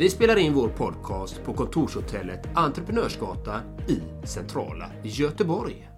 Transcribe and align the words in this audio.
Vi 0.00 0.10
spelar 0.10 0.36
in 0.36 0.54
vår 0.54 0.68
podcast 0.68 1.42
på 1.44 1.54
kontorshotellet 1.54 2.48
Entreprenörsgatan 2.54 3.60
i 3.88 4.26
centrala 4.26 4.90
Göteborg. 5.02 5.90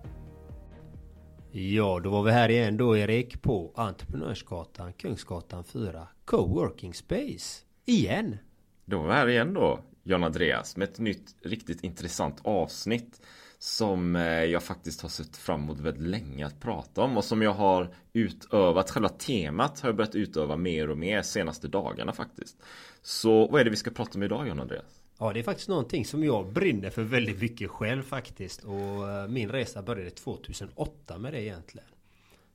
Ja, 1.51 2.01
då 2.05 2.11
var 2.11 2.23
vi 2.23 2.31
här 2.31 2.49
igen 2.49 2.77
då 2.77 2.97
Erik 2.97 3.43
på 3.43 3.73
Entreprenörsgatan, 3.75 4.93
Kungsgatan 4.93 5.65
4, 5.65 6.09
Coworking 6.25 6.95
Space. 6.95 7.65
Igen! 7.87 8.37
Då 8.85 8.99
var 8.99 9.07
vi 9.07 9.13
här 9.13 9.29
igen 9.29 9.55
då, 9.55 9.81
John 10.03 10.25
Andreas, 10.25 10.77
med 10.77 10.89
ett 10.89 10.99
nytt 10.99 11.37
riktigt 11.43 11.85
intressant 11.85 12.41
avsnitt 12.45 13.21
som 13.63 14.17
eh, 14.17 14.23
jag 14.45 14.63
faktiskt 14.63 15.01
har 15.01 15.09
sett 15.09 15.37
fram 15.37 15.63
emot 15.63 15.81
väldigt 15.81 16.09
länge 16.09 16.47
att 16.47 16.61
prata 16.61 17.03
om 17.03 17.17
och 17.17 17.25
som 17.25 17.43
jag 17.43 17.53
har 17.53 17.95
utövat. 18.13 18.91
Själva 18.91 19.09
temat 19.09 19.81
har 19.81 19.89
jag 19.89 19.97
börjat 19.97 20.15
utöva 20.15 20.57
mer 20.57 20.91
och 20.91 20.99
mer 20.99 21.23
senaste 21.23 21.69
dagarna 21.69 22.13
faktiskt. 22.13 22.57
Så 23.03 23.47
vad 23.47 23.61
är 23.61 23.65
det 23.65 23.71
vi 23.71 23.77
ska 23.77 23.91
prata 23.91 24.19
om 24.19 24.23
idag 24.23 24.49
John 24.49 24.61
Andreas? 24.61 25.03
Ja, 25.19 25.33
det 25.33 25.41
är 25.41 25.45
faktiskt 25.45 25.69
någonting 25.69 26.05
som 26.05 26.25
jag 26.25 26.53
brinner 26.53 26.91
för 26.91 27.03
väldigt 27.03 27.41
mycket 27.41 27.71
själv 27.71 28.03
faktiskt. 28.03 28.65
Och 28.65 29.11
eh, 29.11 29.29
min 29.29 29.51
resa 29.51 29.83
började 29.83 30.11
2008 30.11 31.19
med 31.19 31.33
det 31.33 31.43
egentligen. 31.43 31.89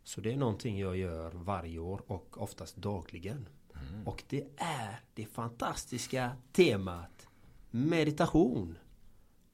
Så 0.04 0.22
det 0.22 0.34
är 0.34 0.38
någonting 0.38 0.80
jag 0.80 0.98
gör 0.98 1.32
varje 1.32 1.80
år 1.80 2.02
och 2.08 2.42
oftast 2.42 2.76
dagligen. 2.76 3.50
Mm. 3.74 4.08
Och 4.08 4.24
det 4.30 4.44
är 4.58 5.00
det 5.14 5.26
fantastiska 5.26 6.32
temat 6.52 7.28
meditation. 7.72 8.78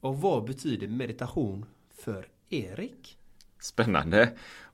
Och 0.04 0.22
vad 0.22 0.44
betyder 0.46 0.88
meditation 0.88 1.66
för 2.04 2.28
Erik? 2.50 3.18
Spännande. 3.59 4.32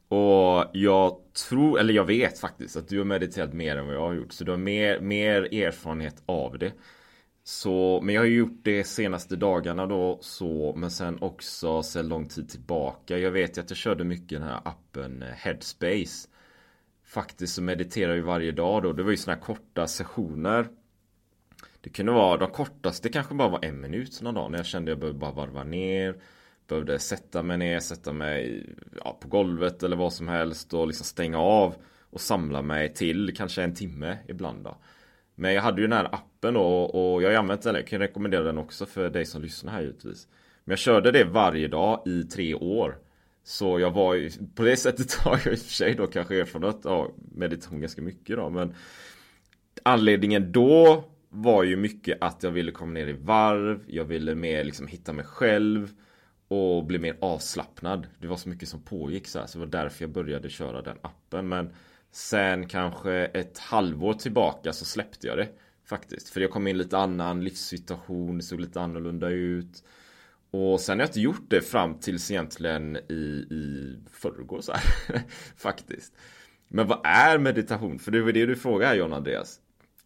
Och 0.07 0.65
jag 0.73 1.17
tror, 1.49 1.79
eller 1.79 1.93
jag 1.93 2.05
vet 2.05 2.39
faktiskt 2.39 2.75
att 2.75 2.87
du 2.87 2.97
har 2.97 3.05
mediterat 3.05 3.53
mer 3.53 3.77
än 3.77 3.85
vad 3.85 3.95
jag 3.95 4.01
har 4.01 4.13
gjort. 4.13 4.33
Så 4.33 4.43
du 4.43 4.51
har 4.51 4.57
mer, 4.57 4.99
mer 4.99 5.53
erfarenhet 5.53 6.23
av 6.25 6.59
det. 6.59 6.73
Så, 7.43 8.01
men 8.03 8.15
jag 8.15 8.21
har 8.21 8.25
ju 8.25 8.37
gjort 8.37 8.59
det 8.63 8.83
senaste 8.83 9.35
dagarna 9.35 9.85
då 9.85 10.17
så, 10.21 10.73
men 10.77 10.91
sen 10.91 11.17
också 11.21 11.83
sedan 11.83 12.07
lång 12.07 12.27
tid 12.27 12.49
tillbaka. 12.49 13.17
Jag 13.17 13.31
vet 13.31 13.57
ju 13.57 13.61
att 13.61 13.69
jag 13.69 13.77
körde 13.77 14.03
mycket 14.03 14.39
den 14.39 14.47
här 14.47 14.61
appen 14.65 15.23
Headspace. 15.35 16.29
Faktiskt 17.05 17.55
så 17.55 17.61
mediterar 17.61 18.15
jag 18.15 18.23
varje 18.23 18.51
dag 18.51 18.83
då. 18.83 18.93
Det 18.93 19.03
var 19.03 19.11
ju 19.11 19.17
såna 19.17 19.35
här 19.35 19.41
korta 19.41 19.87
sessioner. 19.87 20.67
Det 21.81 21.89
kunde 21.89 22.11
vara 22.11 22.37
de 22.37 22.49
kortaste 22.49 23.09
kanske 23.09 23.33
bara 23.33 23.49
var 23.49 23.65
en 23.65 23.81
minut 23.81 24.21
någon 24.21 24.35
dag 24.35 24.51
när 24.51 24.59
jag 24.59 24.65
kände 24.65 24.91
att 24.91 24.93
jag 24.93 24.99
behövde 24.99 25.19
bara 25.19 25.31
varva 25.31 25.63
ner. 25.63 26.15
Behövde 26.67 26.99
sätta 26.99 27.43
mig 27.43 27.57
ner, 27.57 27.79
sätta 27.79 28.13
mig 28.13 28.65
ja, 29.03 29.17
på 29.21 29.27
golvet 29.27 29.83
eller 29.83 29.97
vad 29.97 30.13
som 30.13 30.27
helst 30.27 30.73
och 30.73 30.87
liksom 30.87 31.05
stänga 31.05 31.39
av 31.39 31.75
och 32.09 32.21
samla 32.21 32.61
mig 32.61 32.93
till 32.93 33.35
kanske 33.37 33.63
en 33.63 33.75
timme 33.75 34.17
ibland 34.27 34.63
då. 34.63 34.77
Men 35.35 35.53
jag 35.53 35.61
hade 35.61 35.81
ju 35.81 35.87
den 35.87 35.97
här 35.97 36.15
appen 36.15 36.53
då 36.53 36.63
och 36.83 37.23
jag 37.23 37.29
har 37.29 37.35
använt 37.35 37.61
den. 37.61 37.75
Jag 37.75 37.87
kan 37.87 37.99
rekommendera 37.99 38.43
den 38.43 38.57
också 38.57 38.85
för 38.85 39.09
dig 39.09 39.25
som 39.25 39.41
lyssnar 39.41 39.73
här 39.73 39.81
givetvis. 39.81 40.27
Men 40.63 40.71
jag 40.71 40.79
körde 40.79 41.11
det 41.11 41.23
varje 41.23 41.67
dag 41.67 42.03
i 42.05 42.23
tre 42.23 42.55
år. 42.55 42.97
Så 43.43 43.79
jag 43.79 43.91
var 43.91 44.13
ju, 44.13 44.31
på 44.55 44.63
det 44.63 44.77
sättet 44.77 45.13
har 45.13 45.41
jag 45.45 45.53
i 45.53 45.55
och 45.55 45.59
för 45.59 45.73
sig 45.73 45.95
då 45.95 46.07
kanske 46.07 46.41
erfarenhet 46.41 46.85
av 46.85 47.11
meditation 47.35 47.81
ganska 47.81 48.01
mycket 48.01 48.37
då. 48.37 48.49
Men 48.49 48.75
anledningen 49.83 50.51
då 50.51 51.03
var 51.29 51.63
ju 51.63 51.75
mycket 51.75 52.17
att 52.21 52.43
jag 52.43 52.51
ville 52.51 52.71
komma 52.71 52.91
ner 52.91 53.07
i 53.07 53.13
varv. 53.13 53.83
Jag 53.87 54.05
ville 54.05 54.35
mer 54.35 54.63
liksom 54.63 54.87
hitta 54.87 55.13
mig 55.13 55.25
själv. 55.25 55.91
Och 56.47 56.85
bli 56.85 56.99
mer 56.99 57.17
avslappnad. 57.21 58.07
Det 58.19 58.27
var 58.27 58.37
så 58.37 58.49
mycket 58.49 58.69
som 58.69 58.81
pågick 58.81 59.27
så 59.27 59.39
här. 59.39 59.45
Så 59.45 59.59
det 59.59 59.65
var 59.65 59.71
därför 59.71 60.03
jag 60.03 60.11
började 60.11 60.49
köra 60.49 60.81
den 60.81 60.97
appen. 61.01 61.47
Men 61.47 61.73
Sen 62.11 62.67
kanske 62.67 63.13
ett 63.13 63.57
halvår 63.57 64.13
tillbaka 64.13 64.73
så 64.73 64.85
släppte 64.85 65.27
jag 65.27 65.37
det 65.37 65.49
Faktiskt, 65.85 66.29
för 66.29 66.41
jag 66.41 66.51
kom 66.51 66.67
in 66.67 66.75
i 66.75 66.79
lite 66.79 66.97
annan 66.97 67.43
livssituation, 67.43 68.37
det 68.37 68.43
såg 68.43 68.59
lite 68.59 68.81
annorlunda 68.81 69.29
ut 69.29 69.83
Och 70.51 70.79
sen 70.79 70.99
har 70.99 71.03
jag 71.03 71.09
inte 71.09 71.19
gjort 71.19 71.45
det 71.49 71.61
fram 71.61 71.99
tills 71.99 72.31
egentligen 72.31 72.97
i, 72.97 73.13
i 73.49 73.95
förrgår 74.11 74.61
så 74.61 74.71
här 74.71 74.83
Faktiskt 75.57 76.13
Men 76.67 76.87
vad 76.87 76.99
är 77.03 77.37
meditation? 77.37 77.99
För 77.99 78.11
det 78.11 78.21
var 78.21 78.31
det 78.31 78.45
du 78.45 78.55
frågade 78.55 78.95
John 78.95 79.13
Andreas 79.13 79.59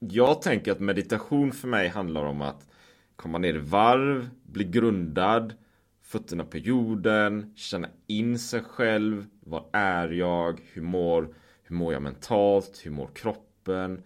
jag 0.10 0.42
tänker 0.42 0.72
att 0.72 0.80
meditation 0.80 1.52
för 1.52 1.68
mig 1.68 1.88
handlar 1.88 2.26
om 2.26 2.42
att 2.42 2.68
komma 3.16 3.38
ner 3.38 3.54
i 3.54 3.58
varv, 3.58 4.30
bli 4.44 4.64
grundad 4.64 5.54
Fötterna 6.02 6.44
på 6.44 6.58
jorden, 6.58 7.54
känna 7.56 7.88
in 8.08 8.40
sig 8.40 8.62
själv 8.64 9.26
Vad 9.40 9.64
är 9.74 10.10
jag? 10.10 10.62
Hur 10.74 10.82
mår 10.82 11.34
hur 11.64 11.76
mår 11.76 11.94
jag 11.94 12.02
mentalt? 12.02 12.82
Hur 12.84 12.92
mår 12.92 13.08
kroppen? 13.08 14.04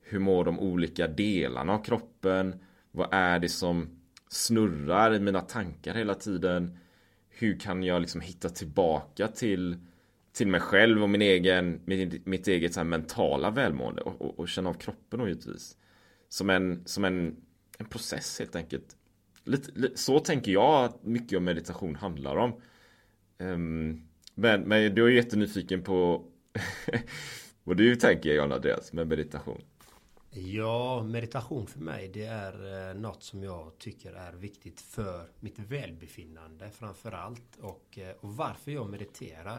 Hur 0.00 0.18
mår 0.18 0.44
de 0.44 0.60
olika 0.60 1.08
delarna 1.08 1.72
av 1.72 1.84
kroppen? 1.84 2.54
Vad 2.90 3.08
är 3.10 3.38
det 3.38 3.48
som 3.48 4.00
snurrar 4.28 5.14
i 5.14 5.20
mina 5.20 5.40
tankar 5.40 5.94
hela 5.94 6.14
tiden? 6.14 6.78
Hur 7.28 7.58
kan 7.58 7.82
jag 7.82 8.00
liksom 8.00 8.20
hitta 8.20 8.48
tillbaka 8.48 9.28
till, 9.28 9.76
till 10.36 10.48
mig 10.48 10.60
själv 10.60 11.02
och 11.02 11.10
min 11.10 11.22
egen, 11.22 11.80
mitt, 11.84 12.26
mitt 12.26 12.48
eget 12.48 12.74
så 12.74 12.84
mentala 12.84 13.50
välmående 13.50 14.02
och, 14.02 14.22
och, 14.22 14.38
och, 14.38 14.48
känna 14.48 14.70
av 14.70 14.74
kroppen 14.74 15.20
och 15.20 15.28
givetvis. 15.28 15.76
Som 16.28 16.50
en, 16.50 16.82
som 16.86 17.04
en, 17.04 17.36
en 17.78 17.86
process 17.86 18.38
helt 18.38 18.56
enkelt. 18.56 18.96
Lite, 19.44 19.96
så 19.96 20.18
tänker 20.18 20.52
jag 20.52 20.84
att 20.84 21.04
mycket 21.04 21.36
av 21.36 21.42
meditation 21.42 21.96
handlar 21.96 22.36
om. 22.36 22.60
Um, 23.38 24.08
men, 24.34 24.60
men 24.60 24.94
du 24.94 25.04
är 25.04 25.10
jättenyfiken 25.10 25.82
på 25.82 26.24
Vad 27.64 27.76
du 27.76 27.96
tänker 27.96 28.34
John 28.34 28.52
Andreas 28.52 28.92
med 28.92 29.08
meditation? 29.08 29.62
Ja, 30.30 31.02
meditation 31.02 31.66
för 31.66 31.80
mig 31.80 32.08
det 32.08 32.24
är 32.24 32.88
eh, 32.90 32.94
något 32.94 33.22
som 33.22 33.42
jag 33.42 33.78
tycker 33.78 34.12
är 34.12 34.32
viktigt 34.32 34.80
för 34.80 35.30
mitt 35.40 35.58
välbefinnande 35.58 36.70
framför 36.70 37.12
allt 37.12 37.56
och, 37.60 37.98
eh, 37.98 38.16
och 38.20 38.36
varför 38.36 38.70
jag 38.70 38.90
mediterar. 38.90 39.58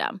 system. 0.00 0.20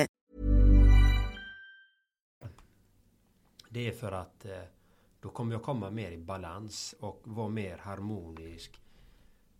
Det 3.73 3.87
är 3.87 3.91
för 3.91 4.11
att 4.11 4.45
eh, 4.45 4.63
då 5.19 5.29
kommer 5.29 5.55
jag 5.55 5.63
komma 5.63 5.89
mer 5.89 6.11
i 6.11 6.17
balans 6.17 6.95
och 6.99 7.21
vara 7.23 7.49
mer 7.49 7.77
harmonisk. 7.77 8.81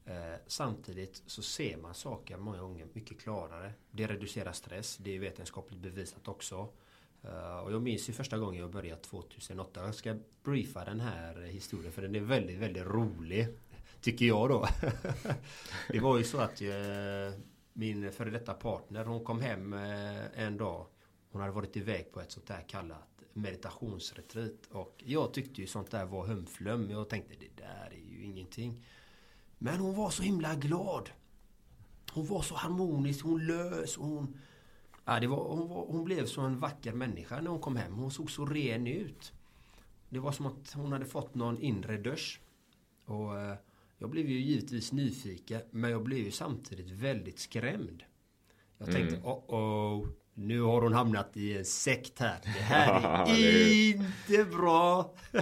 Eh, 0.05 0.33
samtidigt 0.47 1.23
så 1.25 1.41
ser 1.41 1.77
man 1.77 1.93
saker 1.93 2.37
många 2.37 2.61
gånger 2.61 2.87
mycket 2.93 3.19
klarare. 3.19 3.73
Det 3.91 4.07
reducerar 4.07 4.51
stress. 4.51 4.97
Det 4.97 5.15
är 5.15 5.19
vetenskapligt 5.19 5.79
bevisat 5.79 6.27
också. 6.27 6.67
Eh, 7.21 7.59
och 7.59 7.71
jag 7.71 7.81
minns 7.81 8.09
ju 8.09 8.13
första 8.13 8.37
gången 8.37 8.61
jag 8.61 8.71
började 8.71 9.01
2008. 9.01 9.85
Jag 9.85 9.95
ska 9.95 10.15
briefa 10.43 10.85
den 10.85 10.99
här 10.99 11.41
historien 11.41 11.91
för 11.91 12.01
den 12.01 12.15
är 12.15 12.19
väldigt, 12.19 12.57
väldigt 12.57 12.85
rolig. 12.85 13.47
Tycker 14.01 14.25
jag 14.25 14.49
då. 14.49 14.67
det 15.89 15.99
var 15.99 16.17
ju 16.17 16.23
så 16.23 16.37
att 16.37 16.61
eh, 16.61 17.39
min 17.73 18.11
före 18.11 18.29
detta 18.29 18.53
partner 18.53 19.05
hon 19.05 19.23
kom 19.23 19.41
hem 19.41 19.73
eh, 19.73 20.39
en 20.45 20.57
dag. 20.57 20.85
Hon 21.31 21.41
hade 21.41 21.53
varit 21.53 21.77
iväg 21.77 22.11
på 22.11 22.21
ett 22.21 22.31
sånt 22.31 22.47
där 22.47 22.65
kallat 22.67 23.10
meditationsretreat. 23.33 24.65
Och 24.71 25.03
jag 25.05 25.33
tyckte 25.33 25.61
ju 25.61 25.67
sånt 25.67 25.91
där 25.91 26.05
var 26.05 26.25
humflum. 26.25 26.89
Jag 26.89 27.09
tänkte 27.09 27.35
det 27.39 27.63
där 27.63 27.91
är 27.91 28.11
ju 28.11 28.23
ingenting. 28.23 28.85
Men 29.57 29.79
hon 29.79 29.95
var 29.95 30.09
så 30.09 30.23
himla 30.23 30.55
glad. 30.55 31.09
Hon 32.11 32.25
var 32.25 32.41
så 32.41 32.55
harmonisk, 32.55 33.23
hon 33.23 33.47
lös, 33.47 33.95
hon... 33.95 34.37
Ja, 35.05 35.19
det 35.19 35.27
var, 35.27 35.49
hon, 35.55 35.67
var, 35.67 35.85
hon 35.85 36.03
blev 36.03 36.25
så 36.25 36.41
en 36.41 36.59
vacker 36.59 36.93
människa 36.93 37.41
när 37.41 37.51
hon 37.51 37.59
kom 37.59 37.75
hem. 37.75 37.93
Hon 37.93 38.11
såg 38.11 38.31
så 38.31 38.45
ren 38.45 38.87
ut. 38.87 39.33
Det 40.09 40.19
var 40.19 40.31
som 40.31 40.45
att 40.45 40.73
hon 40.73 40.91
hade 40.91 41.05
fått 41.05 41.35
någon 41.35 41.61
inre 41.61 41.97
dusch. 41.97 42.41
Och 43.05 43.39
eh, 43.39 43.55
jag 43.97 44.09
blev 44.09 44.29
ju 44.29 44.39
givetvis 44.39 44.91
nyfiken, 44.91 45.61
men 45.71 45.91
jag 45.91 46.03
blev 46.03 46.19
ju 46.19 46.31
samtidigt 46.31 46.91
väldigt 46.91 47.39
skrämd. 47.39 48.03
Jag 48.77 48.91
tänkte, 48.91 49.15
mm. 49.15 49.27
oh 49.27 49.55
oh, 49.55 50.07
nu 50.33 50.61
har 50.61 50.81
hon 50.81 50.93
hamnat 50.93 51.37
i 51.37 51.57
en 51.57 51.65
sekt 51.65 52.19
här. 52.19 52.39
Det 52.43 52.49
här 52.49 53.29
är 53.29 53.87
inte 53.93 54.45
bra. 54.45 55.13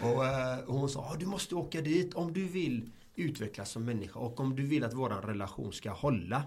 och 0.00 0.22
uh, 0.22 0.64
hon 0.66 0.88
sa, 0.88 1.16
du 1.18 1.26
måste 1.26 1.54
åka 1.54 1.80
dit 1.80 2.14
om 2.14 2.32
du 2.32 2.44
vill 2.48 2.90
utvecklas 3.14 3.70
som 3.70 3.84
människa 3.84 4.18
och 4.18 4.40
om 4.40 4.56
du 4.56 4.62
vill 4.62 4.84
att 4.84 4.94
våran 4.94 5.22
relation 5.22 5.72
ska 5.72 5.90
hålla. 5.90 6.42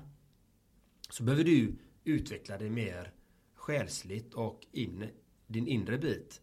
Så 1.09 1.23
behöver 1.23 1.43
du 1.43 1.75
utveckla 2.03 2.57
dig 2.57 2.69
mer 2.69 3.11
själsligt 3.55 4.33
och 4.33 4.67
in, 4.71 5.09
din 5.47 5.67
inre 5.67 5.97
bit. 5.97 6.41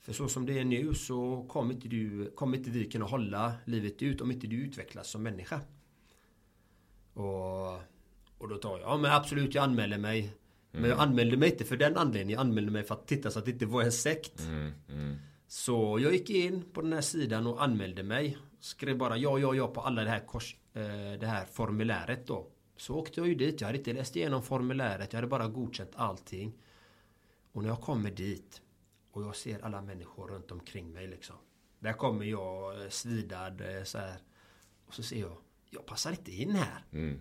För 0.00 0.12
så 0.12 0.28
som 0.28 0.46
det 0.46 0.58
är 0.58 0.64
nu 0.64 0.94
så 0.94 1.46
kommer 1.48 1.74
inte, 1.74 1.88
du, 1.88 2.30
kommer 2.30 2.58
inte 2.58 2.70
vi 2.70 2.90
kunna 2.90 3.04
hålla 3.04 3.52
livet 3.64 4.02
ut 4.02 4.20
om 4.20 4.30
inte 4.30 4.46
du 4.46 4.56
utvecklas 4.56 5.08
som 5.08 5.22
människa. 5.22 5.60
Och, 7.14 7.80
och 8.44 8.50
då 8.50 8.56
tar 8.56 8.78
jag, 8.78 8.80
ja 8.80 8.96
men 8.96 9.12
absolut 9.12 9.54
jag 9.54 9.64
anmäler 9.64 9.98
mig. 9.98 10.20
Mm. 10.20 10.36
Men 10.70 10.90
jag 10.90 11.00
anmälde 11.00 11.36
mig 11.36 11.50
inte 11.50 11.64
för 11.64 11.76
den 11.76 11.96
anledningen. 11.96 12.30
Jag 12.30 12.40
anmälde 12.40 12.70
mig 12.70 12.82
för 12.82 12.94
att 12.94 13.06
titta 13.06 13.30
så 13.30 13.38
att 13.38 13.44
det 13.44 13.50
inte 13.50 13.66
var 13.66 13.82
en 13.82 13.92
sekt. 13.92 14.40
Mm. 14.40 14.72
Mm. 14.88 15.16
Så 15.46 15.98
jag 16.00 16.12
gick 16.12 16.30
in 16.30 16.64
på 16.72 16.82
den 16.82 16.92
här 16.92 17.00
sidan 17.00 17.46
och 17.46 17.62
anmälde 17.62 18.02
mig. 18.02 18.38
Skrev 18.60 18.98
bara 18.98 19.16
ja, 19.16 19.38
ja, 19.38 19.54
ja 19.54 19.68
på 19.68 19.80
alla 19.80 20.04
det 20.04 20.10
här, 20.10 20.26
kors, 20.26 20.56
eh, 20.72 20.82
det 21.20 21.26
här 21.26 21.46
formuläret 21.46 22.26
då. 22.26 22.50
Så 22.76 22.94
åkte 22.94 23.20
jag 23.20 23.28
ju 23.28 23.34
dit. 23.34 23.60
Jag 23.60 23.68
hade 23.68 23.78
inte 23.78 23.92
läst 23.92 24.16
igenom 24.16 24.42
formuläret. 24.42 25.12
Jag 25.12 25.18
hade 25.18 25.28
bara 25.28 25.48
godkänt 25.48 25.92
allting. 25.94 26.52
Och 27.52 27.62
när 27.62 27.68
jag 27.68 27.80
kommer 27.80 28.10
dit 28.10 28.62
och 29.12 29.22
jag 29.22 29.36
ser 29.36 29.64
alla 29.64 29.82
människor 29.82 30.28
runt 30.28 30.50
omkring 30.50 30.92
mig 30.92 31.06
liksom. 31.06 31.36
Där 31.78 31.92
kommer 31.92 32.24
jag 32.24 32.82
eh, 32.82 32.88
svidad 32.88 33.60
eh, 33.60 33.84
så 33.84 33.98
här. 33.98 34.18
Och 34.86 34.94
så 34.94 35.02
ser 35.02 35.20
jag, 35.20 35.36
jag 35.70 35.86
passar 35.86 36.10
inte 36.10 36.32
in 36.32 36.50
här. 36.50 36.84
Mm. 36.92 37.20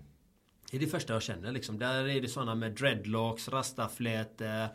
Det 0.73 0.77
är 0.77 0.79
det 0.79 0.87
första 0.87 1.13
jag 1.13 1.21
känner 1.21 1.51
liksom. 1.51 1.79
Där 1.79 2.09
är 2.09 2.21
det 2.21 2.27
sådana 2.27 2.55
med 2.55 2.71
dreadlocks, 2.71 3.49
rastaflätor. 3.49 4.67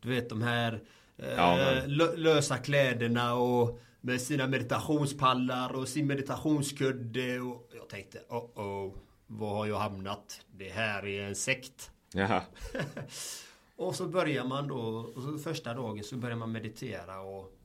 Du 0.00 0.08
vet 0.08 0.28
de 0.28 0.42
här 0.42 0.82
eh, 1.16 1.32
ja, 1.32 1.82
lösa 2.16 2.58
kläderna 2.58 3.34
och 3.34 3.80
med 4.00 4.20
sina 4.20 4.46
meditationspallar 4.46 5.72
och 5.72 5.88
sin 5.88 6.06
meditationskudde. 6.06 7.40
Och 7.40 7.70
jag 7.74 7.88
tänkte, 7.88 8.18
oh 8.28 8.60
oh, 8.60 8.94
var 9.26 9.54
har 9.54 9.66
jag 9.66 9.78
hamnat? 9.78 10.40
Det 10.56 10.68
här 10.68 11.06
är 11.06 11.22
en 11.22 11.34
sekt. 11.34 11.90
Jaha. 12.12 12.42
Och 13.76 13.94
så 13.96 14.06
börjar 14.06 14.44
man 14.44 14.68
då, 14.68 14.78
och 14.78 15.40
första 15.40 15.74
dagen 15.74 16.04
så 16.04 16.16
börjar 16.16 16.36
man 16.36 16.52
meditera 16.52 17.20
och, 17.20 17.58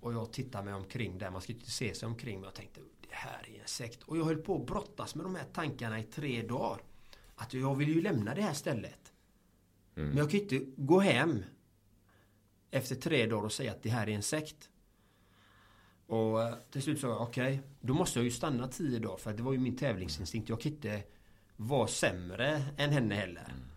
och 0.00 0.12
jag 0.12 0.32
tittar 0.32 0.62
mig 0.62 0.74
omkring 0.74 1.18
där. 1.18 1.30
Man 1.30 1.40
ska 1.40 1.52
inte 1.52 1.70
se 1.70 1.94
sig 1.94 2.06
omkring. 2.06 2.34
Men 2.34 2.44
jag 2.44 2.54
tänkte, 2.54 2.80
det 3.00 3.14
här 3.14 3.48
är 3.54 3.60
en 3.60 3.68
sekt. 3.68 4.02
Och 4.02 4.18
jag 4.18 4.24
höll 4.24 4.36
på 4.36 4.56
att 4.56 4.66
brottas 4.66 5.14
med 5.14 5.24
de 5.24 5.34
här 5.34 5.46
tankarna 5.52 5.98
i 6.00 6.02
tre 6.02 6.42
dagar. 6.42 6.80
Att 7.36 7.54
jag 7.54 7.74
vill 7.74 7.88
ju 7.88 8.02
lämna 8.02 8.34
det 8.34 8.42
här 8.42 8.52
stället. 8.52 9.12
Mm. 9.96 10.08
Men 10.08 10.18
jag 10.18 10.30
kan 10.30 10.40
inte 10.40 10.60
gå 10.76 11.00
hem 11.00 11.44
efter 12.70 12.94
tre 12.94 13.26
dagar 13.26 13.44
och 13.44 13.52
säga 13.52 13.70
att 13.70 13.82
det 13.82 13.88
här 13.88 14.08
är 14.08 14.12
en 14.12 14.22
sekt. 14.22 14.70
Och 16.06 16.42
eh, 16.42 16.54
till 16.70 16.82
slut 16.82 17.00
sa 17.00 17.08
jag, 17.08 17.20
okej, 17.20 17.58
okay, 17.58 17.70
då 17.80 17.94
måste 17.94 18.18
jag 18.18 18.24
ju 18.24 18.30
stanna 18.30 18.68
tio 18.68 18.98
dagar 18.98 19.16
för 19.16 19.32
det 19.32 19.42
var 19.42 19.52
ju 19.52 19.58
min 19.58 19.76
tävlingsinstinkt. 19.76 20.48
Jag 20.48 20.60
kan 20.60 20.72
inte 20.72 21.02
vara 21.56 21.86
sämre 21.86 22.62
än 22.76 22.90
henne 22.90 23.14
heller. 23.14 23.44
Mm. 23.48 23.68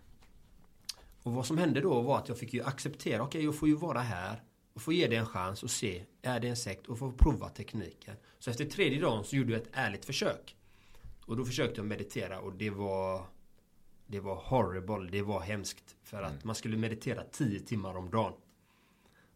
Och 1.22 1.32
vad 1.32 1.46
som 1.46 1.58
hände 1.58 1.80
då 1.80 2.00
var 2.00 2.18
att 2.18 2.28
jag 2.28 2.38
fick 2.38 2.54
ju 2.54 2.62
acceptera, 2.62 3.22
okej 3.22 3.26
okay, 3.26 3.42
jag 3.44 3.58
får 3.58 3.68
ju 3.68 3.74
vara 3.74 4.00
här 4.00 4.42
och 4.72 4.82
få 4.82 4.92
ge 4.92 5.06
det 5.06 5.16
en 5.16 5.26
chans 5.26 5.62
och 5.62 5.70
se, 5.70 6.04
är 6.22 6.40
det 6.40 6.48
en 6.48 6.56
sekt? 6.56 6.86
Och 6.86 6.98
få 6.98 7.12
prova 7.12 7.48
tekniken. 7.48 8.16
Så 8.38 8.50
efter 8.50 8.64
tredje 8.64 9.00
dagen 9.00 9.24
så 9.24 9.36
gjorde 9.36 9.52
jag 9.52 9.62
ett 9.62 9.70
ärligt 9.72 10.04
försök. 10.04 10.56
Och 11.26 11.36
då 11.36 11.44
försökte 11.44 11.80
jag 11.80 11.86
meditera 11.86 12.40
och 12.40 12.52
det 12.52 12.70
var 12.70 13.26
Det 14.10 14.20
var 14.20 14.34
horrible, 14.34 15.10
det 15.10 15.22
var 15.22 15.40
hemskt. 15.40 15.96
För 16.02 16.22
att 16.22 16.30
mm. 16.30 16.42
man 16.44 16.54
skulle 16.54 16.76
meditera 16.76 17.24
10 17.24 17.60
timmar 17.60 17.96
om 17.96 18.10
dagen. 18.10 18.32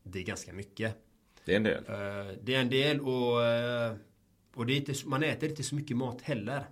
Det 0.03 0.19
är 0.19 0.23
ganska 0.23 0.53
mycket. 0.53 0.97
Det 1.45 1.53
är 1.53 1.57
en 1.57 1.63
del. 1.63 1.85
Uh, 1.85 2.39
det 2.43 2.55
är 2.55 2.61
en 2.61 2.71
del 2.71 3.01
och, 3.01 3.39
uh, 3.39 3.99
och 4.55 4.67
det 4.67 4.73
är 4.73 4.77
inte, 4.77 4.95
man 5.07 5.23
äter 5.23 5.49
inte 5.49 5.63
så 5.63 5.75
mycket 5.75 5.97
mat 5.97 6.23
heller. 6.23 6.67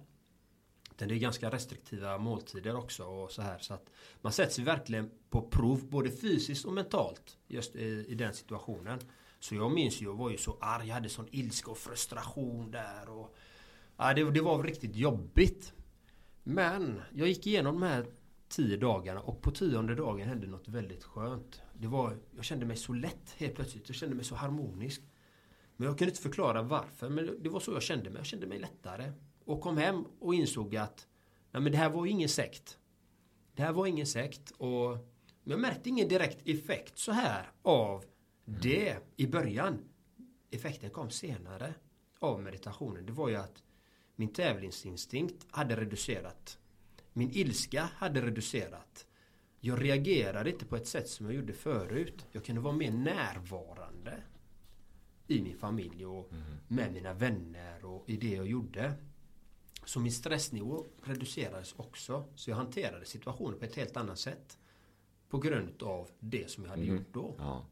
Utan 0.91 1.09
det 1.09 1.15
är 1.15 1.19
ganska 1.19 1.51
restriktiva 1.51 2.19
måltider 2.19 2.77
också 2.77 3.05
och 3.05 3.31
så 3.31 3.43
här. 3.43 3.59
Så 3.59 3.75
att 3.75 3.91
man 4.21 4.33
sätts 4.33 4.59
verkligen 4.59 5.11
på 5.31 5.43
prov 5.43 5.87
både 5.91 6.11
fysiskt 6.11 6.65
och 6.65 6.73
mentalt 6.73 7.39
just 7.49 7.77
i, 7.77 8.07
i 8.09 8.15
den 8.15 8.35
situationen. 8.35 8.99
Så 9.41 9.55
jag 9.55 9.73
minns 9.73 10.03
ju, 10.03 10.05
jag 10.05 10.15
var 10.15 10.31
ju 10.31 10.37
så 10.37 10.57
arg, 10.61 10.89
jag 10.89 10.95
hade 10.95 11.09
sån 11.09 11.29
ilska 11.31 11.71
och 11.71 11.79
frustration 11.79 12.71
där. 12.71 13.09
Och, 13.09 13.35
ja, 13.97 14.15
det, 14.15 14.31
det 14.31 14.41
var 14.41 14.63
riktigt 14.63 14.97
jobbigt. 14.97 15.73
Men 16.43 17.01
jag 17.13 17.29
gick 17.29 17.47
igenom 17.47 17.81
de 17.81 17.87
här 17.87 18.07
tio 18.49 18.77
dagarna 18.77 19.21
och 19.21 19.43
på 19.43 19.51
tionde 19.51 19.95
dagen 19.95 20.29
hände 20.29 20.47
något 20.47 20.69
väldigt 20.69 21.05
skönt. 21.05 21.63
Det 21.75 21.87
var, 21.87 22.17
jag 22.37 22.45
kände 22.45 22.67
mig 22.67 22.77
så 22.77 22.93
lätt 22.93 23.35
helt 23.37 23.55
plötsligt. 23.55 23.89
Jag 23.89 23.97
kände 23.97 24.17
mig 24.17 24.25
så 24.25 24.35
harmonisk. 24.35 25.03
Men 25.77 25.89
jag 25.89 25.99
kunde 25.99 26.11
inte 26.11 26.23
förklara 26.23 26.63
varför. 26.63 27.09
Men 27.09 27.43
det 27.43 27.49
var 27.49 27.61
så 27.61 27.73
jag 27.73 27.83
kände 27.83 28.11
mig. 28.11 28.19
Jag 28.19 28.27
kände 28.27 28.47
mig 28.47 28.59
lättare. 28.59 29.13
Och 29.45 29.61
kom 29.61 29.77
hem 29.77 30.05
och 30.21 30.35
insåg 30.35 30.77
att 30.77 31.07
nej 31.51 31.63
men 31.63 31.73
det 31.73 31.79
här 31.79 31.91
var 31.91 32.07
ingen 32.07 32.29
sekt. 32.29 32.79
Det 33.55 33.63
här 33.63 33.73
var 33.73 33.87
ingen 33.87 34.07
sekt 34.07 34.51
och 34.51 34.99
jag 35.45 35.61
märkte 35.61 35.89
ingen 35.89 36.09
direkt 36.09 36.49
effekt 36.49 36.99
så 36.99 37.13
här 37.13 37.53
av 37.63 38.05
det 38.45 38.97
i 39.17 39.27
början. 39.27 39.79
Effekten 40.51 40.91
kom 40.91 41.11
senare 41.11 41.75
av 42.19 42.43
meditationen. 42.43 43.07
Det 43.07 43.13
var 43.13 43.29
ju 43.29 43.37
att 43.37 43.63
min 44.17 44.33
tävlingsinstinkt 44.33 45.47
hade 45.51 45.77
reducerat. 45.77 46.59
Min 47.13 47.31
ilska 47.31 47.83
hade 47.83 48.27
reducerat. 48.27 49.07
Jag 49.61 49.85
reagerade 49.85 50.51
inte 50.51 50.65
på 50.65 50.77
ett 50.77 50.87
sätt 50.87 51.09
som 51.09 51.27
jag 51.27 51.35
gjorde 51.35 51.53
förut. 51.53 52.27
Jag 52.33 52.45
kunde 52.45 52.61
vara 52.61 52.75
mer 52.75 52.91
närvarande 52.91 54.23
i 55.27 55.43
min 55.43 55.59
familj 55.59 56.07
och 56.07 56.33
mm. 56.33 56.45
med 56.69 56.93
mina 56.93 57.13
vänner 57.13 57.85
och 57.85 58.09
i 58.09 58.17
det 58.17 58.35
jag 58.35 58.47
gjorde. 58.47 58.95
Så 59.85 60.01
min 60.01 60.13
stressnivå 60.13 60.87
reducerades 61.03 61.73
också. 61.77 62.25
Så 62.35 62.51
jag 62.51 62.57
hanterade 62.57 63.05
situationen 63.05 63.59
på 63.59 63.65
ett 63.65 63.75
helt 63.75 63.97
annat 63.97 64.19
sätt. 64.19 64.59
På 65.29 65.39
grund 65.39 65.83
av 65.83 66.11
det 66.19 66.51
som 66.51 66.65
jag 66.65 66.71
hade 66.71 66.83
mm. 66.83 66.97
gjort 66.97 67.13
då. 67.13 67.35
Ja. 67.39 67.67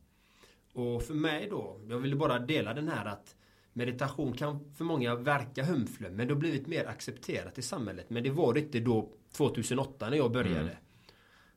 Och 0.73 1.03
för 1.03 1.15
mig 1.15 1.49
då, 1.51 1.81
jag 1.89 1.99
ville 1.99 2.17
bara 2.17 2.39
dela 2.39 2.75
den 2.75 2.89
här 2.89 3.07
att 3.07 3.37
meditation 3.73 4.33
kan 4.33 4.73
för 4.75 4.85
många 4.85 5.15
verka 5.15 5.65
humflum 5.65 6.13
men 6.13 6.27
det 6.27 6.35
har 6.35 6.41
blivit 6.41 6.67
mer 6.67 6.85
accepterat 6.85 7.59
i 7.59 7.63
samhället. 7.63 8.11
Men 8.11 8.23
det 8.23 8.31
var 8.31 8.55
det 8.55 8.61
inte 8.61 8.81
då 8.81 9.09
2008 9.33 10.11
när 10.11 10.17
jag 10.17 10.33
började. 10.33 10.61
Mm. 10.61 10.77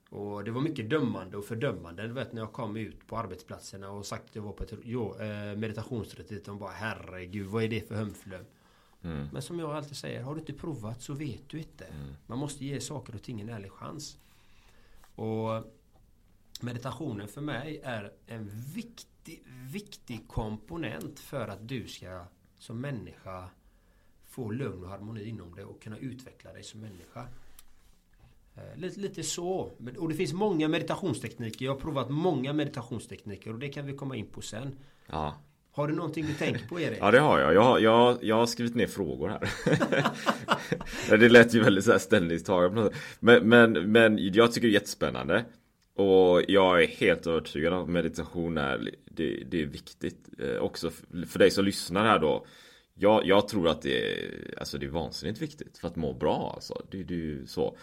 Och 0.09 0.43
det 0.43 0.51
var 0.51 0.61
mycket 0.61 0.89
dömande 0.89 1.37
och 1.37 1.45
fördömande. 1.45 2.07
Du 2.07 2.13
vet 2.13 2.33
när 2.33 2.41
jag 2.41 2.53
kom 2.53 2.77
ut 2.77 3.07
på 3.07 3.17
arbetsplatserna 3.17 3.91
och 3.91 4.05
sagt 4.05 4.29
att 4.29 4.35
jag 4.35 4.43
var 4.43 4.51
på 4.51 4.63
ett 4.63 4.73
jo, 4.83 5.15
eh, 5.19 5.57
meditationsretreat. 5.57 6.45
De 6.45 6.59
bara 6.59 6.71
herregud 6.71 7.47
vad 7.47 7.63
är 7.63 7.67
det 7.67 7.87
för 7.87 7.95
hömflum? 7.95 8.45
Mm. 9.03 9.27
Men 9.33 9.41
som 9.41 9.59
jag 9.59 9.71
alltid 9.71 9.97
säger, 9.97 10.23
har 10.23 10.33
du 10.33 10.39
inte 10.39 10.53
provat 10.53 11.01
så 11.01 11.13
vet 11.13 11.49
du 11.49 11.57
inte. 11.57 11.85
Mm. 11.85 12.13
Man 12.27 12.37
måste 12.37 12.65
ge 12.65 12.81
saker 12.81 13.15
och 13.15 13.23
ting 13.23 13.41
en 13.41 13.49
ärlig 13.49 13.71
chans. 13.71 14.17
Och 15.15 15.73
meditationen 16.61 17.27
för 17.27 17.41
mig 17.41 17.81
är 17.83 18.13
en 18.27 18.49
viktig, 18.75 19.12
viktig 19.71 20.27
komponent 20.27 21.19
för 21.19 21.47
att 21.47 21.67
du 21.67 21.87
ska 21.87 22.25
som 22.57 22.81
människa 22.81 23.49
få 24.25 24.51
lugn 24.51 24.83
och 24.83 24.89
harmoni 24.89 25.29
inom 25.29 25.55
dig 25.55 25.65
och 25.65 25.81
kunna 25.81 25.97
utveckla 25.97 26.53
dig 26.53 26.63
som 26.63 26.81
människa. 26.81 27.27
Eh, 28.55 28.77
lite, 28.77 28.99
lite 28.99 29.23
så. 29.23 29.71
Och 29.97 30.09
det 30.09 30.15
finns 30.15 30.33
många 30.33 30.67
meditationstekniker. 30.67 31.65
Jag 31.65 31.73
har 31.73 31.79
provat 31.79 32.09
många 32.09 32.53
meditationstekniker 32.53 33.53
och 33.53 33.59
det 33.59 33.69
kan 33.69 33.85
vi 33.85 33.93
komma 33.93 34.15
in 34.15 34.27
på 34.27 34.41
sen. 34.41 34.77
Ja. 35.07 35.35
Har 35.71 35.87
du 35.87 35.95
någonting 35.95 36.25
du 36.25 36.33
tänker 36.33 36.67
på 36.67 36.79
Erik? 36.79 36.97
Ja 37.01 37.11
det 37.11 37.19
har 37.19 37.39
jag. 37.39 37.53
Jag, 37.53 37.81
jag, 37.81 38.17
jag 38.21 38.35
har 38.35 38.45
skrivit 38.45 38.75
ner 38.75 38.87
frågor 38.87 39.29
här. 39.29 39.49
det 41.17 41.29
lät 41.29 41.53
ju 41.53 41.63
väldigt 41.63 41.85
så 41.85 41.91
här 41.91 41.99
ställningstagande. 41.99 42.89
Men, 43.19 43.49
men, 43.49 43.91
men 43.91 44.33
jag 44.33 44.51
tycker 44.51 44.67
det 44.67 44.71
är 44.71 44.73
jättespännande. 44.73 45.45
Och 45.95 46.41
jag 46.47 46.83
är 46.83 46.87
helt 46.87 47.27
övertygad 47.27 47.73
om 47.73 47.83
att 47.83 47.89
meditation 47.89 48.57
är, 48.57 48.95
det, 49.05 49.43
det 49.43 49.61
är 49.61 49.65
viktigt. 49.65 50.29
Eh, 50.39 50.55
också 50.55 50.91
för 51.27 51.39
dig 51.39 51.51
som 51.51 51.65
lyssnar 51.65 52.05
här 52.05 52.19
då. 52.19 52.45
Jag, 52.93 53.25
jag 53.25 53.47
tror 53.47 53.67
att 53.67 53.81
det 53.81 54.11
är, 54.11 54.53
alltså 54.57 54.77
det 54.77 54.85
är 54.85 54.89
vansinnigt 54.89 55.41
viktigt 55.41 55.77
för 55.77 55.87
att 55.87 55.95
må 55.95 56.13
bra 56.13 56.51
alltså. 56.55 56.81
Det, 56.91 57.03
det 57.03 57.13
är 57.13 57.45
så. 57.45 57.77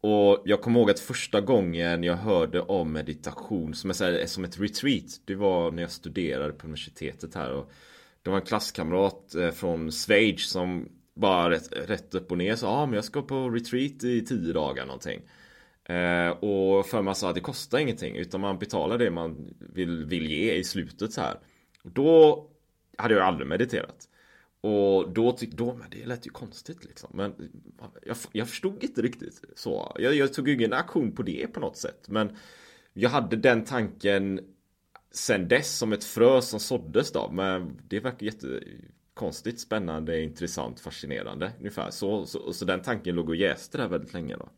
Och 0.00 0.42
jag 0.44 0.60
kommer 0.60 0.80
ihåg 0.80 0.90
att 0.90 1.00
första 1.00 1.40
gången 1.40 2.04
jag 2.04 2.16
hörde 2.16 2.60
om 2.60 2.92
meditation 2.92 3.74
som, 3.74 3.90
är, 3.90 4.26
som 4.26 4.44
ett 4.44 4.60
retreat 4.60 5.20
Det 5.24 5.34
var 5.34 5.70
när 5.70 5.82
jag 5.82 5.90
studerade 5.90 6.52
på 6.52 6.66
universitetet 6.66 7.34
här 7.34 7.52
och 7.52 7.70
Det 8.22 8.30
var 8.30 8.36
en 8.36 8.46
klasskamrat 8.46 9.34
eh, 9.34 9.50
från 9.50 9.90
Schweiz 9.92 10.50
som 10.50 10.88
bara 11.14 11.50
rätt, 11.50 11.72
rätt 11.72 12.14
upp 12.14 12.30
och 12.30 12.38
ner 12.38 12.56
sa 12.56 12.68
ah, 12.68 12.86
men 12.86 12.94
jag 12.94 13.04
ska 13.04 13.22
på 13.22 13.50
retreat 13.50 14.04
i 14.04 14.24
tio 14.26 14.52
dagar 14.52 14.86
någonting 14.86 15.22
eh, 15.88 16.28
Och 16.28 16.86
för 16.86 17.02
man 17.02 17.14
sa 17.14 17.28
att 17.28 17.34
det 17.34 17.40
kostar 17.40 17.78
ingenting 17.78 18.16
utan 18.16 18.40
man 18.40 18.58
betalar 18.58 18.98
det 18.98 19.10
man 19.10 19.54
vill, 19.58 20.04
vill 20.04 20.30
ge 20.30 20.54
i 20.54 20.64
slutet 20.64 21.12
så 21.12 21.20
här 21.20 21.38
och 21.84 21.90
Då 21.90 22.46
hade 22.98 23.14
jag 23.14 23.22
aldrig 23.22 23.48
mediterat 23.48 24.08
och 24.62 25.12
då 25.12 25.32
tyckte 25.32 25.56
då, 25.56 25.74
men 25.74 25.90
det 25.90 26.06
lät 26.06 26.26
ju 26.26 26.30
konstigt 26.30 26.84
liksom. 26.84 27.10
Men 27.14 27.34
jag, 28.06 28.16
jag 28.32 28.48
förstod 28.48 28.84
inte 28.84 29.02
riktigt 29.02 29.44
så. 29.56 29.96
Jag, 29.98 30.14
jag 30.14 30.32
tog 30.32 30.48
ingen 30.48 30.72
aktion 30.72 31.12
på 31.12 31.22
det 31.22 31.46
på 31.46 31.60
något 31.60 31.76
sätt. 31.76 32.08
Men 32.08 32.36
jag 32.92 33.10
hade 33.10 33.36
den 33.36 33.64
tanken 33.64 34.40
sen 35.10 35.48
dess 35.48 35.78
som 35.78 35.92
ett 35.92 36.04
frö 36.04 36.42
som 36.42 36.60
såddes 36.60 37.12
då. 37.12 37.30
Men 37.32 37.80
det 37.88 38.00
verkar 38.00 38.26
jättekonstigt, 38.26 39.60
spännande, 39.60 40.22
intressant, 40.22 40.80
fascinerande. 40.80 41.52
Ungefär 41.58 41.90
så. 41.90 42.26
Så, 42.26 42.52
så 42.52 42.64
den 42.64 42.82
tanken 42.82 43.14
låg 43.14 43.28
och 43.28 43.36
jäste 43.36 43.78
där 43.78 43.88
väldigt 43.88 44.12
länge 44.12 44.36
då. 44.36 44.48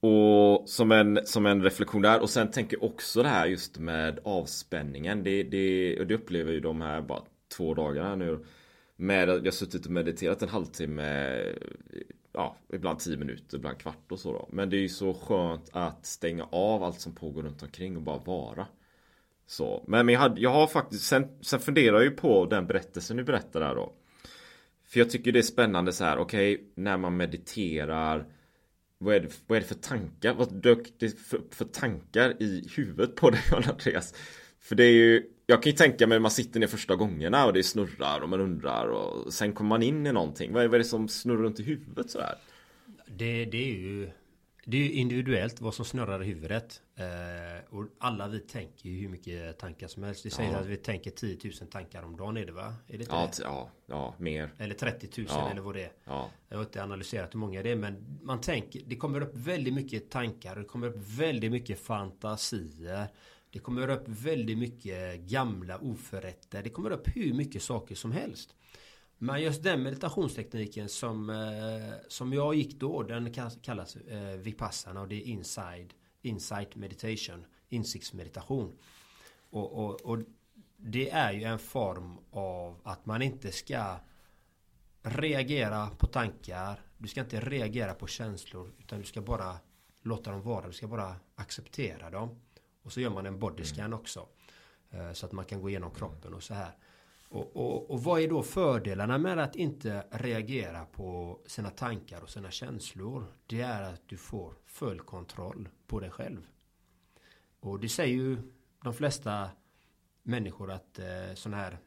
Och 0.00 0.68
som 0.68 0.92
en, 0.92 1.20
som 1.24 1.46
en 1.46 1.62
reflektion 1.62 2.02
där 2.02 2.20
och 2.20 2.30
sen 2.30 2.50
tänker 2.50 2.76
jag 2.76 2.84
också 2.84 3.22
det 3.22 3.28
här 3.28 3.46
just 3.46 3.78
med 3.78 4.20
avspänningen. 4.24 5.22
Det, 5.22 5.42
det, 5.42 6.00
och 6.00 6.06
det 6.06 6.14
upplever 6.14 6.52
ju 6.52 6.60
de 6.60 6.80
här 6.80 7.00
bara 7.00 7.22
två 7.56 7.74
dagarna 7.74 8.16
nu. 8.16 8.44
Med 8.96 9.30
att 9.30 9.44
jag 9.44 9.54
suttit 9.54 9.86
och 9.86 9.92
mediterat 9.92 10.42
en 10.42 10.48
halvtimme. 10.48 11.40
Ja, 12.32 12.56
ibland 12.72 12.98
tio 12.98 13.16
minuter, 13.16 13.56
ibland 13.56 13.78
kvart 13.78 14.12
och 14.12 14.18
så 14.18 14.32
då. 14.32 14.48
Men 14.52 14.70
det 14.70 14.76
är 14.76 14.80
ju 14.80 14.88
så 14.88 15.14
skönt 15.14 15.70
att 15.72 16.06
stänga 16.06 16.44
av 16.44 16.82
allt 16.82 17.00
som 17.00 17.14
pågår 17.14 17.42
runt 17.42 17.62
omkring 17.62 17.96
och 17.96 18.02
bara 18.02 18.18
vara. 18.18 18.66
Så, 19.46 19.84
men 19.86 20.08
jag, 20.08 20.20
hade, 20.20 20.40
jag 20.40 20.50
har 20.50 20.66
faktiskt, 20.66 21.04
sen, 21.04 21.28
sen 21.40 21.60
funderar 21.60 21.96
jag 21.96 22.04
ju 22.04 22.10
på 22.10 22.46
den 22.46 22.66
berättelsen 22.66 23.16
du 23.16 23.24
berättar 23.24 23.60
där 23.60 23.74
då. 23.74 23.92
För 24.86 25.00
jag 25.00 25.10
tycker 25.10 25.32
det 25.32 25.38
är 25.38 25.42
spännande 25.42 25.92
så 25.92 26.04
här, 26.04 26.18
okej, 26.18 26.54
okay, 26.54 26.66
när 26.74 26.96
man 26.96 27.16
mediterar 27.16 28.26
vad 29.02 29.14
är, 29.14 29.20
det, 29.20 29.28
vad 29.46 29.56
är 29.56 29.60
det 29.60 29.66
för 29.66 29.74
tankar? 29.74 30.34
Vad 30.34 30.54
dök 30.54 30.92
det 30.98 31.20
för, 31.20 31.40
för 31.50 31.64
tankar 31.64 32.42
i 32.42 32.68
huvudet 32.76 33.16
på 33.16 33.30
dig 33.30 33.40
Andreas? 33.52 34.14
För 34.60 34.76
det 34.76 34.84
är 34.84 34.92
ju 34.92 35.26
Jag 35.46 35.62
kan 35.62 35.72
ju 35.72 35.76
tänka 35.76 36.06
mig 36.06 36.20
man 36.20 36.30
sitter 36.30 36.60
ner 36.60 36.66
första 36.66 36.96
gångerna 36.96 37.46
och 37.46 37.52
det 37.52 37.62
snurrar 37.62 38.20
och 38.20 38.28
man 38.28 38.40
undrar 38.40 38.86
och 38.88 39.32
sen 39.32 39.52
kommer 39.52 39.68
man 39.68 39.82
in 39.82 40.06
i 40.06 40.12
någonting. 40.12 40.52
Vad 40.52 40.62
är, 40.64 40.68
vad 40.68 40.74
är 40.74 40.78
det 40.78 40.84
som 40.84 41.08
snurrar 41.08 41.42
runt 41.42 41.60
i 41.60 41.62
huvudet 41.62 42.10
sådär? 42.10 42.34
Det, 43.06 43.44
det 43.44 43.70
är 43.70 43.78
ju 43.78 44.10
det 44.70 44.76
är 44.76 44.80
ju 44.80 44.92
individuellt 44.92 45.60
vad 45.60 45.74
som 45.74 45.84
snurrar 45.84 46.22
i 46.22 46.26
huvudet. 46.26 46.82
Eh, 46.96 47.74
och 47.74 47.84
alla 47.98 48.28
vi 48.28 48.40
tänker 48.40 48.88
ju 48.88 49.00
hur 49.00 49.08
mycket 49.08 49.58
tankar 49.58 49.88
som 49.88 50.02
helst. 50.02 50.22
Det 50.22 50.30
säger 50.30 50.52
ja. 50.52 50.58
att 50.58 50.66
vi 50.66 50.76
tänker 50.76 51.10
10 51.10 51.38
000 51.44 51.52
tankar 51.70 52.02
om 52.02 52.16
dagen 52.16 52.36
är 52.36 52.46
det 52.46 52.52
va? 52.52 52.74
Är 52.88 52.98
det 52.98 53.06
ja, 53.10 53.30
det? 53.36 53.42
ja, 53.42 53.70
ja, 53.86 54.14
mer. 54.18 54.50
Eller 54.58 54.74
30 54.74 55.20
000 55.20 55.26
ja. 55.30 55.50
eller 55.50 55.60
vad 55.60 55.74
det 55.74 55.82
är. 55.82 55.92
Ja. 56.04 56.30
Jag 56.48 56.56
har 56.56 56.64
inte 56.64 56.82
analyserat 56.82 57.34
hur 57.34 57.38
många 57.38 57.62
det 57.62 57.70
är 57.70 57.76
men 57.76 58.18
man 58.22 58.40
tänker 58.40 58.80
Det 58.86 58.96
kommer 58.96 59.20
upp 59.20 59.34
väldigt 59.34 59.74
mycket 59.74 60.10
tankar. 60.10 60.56
Det 60.56 60.64
kommer 60.64 60.86
upp 60.86 60.96
väldigt 60.96 61.50
mycket 61.50 61.80
fantasier. 61.80 63.06
Det 63.50 63.58
kommer 63.58 63.88
upp 63.88 64.08
väldigt 64.08 64.58
mycket 64.58 65.20
gamla 65.20 65.78
oförrätter. 65.78 66.62
Det 66.62 66.70
kommer 66.70 66.90
upp 66.90 67.08
hur 67.16 67.34
mycket 67.34 67.62
saker 67.62 67.94
som 67.94 68.12
helst. 68.12 68.54
Men 69.22 69.42
just 69.42 69.62
den 69.62 69.82
meditationstekniken 69.82 70.88
som, 70.88 71.30
eh, 71.30 71.94
som 72.08 72.32
jag 72.32 72.54
gick 72.54 72.80
då, 72.80 73.02
den 73.02 73.34
kallas 73.62 73.96
eh, 73.96 74.36
Vipassana 74.36 75.00
och 75.00 75.08
det 75.08 75.14
är 75.14 75.26
inside, 75.26 75.94
insight 76.22 76.76
meditation, 76.76 77.46
insiktsmeditation. 77.68 78.78
Och, 79.50 79.72
och, 79.72 80.00
och 80.00 80.18
det 80.76 81.10
är 81.10 81.32
ju 81.32 81.44
en 81.44 81.58
form 81.58 82.18
av 82.30 82.80
att 82.82 83.06
man 83.06 83.22
inte 83.22 83.52
ska 83.52 83.96
reagera 85.02 85.90
på 85.90 86.06
tankar. 86.06 86.80
Du 86.98 87.08
ska 87.08 87.20
inte 87.20 87.40
reagera 87.40 87.94
på 87.94 88.06
känslor 88.06 88.72
utan 88.78 88.98
du 88.98 89.04
ska 89.04 89.20
bara 89.20 89.56
låta 90.02 90.30
dem 90.30 90.42
vara. 90.42 90.66
Du 90.66 90.72
ska 90.72 90.88
bara 90.88 91.16
acceptera 91.34 92.10
dem. 92.10 92.40
Och 92.82 92.92
så 92.92 93.00
gör 93.00 93.10
man 93.10 93.26
en 93.26 93.38
bodyscan 93.38 93.84
mm. 93.84 93.98
också. 93.98 94.28
Eh, 94.90 95.12
så 95.12 95.26
att 95.26 95.32
man 95.32 95.44
kan 95.44 95.60
gå 95.60 95.68
igenom 95.68 95.90
kroppen 95.90 96.34
och 96.34 96.42
så 96.42 96.54
här. 96.54 96.76
Och, 97.30 97.56
och, 97.56 97.90
och, 97.90 98.02
vad 98.02 98.20
är 98.20 98.28
då 98.28 98.42
fördelarna 98.42 99.18
med 99.18 99.38
att 99.38 99.56
inte 99.56 100.06
reagera 100.10 100.84
på 100.84 101.40
sina 101.46 101.70
tankar 101.70 102.22
och 102.22 102.30
sina 102.30 102.50
känslor? 102.50 103.26
Det 103.46 103.60
är 103.60 103.82
att 103.82 104.08
du 104.08 104.16
får 104.16 104.54
full 104.66 105.00
kontroll 105.00 105.68
på 105.86 106.00
dig 106.00 106.10
själv. 106.10 106.46
Och 107.60 107.80
det 107.80 107.88
säger 107.88 108.14
ju 108.14 108.38
de 108.82 108.94
flesta 108.94 109.50
människor 110.22 110.70
att 110.70 110.98
eh, 110.98 111.34
sån 111.34 111.54
här 111.54 111.78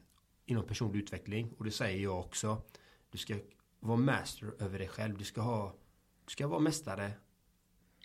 inom 0.45 0.67
personlig 0.67 0.99
utveckling 0.99 1.53
och 1.57 1.65
det 1.65 1.71
säger 1.71 2.03
jag 2.03 2.19
också. 2.19 2.61
Du 3.09 3.17
ska 3.17 3.35
vara 3.79 3.97
master 3.97 4.53
över 4.59 4.79
dig 4.79 4.87
själv. 4.87 5.17
Du 5.17 5.23
ska 5.23 5.41
ha 5.41 5.75
du 6.25 6.31
ska 6.31 6.47
vara 6.47 6.59
mästare 6.59 7.11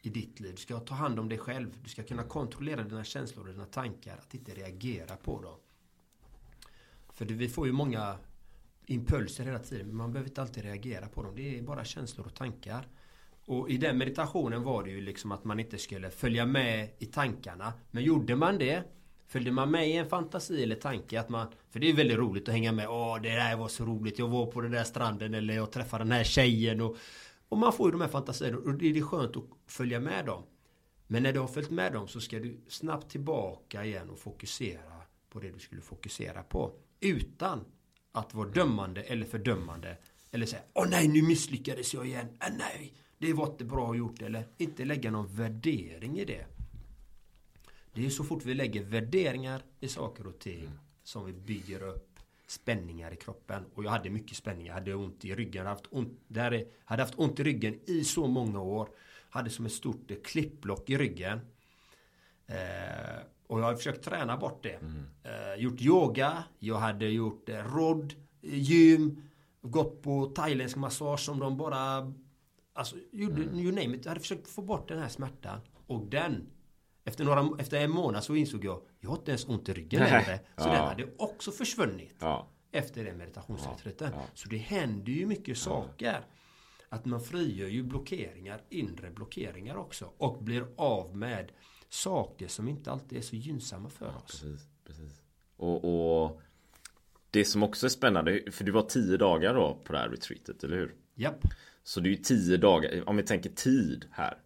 i 0.02 0.08
ditt 0.08 0.40
liv. 0.40 0.54
Du 0.54 0.60
ska 0.60 0.80
ta 0.80 0.94
hand 0.94 1.18
om 1.18 1.28
dig 1.28 1.38
själv. 1.38 1.78
Du 1.82 1.88
ska 1.88 2.02
kunna 2.02 2.24
kontrollera 2.24 2.82
dina 2.82 3.04
känslor 3.04 3.46
och 3.46 3.52
dina 3.52 3.66
tankar. 3.66 4.18
Att 4.18 4.34
inte 4.34 4.54
reagera 4.54 5.16
på 5.16 5.42
dem. 5.42 5.58
För 7.18 7.24
vi 7.24 7.48
får 7.48 7.66
ju 7.66 7.72
många 7.72 8.16
impulser 8.86 9.44
hela 9.44 9.58
tiden. 9.58 9.86
Men 9.86 9.96
man 9.96 10.12
behöver 10.12 10.30
inte 10.30 10.42
alltid 10.42 10.64
reagera 10.64 11.08
på 11.08 11.22
dem. 11.22 11.32
Det 11.36 11.58
är 11.58 11.62
bara 11.62 11.84
känslor 11.84 12.26
och 12.26 12.34
tankar. 12.34 12.88
Och 13.44 13.70
i 13.70 13.76
den 13.76 13.98
meditationen 13.98 14.62
var 14.62 14.84
det 14.84 14.90
ju 14.90 15.00
liksom 15.00 15.32
att 15.32 15.44
man 15.44 15.60
inte 15.60 15.78
skulle 15.78 16.10
följa 16.10 16.46
med 16.46 16.90
i 16.98 17.06
tankarna. 17.06 17.72
Men 17.90 18.04
gjorde 18.04 18.36
man 18.36 18.58
det 18.58 18.84
Följde 19.26 19.52
man 19.52 19.70
med 19.70 19.88
i 19.88 19.92
en 19.92 20.08
fantasi 20.08 20.62
eller 20.62 20.76
tanke 20.76 21.20
att 21.20 21.28
man 21.28 21.46
För 21.70 21.80
det 21.80 21.90
är 21.90 21.94
väldigt 21.94 22.18
roligt 22.18 22.48
att 22.48 22.54
hänga 22.54 22.72
med 22.72 22.88
Åh 22.88 23.20
det 23.22 23.28
där 23.28 23.56
var 23.56 23.68
så 23.68 23.84
roligt 23.84 24.18
Jag 24.18 24.28
var 24.28 24.46
på 24.46 24.60
den 24.60 24.70
där 24.70 24.84
stranden 24.84 25.34
eller 25.34 25.54
jag 25.54 25.72
träffade 25.72 26.04
den 26.04 26.12
här 26.12 26.24
tjejen 26.24 26.80
och 26.80 26.96
och 27.48 27.58
man 27.58 27.72
får 27.72 27.86
ju 27.86 27.92
de 27.92 28.00
här 28.00 28.08
fantasierna 28.08 28.58
och 28.58 28.74
det 28.74 28.98
är 28.98 29.02
skönt 29.02 29.36
att 29.36 29.44
följa 29.66 30.00
med 30.00 30.26
dem. 30.26 30.42
Men 31.06 31.22
när 31.22 31.32
du 31.32 31.40
har 31.40 31.46
följt 31.46 31.70
med 31.70 31.92
dem 31.92 32.08
så 32.08 32.20
ska 32.20 32.38
du 32.38 32.60
snabbt 32.68 33.10
tillbaka 33.10 33.84
igen 33.84 34.10
och 34.10 34.18
fokusera 34.18 35.02
på 35.30 35.40
det 35.40 35.50
du 35.50 35.58
skulle 35.58 35.80
fokusera 35.80 36.42
på. 36.42 36.72
Utan 37.00 37.64
att 38.12 38.34
vara 38.34 38.48
dömande 38.48 39.02
eller 39.02 39.26
fördömande. 39.26 39.96
Eller 40.30 40.46
säga 40.46 40.62
Åh 40.72 40.88
nej 40.88 41.08
nu 41.08 41.22
misslyckades 41.22 41.94
jag 41.94 42.06
igen. 42.06 42.26
Äh, 42.40 42.52
nej 42.58 42.94
det 43.18 43.32
var 43.32 43.46
inte 43.46 43.64
bra 43.64 43.96
gjort. 43.96 44.22
Eller 44.22 44.48
inte 44.58 44.84
lägga 44.84 45.10
någon 45.10 45.26
värdering 45.26 46.18
i 46.18 46.24
det. 46.24 46.46
Det 47.92 48.06
är 48.06 48.10
så 48.10 48.24
fort 48.24 48.44
vi 48.44 48.54
lägger 48.54 48.84
värderingar 48.84 49.62
i 49.80 49.88
saker 49.88 50.26
och 50.26 50.38
ting 50.38 50.70
som 51.02 51.26
vi 51.26 51.32
bygger 51.32 51.82
upp 51.82 52.18
spänningar 52.46 53.12
i 53.12 53.16
kroppen. 53.16 53.64
Och 53.74 53.84
jag 53.84 53.90
hade 53.90 54.10
mycket 54.10 54.36
spänningar. 54.36 54.66
Jag 54.66 54.74
hade 54.74 54.94
ont 54.94 55.24
i 55.24 55.34
ryggen. 55.34 55.64
Jag 55.64 55.70
haft 55.70 55.86
ont, 55.90 56.20
där, 56.28 56.64
hade 56.84 57.02
haft 57.02 57.18
ont 57.18 57.40
i 57.40 57.44
ryggen 57.44 57.80
i 57.86 58.04
så 58.04 58.26
många 58.26 58.60
år. 58.60 58.88
Hade 59.30 59.50
som 59.50 59.66
ett 59.66 59.72
stort 59.72 60.24
klippblock 60.24 60.90
i 60.90 60.98
ryggen. 60.98 61.40
Eh, 62.46 63.22
och 63.48 63.60
jag 63.60 63.64
har 63.64 63.74
försökt 63.74 64.04
träna 64.04 64.36
bort 64.36 64.62
det. 64.62 64.74
Mm. 64.74 65.04
Eh, 65.22 65.54
gjort 65.62 65.80
yoga. 65.80 66.44
Jag 66.58 66.76
hade 66.76 67.06
gjort 67.08 67.48
eh, 67.48 67.74
rodd, 67.74 68.14
gym. 68.42 69.22
Gått 69.62 70.02
på 70.02 70.26
thailändsk 70.26 70.76
massage 70.76 71.20
som 71.20 71.38
de 71.38 71.56
bara 71.56 72.12
Alltså, 72.72 72.96
you, 73.12 73.38
you 73.54 73.72
name 73.72 73.96
it. 73.96 74.04
Jag 74.04 74.10
hade 74.10 74.20
försökt 74.20 74.48
få 74.48 74.62
bort 74.62 74.88
den 74.88 74.98
här 74.98 75.08
smärtan. 75.08 75.60
Och 75.86 76.06
den 76.06 76.46
efter, 77.04 77.24
några, 77.24 77.48
efter 77.58 77.80
en 77.80 77.90
månad 77.90 78.24
så 78.24 78.34
insåg 78.34 78.64
jag 78.64 78.82
Jag 79.00 79.10
har 79.10 79.16
inte 79.16 79.30
ens 79.30 79.48
ont 79.48 79.68
i 79.68 79.72
ryggen 79.72 80.00
längre. 80.00 80.40
Så 80.56 80.68
Ja. 80.68 80.72
den 80.72 80.84
hade 80.84 81.08
också 81.16 81.50
försvunnit. 81.50 82.16
Ja. 82.20 82.48
Efter 82.72 83.04
den 83.04 83.16
meditationsretriten. 83.16 84.10
Ja, 84.14 84.20
ja. 84.20 84.26
Så 84.34 84.48
det 84.48 84.56
händer 84.56 85.12
ju 85.12 85.26
mycket 85.26 85.58
saker. 85.58 86.20
Att 86.88 87.04
man 87.04 87.20
frigör 87.20 87.68
ju 87.68 87.82
blockeringar, 87.82 88.60
inre 88.68 89.10
blockeringar 89.10 89.76
också. 89.76 90.12
Och 90.18 90.42
blir 90.42 90.66
av 90.76 91.16
med 91.16 91.52
saker 91.88 92.48
som 92.48 92.68
inte 92.68 92.90
alltid 92.90 93.18
är 93.18 93.22
så 93.22 93.36
gynnsamma 93.36 93.90
för 93.90 94.16
oss. 94.16 94.40
Precis, 94.40 94.68
precis. 94.84 95.22
Och, 95.56 95.84
och 96.24 96.40
det 97.30 97.44
som 97.44 97.62
också 97.62 97.86
är 97.86 97.90
spännande, 97.90 98.42
för 98.52 98.64
det 98.64 98.72
var 98.72 98.82
tio 98.82 99.16
dagar 99.16 99.54
då 99.54 99.80
på 99.84 99.92
det 99.92 99.98
här 99.98 100.08
retreatet, 100.08 100.64
eller 100.64 100.76
hur? 100.76 100.94
Japp. 101.14 101.44
Så 101.82 102.00
det 102.00 102.08
är 102.08 102.10
ju 102.10 102.16
tio 102.16 102.56
dagar, 102.56 103.08
om 103.08 103.16
vi 103.16 103.22
tänker 103.22 103.50
tid 103.50 104.06
här. 104.10 104.38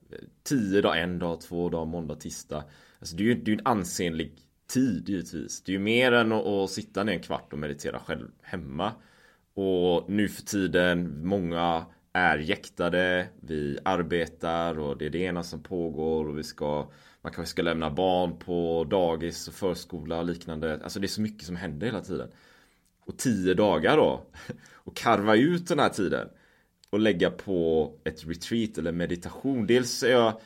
Tio 0.43 0.81
dagar, 0.81 0.97
en 0.97 1.19
dag, 1.19 1.41
två 1.41 1.69
dagar, 1.69 1.85
måndag, 1.87 2.15
tisdag. 2.15 2.65
Alltså 2.99 3.17
det 3.17 3.23
är 3.23 3.25
ju 3.25 3.35
det 3.35 3.51
är 3.51 3.55
en 3.55 3.67
ansenlig 3.67 4.33
tid 4.67 5.09
givetvis. 5.09 5.63
Det 5.63 5.73
är 5.73 5.75
ju 5.75 5.79
mer 5.79 6.13
än 6.13 6.33
att, 6.33 6.47
att 6.47 6.71
sitta 6.71 7.05
ner 7.05 7.13
en 7.13 7.21
kvart 7.21 7.53
och 7.53 7.59
meditera 7.59 7.99
själv 7.99 8.31
hemma. 8.43 8.93
Och 9.55 10.11
nu 10.11 10.29
för 10.29 10.43
tiden, 10.43 11.27
många 11.27 11.87
är 12.13 12.39
jäktade, 12.39 13.29
vi 13.41 13.79
arbetar 13.85 14.79
och 14.79 14.99
det 14.99 15.07
är 15.07 15.11
det 15.11 15.19
ena 15.19 15.43
som 15.43 15.63
pågår 15.63 16.29
och 16.29 16.39
vi 16.39 16.43
ska 16.43 16.91
man 17.23 17.33
kanske 17.33 17.51
ska 17.51 17.63
lämna 17.63 17.91
barn 17.91 18.39
på 18.39 18.87
dagis 18.91 19.49
och 19.49 19.55
förskola 19.55 20.19
och 20.19 20.25
liknande. 20.25 20.81
Alltså 20.83 21.01
det 21.01 21.07
är 21.07 21.09
så 21.09 21.21
mycket 21.21 21.47
som 21.47 21.57
händer 21.57 21.87
hela 21.87 22.01
tiden. 22.01 22.29
Och 23.07 23.19
tio 23.19 23.55
dagar 23.55 23.97
då. 23.97 24.27
Och 24.85 24.97
karva 24.97 25.37
ut 25.37 25.69
den 25.69 25.79
här 25.79 25.89
tiden. 25.89 26.29
Och 26.91 27.01
lägga 27.01 27.31
på 27.31 27.93
ett 28.05 28.27
retreat 28.27 28.79
eller 28.79 28.93
meditation. 28.93 29.67
Dels 29.67 30.03
är 30.03 30.11
jag 30.11 30.41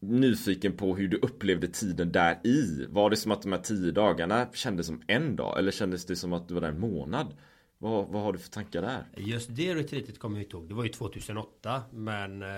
nyfiken 0.00 0.76
på 0.76 0.96
hur 0.96 1.08
du 1.08 1.16
upplevde 1.16 1.68
tiden 1.68 2.12
där 2.12 2.46
i. 2.46 2.86
Var 2.88 3.10
det 3.10 3.16
som 3.16 3.32
att 3.32 3.42
de 3.42 3.52
här 3.52 3.60
tio 3.60 3.92
dagarna 3.92 4.46
kändes 4.52 4.86
som 4.86 5.02
en 5.06 5.36
dag? 5.36 5.58
Eller 5.58 5.70
kändes 5.70 6.06
det 6.06 6.16
som 6.16 6.32
att 6.32 6.48
du 6.48 6.54
var 6.54 6.60
där 6.60 6.68
en 6.68 6.80
månad? 6.80 7.34
Vad, 7.78 8.08
vad 8.08 8.22
har 8.22 8.32
du 8.32 8.38
för 8.38 8.50
tankar 8.50 8.82
där? 8.82 9.04
Just 9.16 9.56
det 9.56 9.74
retreatet 9.74 10.18
kommer 10.18 10.36
jag 10.36 10.44
inte 10.44 10.56
ihåg. 10.56 10.68
Det 10.68 10.74
var 10.74 10.84
ju 10.84 10.90
2008. 10.90 11.82
Men 11.92 12.42
eh, 12.42 12.48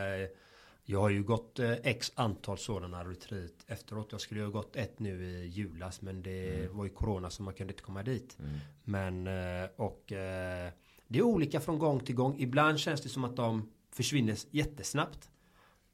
jag 0.85 1.01
har 1.01 1.11
ju 1.11 1.23
gått 1.23 1.59
eh, 1.59 1.73
x 1.73 2.13
antal 2.15 2.59
sådana 2.59 3.05
retreat 3.05 3.53
efteråt. 3.67 4.09
Jag 4.13 4.21
skulle 4.21 4.41
ju 4.41 4.47
ha 4.47 4.53
gått 4.53 4.77
ett 4.77 4.99
nu 4.99 5.25
i 5.25 5.47
julas. 5.47 6.03
Men 6.03 6.23
det 6.23 6.69
var 6.73 6.85
ju 6.85 6.91
corona 6.91 7.31
så 7.31 7.43
man 7.43 7.55
kunde 7.55 7.73
inte 7.73 7.83
komma 7.83 8.03
dit. 8.03 8.39
Men 8.85 9.27
eh, 9.27 9.69
och 9.77 10.13
eh, 10.13 10.71
det 11.09 11.19
är 11.19 11.23
olika 11.23 11.61
från 11.61 11.79
gång 11.79 12.01
till 12.01 12.15
gång. 12.15 12.37
Ibland 12.39 12.79
känns 12.79 13.01
det 13.01 13.09
som 13.09 13.25
att 13.25 13.37
de 13.37 13.71
försvinner 13.91 14.39
jättesnabbt. 14.51 15.29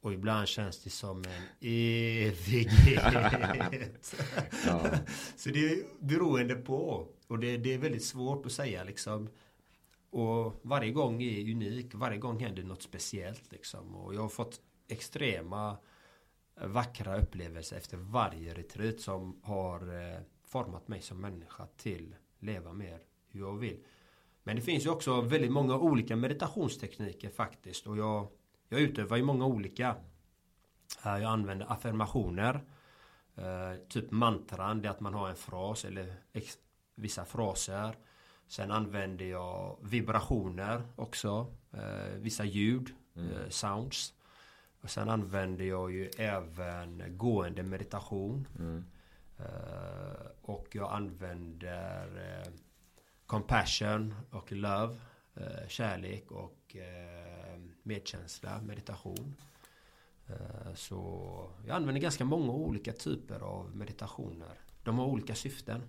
Och 0.01 0.13
ibland 0.13 0.49
känns 0.49 0.83
det 0.83 0.91
som 0.91 1.25
en 1.25 1.43
evighet. 1.61 3.05
Så 5.37 5.49
det 5.51 5.69
är 5.69 6.05
beroende 6.05 6.55
på. 6.55 7.07
Och 7.27 7.39
det, 7.39 7.57
det 7.57 7.75
är 7.75 7.79
väldigt 7.79 8.05
svårt 8.05 8.47
att 8.47 8.53
säga 8.53 8.85
liksom. 8.85 9.29
Och 10.11 10.61
varje 10.63 10.93
gång 10.93 11.23
är 11.23 11.53
unik. 11.53 11.95
Varje 11.95 12.19
gång 12.19 12.41
händer 12.41 12.63
något 12.63 12.83
speciellt 12.83 13.53
liksom. 13.53 13.95
Och 13.97 14.15
jag 14.15 14.21
har 14.21 14.29
fått 14.29 14.61
extrema 14.89 15.77
vackra 16.61 17.19
upplevelser 17.19 17.77
efter 17.77 17.97
varje 17.97 18.55
retreat 18.55 19.01
som 19.01 19.41
har 19.43 19.81
eh, 20.15 20.21
format 20.45 20.89
mig 20.89 21.01
som 21.03 21.21
människa 21.21 21.67
till 21.77 22.15
leva 22.39 22.73
mer 22.73 23.01
hur 23.29 23.41
jag 23.41 23.57
vill. 23.57 23.85
Men 24.43 24.57
det 24.57 24.63
finns 24.63 24.87
ju 24.87 24.91
också 24.91 25.21
väldigt 25.21 25.53
många 25.53 25.79
olika 25.79 26.17
meditationstekniker 26.17 27.31
faktiskt. 27.31 27.87
Och 27.87 27.97
jag, 27.97 28.29
jag 28.69 28.81
utövar 28.81 29.17
ju 29.17 29.23
många 29.23 29.47
olika. 29.47 29.89
Eh, 31.05 31.13
Jag 31.13 31.23
använder 31.25 31.73
affirmationer. 31.73 32.65
Eh, 33.37 33.75
typ 33.89 34.11
mantran, 34.11 34.83
det 34.83 34.89
är 34.89 34.93
att 34.93 35.01
man 35.01 35.15
har 35.15 35.29
en 35.29 35.37
fras 35.37 35.85
eller 35.85 36.15
ex- 36.33 36.59
vissa 36.95 37.25
fraser. 37.25 37.97
Sen 38.47 38.71
använder 38.71 39.25
jag 39.25 39.79
vibrationer 39.83 40.83
också. 40.97 41.47
Eh, 41.73 42.15
vissa 42.19 42.45
ljud, 42.45 42.95
eh, 43.17 43.49
sounds. 43.49 44.15
Och 44.81 44.91
sen 44.91 45.09
använder 45.09 45.65
jag 45.65 45.93
ju 45.93 46.11
även 46.19 47.17
gående 47.17 47.63
meditation. 47.63 48.47
Eh, 49.39 50.27
och 50.43 50.67
jag 50.73 50.93
använder 50.93 52.41
eh, 52.45 52.53
compassion 53.27 54.15
och 54.31 54.53
love. 54.53 54.97
Eh, 55.35 55.69
kärlek 55.69 56.31
och 56.31 56.77
medkänsla, 57.83 58.61
meditation. 58.63 59.35
Så 60.75 61.51
jag 61.67 61.77
använder 61.77 62.01
ganska 62.01 62.25
många 62.25 62.53
olika 62.53 62.93
typer 62.93 63.41
av 63.41 63.77
meditationer. 63.77 64.59
De 64.85 64.99
har 64.99 65.07
olika 65.07 65.35
syften. 65.35 65.83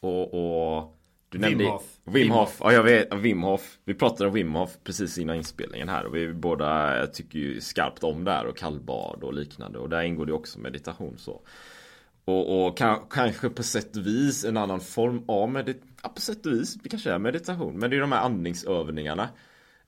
Och, 0.00 0.34
och 0.34 0.96
du 1.32 1.38
Wim 1.38 1.48
nämnde 1.48 1.64
Hof. 1.64 1.82
Wim 2.04 2.30
Hof. 2.30 2.56
Ja 2.60 2.72
jag 2.72 2.82
vet, 2.82 3.14
Wim 3.14 3.42
Hof. 3.42 3.78
Vi 3.84 3.94
pratade 3.94 4.28
om 4.28 4.34
Wim 4.34 4.54
Hof 4.54 4.70
precis 4.84 5.18
innan 5.18 5.36
inspelningen 5.36 5.88
här 5.88 6.06
och 6.06 6.14
vi 6.14 6.32
båda 6.32 7.06
tycker 7.06 7.38
ju 7.38 7.60
skarpt 7.60 8.04
om 8.04 8.24
där 8.24 8.46
och 8.46 8.56
kallbad 8.56 9.24
och 9.24 9.34
liknande 9.34 9.78
och 9.78 9.88
där 9.88 10.02
ingår 10.02 10.26
det 10.26 10.32
också 10.32 10.58
meditation 10.58 11.18
så. 11.18 11.42
Och, 12.24 12.66
och 12.66 12.78
kan, 12.78 12.98
kanske 13.10 13.48
på 13.48 13.62
sätt 13.62 13.96
och 13.96 14.06
vis 14.06 14.44
en 14.44 14.56
annan 14.56 14.80
form 14.80 15.24
av 15.28 15.50
meditation. 15.50 15.88
Ja, 16.02 16.08
på 16.08 16.20
sätt 16.20 16.46
och 16.46 16.52
vis, 16.52 16.74
det 16.74 16.88
kanske 16.88 17.10
är 17.10 17.18
meditation. 17.18 17.78
Men 17.78 17.90
det 17.90 17.96
är 17.96 18.00
de 18.00 18.12
här 18.12 18.22
andningsövningarna. 18.22 19.28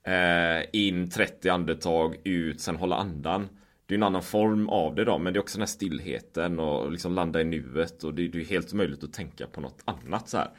Eh, 0.07 0.65
in 0.73 1.11
30 1.11 1.49
andetag, 1.49 2.17
ut, 2.25 2.61
sen 2.61 2.77
hålla 2.77 2.97
andan. 2.97 3.49
Det 3.87 3.95
är 3.95 3.97
en 3.97 4.03
annan 4.03 4.23
form 4.23 4.69
av 4.69 4.95
det 4.95 5.05
då, 5.05 5.19
men 5.19 5.33
det 5.33 5.39
är 5.39 5.41
också 5.41 5.59
den 5.59 5.63
här 5.63 5.67
stillheten 5.67 6.61
och 6.61 6.93
liksom 6.93 7.15
landa 7.15 7.41
i 7.41 7.45
nuet 7.45 8.05
och 8.05 8.15
det, 8.15 8.29
det 8.29 8.41
är 8.41 8.45
helt 8.45 8.73
möjligt 8.73 9.05
att 9.05 9.13
tänka 9.13 9.47
på 9.47 9.61
något 9.61 9.83
annat 9.85 10.29
så 10.29 10.37
här. 10.37 10.51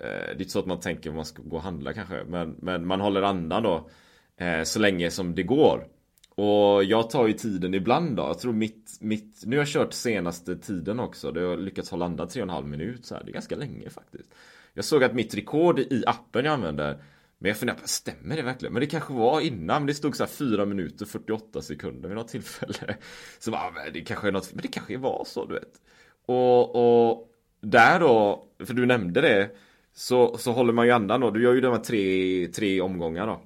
Eh, 0.00 0.06
det 0.06 0.30
är 0.30 0.40
inte 0.40 0.50
så 0.50 0.58
att 0.58 0.66
man 0.66 0.80
tänker 0.80 1.10
att 1.10 1.16
man 1.16 1.24
ska 1.24 1.42
gå 1.42 1.56
och 1.56 1.62
handla 1.62 1.92
kanske, 1.92 2.24
men, 2.28 2.56
men 2.58 2.86
man 2.86 3.00
håller 3.00 3.22
andan 3.22 3.62
då 3.62 3.88
eh, 4.36 4.62
så 4.62 4.78
länge 4.78 5.10
som 5.10 5.34
det 5.34 5.42
går. 5.42 5.88
Och 6.34 6.84
jag 6.84 7.10
tar 7.10 7.26
ju 7.26 7.32
tiden 7.32 7.74
ibland 7.74 8.16
då. 8.16 8.22
Jag 8.22 8.38
tror 8.38 8.52
mitt, 8.52 8.98
mitt 9.00 9.42
nu 9.46 9.56
har 9.56 9.60
jag 9.60 9.68
kört 9.68 9.92
senaste 9.92 10.56
tiden 10.56 11.00
också. 11.00 11.32
Det 11.32 11.40
har 11.40 11.50
jag 11.50 11.58
lyckats 11.58 11.90
hålla 11.90 12.04
andan 12.04 12.28
3,5 12.28 12.66
minut 12.66 13.06
så 13.06 13.14
här. 13.14 13.24
Det 13.24 13.30
är 13.30 13.32
ganska 13.32 13.56
länge 13.56 13.90
faktiskt. 13.90 14.34
Jag 14.74 14.84
såg 14.84 15.04
att 15.04 15.14
mitt 15.14 15.34
rekord 15.34 15.78
i 15.78 16.04
appen 16.06 16.44
jag 16.44 16.54
använder 16.54 16.98
men 17.38 17.48
jag 17.48 17.58
funderar 17.58 17.78
på, 17.78 17.88
stämmer 17.88 18.36
det 18.36 18.42
verkligen? 18.42 18.72
Men 18.72 18.80
det 18.80 18.86
kanske 18.86 19.12
var 19.12 19.40
innan, 19.40 19.82
men 19.82 19.86
det 19.86 19.94
stod 19.94 20.16
så 20.16 20.22
här 20.22 20.30
4 20.30 20.64
minuter 20.64 21.06
48 21.06 21.62
sekunder 21.62 22.08
vid 22.08 22.16
något 22.16 22.28
tillfälle. 22.28 22.96
Så 23.38 23.50
bara, 23.50 23.60
ah, 23.60 23.70
men 23.74 23.92
det 23.92 24.00
kanske 24.00 24.28
är 24.28 24.32
något, 24.32 24.52
men 24.54 24.62
det 24.62 24.68
kanske 24.68 24.96
var 24.96 25.24
så 25.26 25.46
du 25.46 25.54
vet. 25.54 25.80
Och, 26.26 27.08
och 27.08 27.32
där 27.60 28.00
då, 28.00 28.46
för 28.64 28.74
du 28.74 28.86
nämnde 28.86 29.20
det, 29.20 29.50
så, 29.98 30.38
så 30.38 30.52
håller 30.52 30.72
man 30.72 30.86
ju 30.86 30.92
andan 30.92 31.20
då. 31.20 31.30
Du 31.30 31.42
gör 31.42 31.54
ju 31.54 31.60
de 31.60 31.72
här 31.72 31.84
tre, 31.84 32.48
tre 32.48 32.80
omgångar 32.80 33.26
då. 33.26 33.42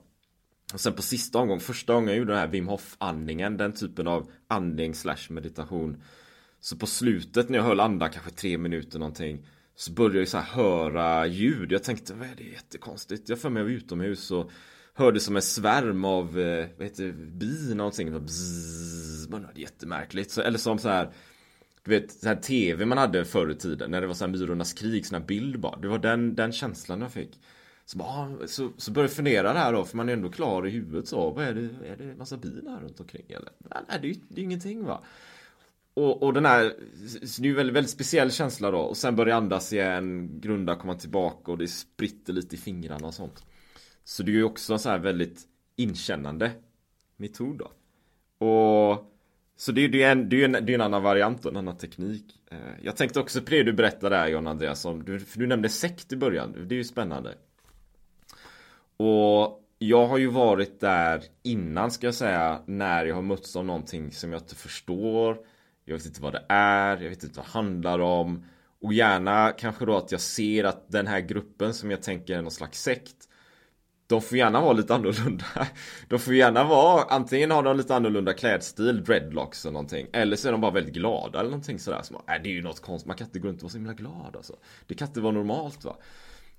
Och 0.74 0.80
sen 0.80 0.92
på 0.92 1.02
sista 1.02 1.38
omgången, 1.38 1.60
första 1.60 1.94
gången 1.94 2.08
jag 2.08 2.18
gjorde 2.18 2.32
den 2.32 2.40
här 2.40 2.48
Wim 2.48 2.68
Hof 2.68 2.96
andningen, 2.98 3.56
den 3.56 3.72
typen 3.72 4.06
av 4.06 4.30
andning 4.48 4.94
slash 4.94 5.26
meditation. 5.28 6.02
Så 6.60 6.76
på 6.76 6.86
slutet 6.86 7.48
när 7.48 7.58
jag 7.58 7.64
höll 7.64 7.80
andan 7.80 8.10
kanske 8.10 8.30
tre 8.30 8.58
minuter 8.58 8.98
någonting 8.98 9.46
Så 9.74 9.92
började 9.92 10.18
jag 10.18 10.28
så 10.28 10.38
här 10.38 10.62
höra 10.62 11.26
ljud. 11.26 11.72
Jag 11.72 11.84
tänkte 11.84 12.14
vad 12.14 12.28
är 12.28 12.34
det 12.36 12.44
jättekonstigt. 12.44 13.28
Jag 13.28 13.38
för 13.38 13.50
mig 13.50 13.62
var 13.62 13.70
utomhus 13.70 14.30
och 14.30 14.50
hörde 14.94 15.20
som 15.20 15.36
en 15.36 15.42
svärm 15.42 16.04
av 16.04 16.40
eh, 16.40 16.66
vad 16.78 16.86
heter 16.86 17.04
det, 17.04 17.12
bin 17.12 17.76
någonting. 17.76 18.06
Det 18.06 18.18
var 19.28 19.52
jättemärkligt. 19.54 20.30
Så, 20.30 20.40
eller 20.42 20.58
som 20.58 20.78
så 20.78 20.88
här 20.88 21.12
du 21.83 21.90
vet, 21.90 22.12
så 22.12 22.29
här 22.29 22.37
tv 22.37 22.87
man 22.87 22.99
hade 22.99 23.25
förr 23.25 23.51
i 23.51 23.55
tiden 23.55 23.90
när 23.90 24.01
det 24.01 24.07
var 24.07 24.14
så 24.14 24.25
här 24.25 24.33
Myrornas 24.33 24.73
krig, 24.73 25.07
sån 25.07 25.21
här 25.21 25.27
bild 25.27 25.61
bara. 25.61 25.77
Det 25.77 25.88
var 25.88 25.99
den, 25.99 26.35
den 26.35 26.53
känslan 26.53 27.01
jag 27.01 27.12
fick. 27.12 27.40
Så, 27.85 27.99
bara, 27.99 28.09
ah, 28.09 28.47
så, 28.47 28.71
så 28.77 28.90
började 28.90 29.11
jag 29.11 29.16
fundera 29.16 29.53
där 29.53 29.73
då, 29.73 29.85
för 29.85 29.97
man 29.97 30.09
är 30.09 30.12
ändå 30.12 30.31
klar 30.31 30.66
i 30.66 30.71
huvudet 30.71 31.09
så. 31.09 31.31
Vad 31.31 31.45
är 31.45 31.55
det, 31.55 31.88
är 31.88 31.97
det 31.97 32.16
massa 32.16 32.37
bin 32.37 32.66
här 32.69 32.81
runt 32.81 33.01
omkring 33.01 33.27
eller? 33.29 33.53
Nej, 33.59 33.99
det 34.01 34.09
är 34.09 34.12
ju 34.12 34.21
det 34.29 34.40
är 34.40 34.45
ingenting 34.45 34.85
va. 34.85 35.03
Och, 35.95 36.23
och 36.23 36.33
den 36.33 36.47
här, 36.47 36.75
så 37.27 37.43
det 37.43 37.49
är 37.49 37.51
ju 37.51 37.51
en 37.51 37.57
väldigt, 37.57 37.77
väldigt 37.77 37.90
speciell 37.90 38.33
känsla 38.33 38.71
då. 38.71 38.79
Och 38.79 38.97
sen 38.97 39.16
börjar 39.16 39.31
jag 39.31 39.37
andas 39.37 39.73
igen, 39.73 40.40
grunda, 40.40 40.77
komma 40.77 40.95
tillbaka 40.95 41.53
och 41.53 41.59
det 41.59 41.69
spritter 41.69 42.33
lite 42.33 42.55
i 42.55 42.59
fingrarna 42.59 43.07
och 43.07 43.14
sånt. 43.14 43.45
Så 44.05 44.23
det 44.23 44.31
är 44.31 44.35
ju 44.35 44.45
också 44.45 44.73
en 44.73 44.79
så 44.79 44.88
här 44.88 44.99
väldigt 44.99 45.40
inkännande 45.77 46.51
metod 47.16 47.59
då. 47.59 47.73
Och 48.47 49.11
så 49.61 49.73
det 49.73 49.85
är 49.85 49.88
ju 49.88 50.03
en, 50.03 50.29
det 50.29 50.40
är 50.40 50.44
en, 50.44 50.53
det 50.53 50.73
är 50.73 50.75
en 50.75 50.81
annan 50.81 51.03
variant 51.03 51.44
och 51.44 51.51
en 51.51 51.57
annan 51.57 51.77
teknik. 51.77 52.25
Eh, 52.51 52.59
jag 52.83 52.96
tänkte 52.96 53.20
också 53.20 53.40
på 53.40 53.51
det 53.51 53.62
du 53.62 53.73
berättade 53.73 54.16
där 54.16 54.29
John 54.29 54.46
Andreas, 54.46 54.85
om, 54.85 55.05
du, 55.05 55.20
för 55.20 55.38
du 55.38 55.46
nämnde 55.46 55.68
sekt 55.68 56.12
i 56.12 56.16
början. 56.16 56.66
Det 56.68 56.75
är 56.75 56.77
ju 56.77 56.85
spännande. 56.85 57.35
Och 58.96 59.61
jag 59.79 60.07
har 60.07 60.18
ju 60.18 60.27
varit 60.27 60.81
där 60.81 61.23
innan 61.42 61.90
ska 61.90 62.07
jag 62.07 62.14
säga, 62.14 62.62
när 62.66 63.05
jag 63.07 63.14
har 63.14 63.23
mötts 63.23 63.57
av 63.57 63.64
någonting 63.64 64.12
som 64.12 64.33
jag 64.33 64.40
inte 64.40 64.55
förstår. 64.55 65.38
Jag 65.85 65.94
vet 65.94 66.07
inte 66.07 66.23
vad 66.23 66.33
det 66.33 66.44
är, 66.49 66.96
jag 66.96 67.11
vet 67.11 67.25
inte 67.25 67.37
vad 67.37 67.46
det 67.46 67.51
handlar 67.51 67.99
om. 67.99 68.44
Och 68.81 68.92
gärna 68.92 69.53
kanske 69.53 69.87
då 69.87 69.96
att 69.96 70.12
jag 70.12 70.20
ser 70.20 70.64
att 70.64 70.90
den 70.90 71.07
här 71.07 71.20
gruppen 71.20 71.75
som 71.75 71.90
jag 71.90 72.03
tänker 72.03 72.38
är 72.38 72.42
någon 72.42 72.51
slags 72.51 72.83
sekt 72.83 73.29
de 74.11 74.23
får 74.23 74.38
gärna 74.38 74.61
vara 74.61 74.73
lite 74.73 74.94
annorlunda. 74.94 75.44
De 76.09 76.18
får 76.18 76.35
gärna 76.35 76.64
vara, 76.64 77.03
antingen 77.03 77.51
har 77.51 77.62
de 77.62 77.77
lite 77.77 77.94
annorlunda 77.94 78.33
klädstil, 78.33 79.05
dreadlocks 79.05 79.64
eller 79.64 79.73
någonting. 79.73 80.07
Eller 80.12 80.37
så 80.37 80.49
är 80.49 80.53
de 80.53 80.61
bara 80.61 80.70
väldigt 80.70 80.94
glada 80.94 81.40
eller 81.40 81.51
någonting 81.51 81.79
sådär. 81.79 82.01
Så, 82.03 82.14
äh, 82.14 82.42
det 82.42 82.49
är 82.49 82.53
ju 82.53 82.62
något 82.62 82.81
konstigt, 82.81 83.07
man 83.07 83.16
kan 83.16 83.27
inte 83.27 83.38
gå 83.38 83.49
runt 83.49 83.59
och 83.59 83.62
vara 83.62 83.70
så 83.70 83.79
himla 83.79 83.92
glad 83.92 84.37
alltså. 84.37 84.57
Det 84.87 84.94
kan 84.94 85.09
inte 85.09 85.20
vara 85.20 85.33
normalt 85.33 85.85
va. 85.85 85.96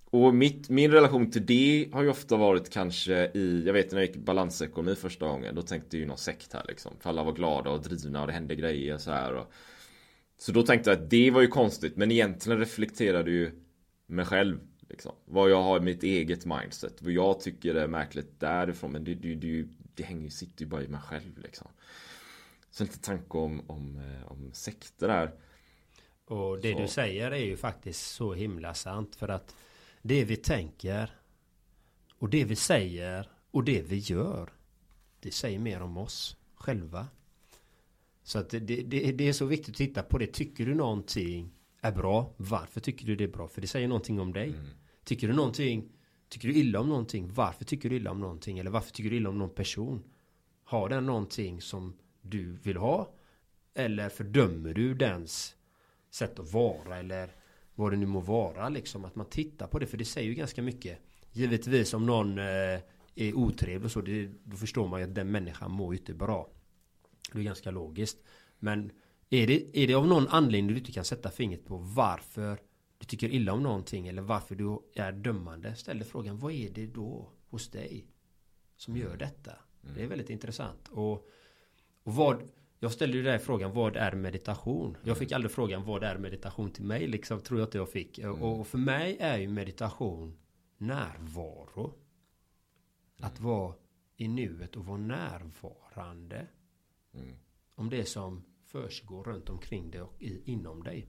Och 0.10 0.36
mitt, 0.36 0.70
min 0.70 0.92
relation 0.92 1.32
till 1.32 1.46
det 1.46 1.90
har 1.94 2.04
ju 2.04 2.10
ofta 2.10 2.38
varit 2.38 2.70
kanske 2.70 3.32
i, 3.34 3.64
jag 3.66 3.74
vet 3.74 3.92
när 3.92 4.00
jag 4.00 4.08
gick 4.08 4.18
balansekonomi 4.18 4.96
första 4.96 5.28
gången, 5.28 5.56
då 5.56 5.62
tänkte 5.62 5.98
jag 5.98 6.02
ju 6.02 6.08
någon 6.08 6.18
sekt 6.18 6.54
här 6.54 6.66
liksom. 6.68 6.92
För 7.00 7.10
alla 7.10 7.24
var 7.24 7.34
glada 7.34 7.70
och 7.70 7.82
drivna 7.82 8.22
och 8.22 8.28
det 8.28 8.34
hände 8.34 8.56
grejer 8.56 8.98
så 8.98 9.12
här. 9.12 9.34
Och, 9.34 9.52
så 10.38 10.52
då 10.52 10.64
tänkte 10.64 10.90
jag 10.90 11.00
att 11.00 11.10
det 11.10 11.32
var 11.32 11.42
ju 11.42 11.48
konstigt, 11.48 11.98
men 11.98 12.12
egentligen 12.12 12.60
reflekterade 12.60 13.32
ju 13.32 13.52
mig 14.08 14.26
själv. 14.26 14.60
Liksom. 14.92 15.16
Vad 15.26 15.50
jag 15.50 15.64
har 15.64 15.78
i 15.78 15.82
mitt 15.82 16.04
eget 16.04 16.46
mindset, 16.46 17.02
vad 17.02 17.12
jag 17.12 17.40
tycker 17.40 17.76
är 17.76 17.88
märkligt 17.88 18.40
därifrån, 18.40 18.92
men 18.92 19.04
det, 19.04 19.16
det, 19.16 19.36
det, 19.36 19.68
det 19.96 20.04
hänger, 20.04 20.30
sitter 20.30 20.64
ju 20.64 20.70
bara 20.70 20.84
i 20.84 20.88
mig 20.88 21.02
själv 21.02 21.38
liksom. 21.38 21.68
Så 22.72 22.84
lite 22.84 23.00
tanke 23.00 23.38
om, 23.38 23.62
om, 23.68 23.98
eh, 23.98 24.32
om 24.32 24.54
sekter 24.54 25.08
där. 25.08 25.32
Och 26.26 26.62
det 26.62 26.74
så. 26.74 26.80
du 26.80 26.88
säger 26.88 27.32
är 27.32 27.46
ju 27.46 27.58
faktiskt 27.58 28.12
så 28.12 28.34
himla 28.34 28.74
sant 28.74 29.16
för 29.16 29.28
att 29.28 29.56
det 30.02 30.24
vi 30.24 30.36
tänker 30.36 31.12
och 32.18 32.30
det 32.30 32.44
vi 32.44 32.56
säger 32.56 33.30
och 33.52 33.64
det 33.64 33.82
vi 33.82 33.98
gör 33.98 34.54
det 35.20 35.32
säger 35.32 35.60
mer 35.60 35.82
om 35.82 35.98
oss 35.98 36.38
själva. 36.56 37.08
Så 38.24 38.40
att 38.40 38.50
det, 38.50 38.60
det, 38.60 39.12
det, 39.12 39.28
är 39.28 39.34
så 39.34 39.46
viktigt 39.46 39.70
att 39.70 39.78
titta 39.78 40.04
på 40.04 40.18
det. 40.18 40.28
Tycker 40.28 40.66
du 40.66 40.76
någonting 40.76 41.52
är 41.82 41.92
bra? 41.92 42.34
Varför 42.38 42.80
tycker 42.80 43.06
du 43.06 43.16
det 43.16 43.24
är 43.24 43.28
bra? 43.28 43.48
För 43.48 43.62
det 43.62 43.68
säger 43.68 43.88
någonting 43.88 44.20
om 44.20 44.34
dig. 44.34 44.50
Mm. 44.50 44.66
Tycker 45.04 45.28
du 45.28 45.34
någonting 45.34 45.92
Tycker 46.32 46.48
du 46.48 46.54
illa 46.54 46.80
om 46.80 46.90
någonting? 46.90 47.34
Varför 47.34 47.66
tycker 47.66 47.90
du 47.90 47.96
illa 47.96 48.12
om 48.12 48.20
någonting? 48.20 48.60
Eller 48.60 48.72
varför 48.72 48.92
tycker 48.92 49.10
du 49.10 49.16
illa 49.16 49.30
om 49.30 49.38
någon 49.38 49.50
person? 49.50 50.04
Har 50.64 50.90
den 50.90 51.06
någonting 51.06 51.62
som 51.62 51.94
du 52.22 52.52
vill 52.52 52.78
ha? 52.78 53.14
Eller 53.74 54.10
fördömer 54.10 54.74
du 54.74 54.94
dens 54.94 55.56
sätt 56.12 56.40
att 56.40 56.54
vara? 56.54 56.98
Eller 56.98 57.30
vad 57.76 57.92
det 57.92 57.98
nu 57.98 58.06
må 58.06 58.20
vara 58.20 58.70
liksom. 58.70 59.06
Att 59.06 59.16
man 59.16 59.26
tittar 59.26 59.68
på 59.68 59.80
det. 59.80 59.88
För 59.88 59.98
det 59.98 60.06
säger 60.06 60.30
ju 60.30 60.36
ganska 60.36 60.62
mycket. 60.62 61.00
Givetvis 61.32 61.94
om 61.94 62.06
någon 62.06 62.38
eh, 62.38 62.80
är 63.16 63.34
otrevlig 63.34 63.86
och 63.86 63.92
så. 63.92 64.02
Det, 64.02 64.30
då 64.44 64.58
förstår 64.58 64.88
man 64.88 65.00
ju 65.00 65.06
att 65.08 65.16
den 65.16 65.32
människan 65.32 65.72
mår 65.72 65.94
ju 65.94 66.00
inte 66.00 66.14
bra. 66.14 66.50
Det 67.32 67.40
är 67.40 67.44
ganska 67.44 67.72
logiskt. 67.72 68.18
Men 68.60 68.92
är 69.30 69.48
det, 69.48 69.84
är 69.84 69.88
det 69.88 69.94
av 69.94 70.08
någon 70.08 70.28
anledning 70.28 70.68
du 70.68 70.78
inte 70.78 70.92
kan 70.92 71.06
sätta 71.06 71.32
fingret 71.32 71.66
på 71.66 71.78
varför 71.78 72.58
du 73.02 73.06
tycker 73.06 73.30
illa 73.30 73.54
om 73.54 73.64
någonting 73.64 74.08
eller 74.08 74.22
varför 74.22 74.56
du 74.56 74.80
är 74.96 75.12
dömande. 75.12 75.76
Ställ 75.76 76.00
dig 76.00 76.08
frågan 76.08 76.40
vad 76.40 76.52
är 76.52 76.70
det 76.70 76.88
då 76.88 77.30
hos 77.50 77.70
dig 77.72 78.08
som 78.76 78.98
gör 78.98 79.18
detta? 79.18 79.52
Mm. 79.84 79.96
Det 79.96 80.04
är 80.04 80.08
väldigt 80.08 80.30
intressant. 80.30 80.88
Och, 80.88 81.14
och 82.04 82.16
vad 82.16 82.50
jag 82.80 82.92
ställde 82.92 83.18
ju 83.18 83.24
dig 83.24 83.40
frågan 83.40 83.74
vad 83.74 83.96
är 83.96 84.12
meditation? 84.16 84.98
Jag 85.04 85.18
fick 85.18 85.32
aldrig 85.32 85.52
frågan 85.52 85.84
vad 85.84 86.04
är 86.04 86.18
meditation 86.18 86.72
till 86.72 86.84
mig 86.84 87.08
liksom 87.08 87.40
tror 87.42 87.60
jag 87.60 87.68
att 87.68 87.74
jag 87.74 87.90
fick. 87.90 88.20
Mm. 88.20 88.42
Och 88.42 88.68
för 88.68 88.78
mig 88.78 89.18
är 89.20 89.38
ju 89.38 89.48
meditation 89.48 90.38
närvaro. 90.78 91.94
Att 93.20 93.40
mm. 93.40 93.52
vara 93.52 93.76
i 94.18 94.28
nuet 94.28 94.76
och 94.76 94.86
vara 94.86 94.98
närvarande. 94.98 96.48
Mm. 97.14 97.36
Om 97.76 97.90
det 97.90 98.06
som 98.06 98.44
försiggår 98.66 99.24
runt 99.24 99.50
omkring 99.50 99.92
dig 99.92 100.02
och 100.02 100.22
i, 100.22 100.42
inom 100.52 100.84
dig. 100.84 101.08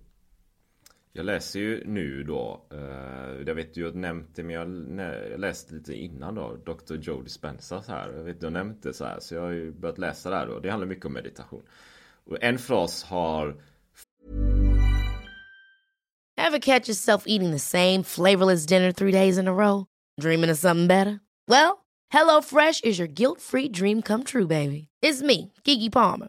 Jag 1.14 1.26
läser 1.26 1.60
ju 1.60 1.84
nu 1.86 2.24
då, 2.24 2.66
eh, 2.70 3.46
jag 3.46 3.54
vet 3.54 3.74
du 3.74 3.84
har 3.84 3.92
nämnt 3.92 4.36
det 4.36 4.42
men 4.42 4.54
jag, 4.54 4.68
nej, 4.68 5.28
jag 5.30 5.40
läste 5.40 5.74
lite 5.74 5.94
innan 5.94 6.34
då, 6.34 6.56
Dr. 6.56 6.94
Joe 6.94 7.22
Dispenza 7.22 7.82
så 7.82 7.92
här. 7.92 8.12
Jag 8.12 8.24
vet 8.24 8.40
du 8.40 8.46
har 8.46 8.50
nämnt 8.50 8.82
det 8.82 8.92
så 8.92 9.04
här, 9.04 9.20
så 9.20 9.34
jag 9.34 9.42
har 9.42 9.50
ju 9.50 9.72
börjat 9.72 9.98
läsa 9.98 10.30
det 10.30 10.36
här 10.36 10.46
då. 10.46 10.58
Det 10.58 10.70
handlar 10.70 10.88
mycket 10.88 11.06
om 11.06 11.12
meditation. 11.12 11.62
Och 12.24 12.42
en 12.42 12.58
fras 12.58 13.02
har 13.02 13.56
Have 16.36 16.60
catch 16.60 16.88
yourself 16.88 17.24
eating 17.26 17.52
the 17.52 17.58
same 17.58 18.02
flavorless 18.04 18.66
dinner 18.66 18.92
three 18.92 19.12
days 19.12 19.38
in 19.38 19.48
a 19.48 19.52
row? 19.52 19.86
Dreaming 20.20 20.50
of 20.50 20.58
something 20.58 20.88
better? 20.88 21.20
Well, 21.48 21.78
hello 22.10 22.40
fresh 22.42 22.80
is 22.84 22.98
your 22.98 23.08
guilt 23.08 23.40
free 23.40 23.68
dream 23.68 24.02
come 24.02 24.24
true 24.24 24.46
baby. 24.46 24.88
It's 25.02 25.22
me, 25.22 25.52
Gigi 25.64 25.90
Palmer. 25.90 26.28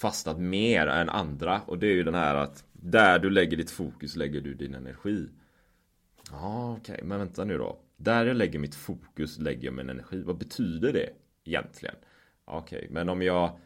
Fastnat 0.00 0.38
mer 0.38 0.86
än 0.86 1.08
andra 1.08 1.60
och 1.66 1.78
det 1.78 1.86
är 1.86 1.94
ju 1.94 2.02
den 2.02 2.14
här 2.14 2.34
att 2.34 2.64
Där 2.72 3.18
du 3.18 3.30
lägger 3.30 3.56
ditt 3.56 3.70
fokus 3.70 4.16
lägger 4.16 4.40
du 4.40 4.54
din 4.54 4.74
energi. 4.74 5.28
Ja, 6.30 6.76
okej, 6.80 6.94
okay. 6.94 7.06
men 7.06 7.18
vänta 7.18 7.44
nu 7.44 7.58
då. 7.58 7.78
Där 7.96 8.26
jag 8.26 8.36
lägger 8.36 8.58
mitt 8.58 8.74
fokus 8.74 9.38
lägger 9.38 9.64
jag 9.64 9.74
min 9.74 9.90
energi. 9.90 10.22
Vad 10.22 10.38
betyder 10.38 10.92
det 10.92 11.10
egentligen? 11.44 11.94
Okej, 12.44 12.78
okay. 12.78 12.88
men 12.90 13.08
om 13.08 13.22
jag 13.22 13.58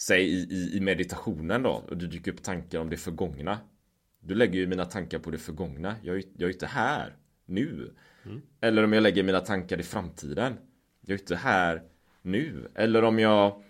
Säg 0.00 0.22
i, 0.22 0.38
i, 0.50 0.76
i, 0.76 0.80
meditationen 0.80 1.62
då 1.62 1.70
och 1.70 1.96
det 1.96 2.06
dyker 2.06 2.32
upp 2.32 2.42
tankar 2.42 2.80
om 2.80 2.90
det 2.90 2.96
förgångna. 2.96 3.58
Du 4.20 4.34
lägger 4.34 4.58
ju 4.58 4.66
mina 4.66 4.84
tankar 4.84 5.18
på 5.18 5.30
det 5.30 5.38
förgångna. 5.38 5.94
Jag 6.02 6.16
är, 6.16 6.22
jag 6.36 6.48
är 6.48 6.52
inte 6.52 6.66
här 6.66 7.16
nu. 7.46 7.94
Mm. 8.24 8.42
Eller 8.60 8.84
om 8.84 8.92
jag 8.92 9.02
lägger 9.02 9.22
mina 9.22 9.40
tankar 9.40 9.80
i 9.80 9.82
framtiden. 9.82 10.58
Jag 11.00 11.14
är 11.14 11.20
inte 11.20 11.36
här 11.36 11.82
nu. 12.22 12.68
Eller 12.74 13.04
om 13.04 13.18
jag 13.18 13.62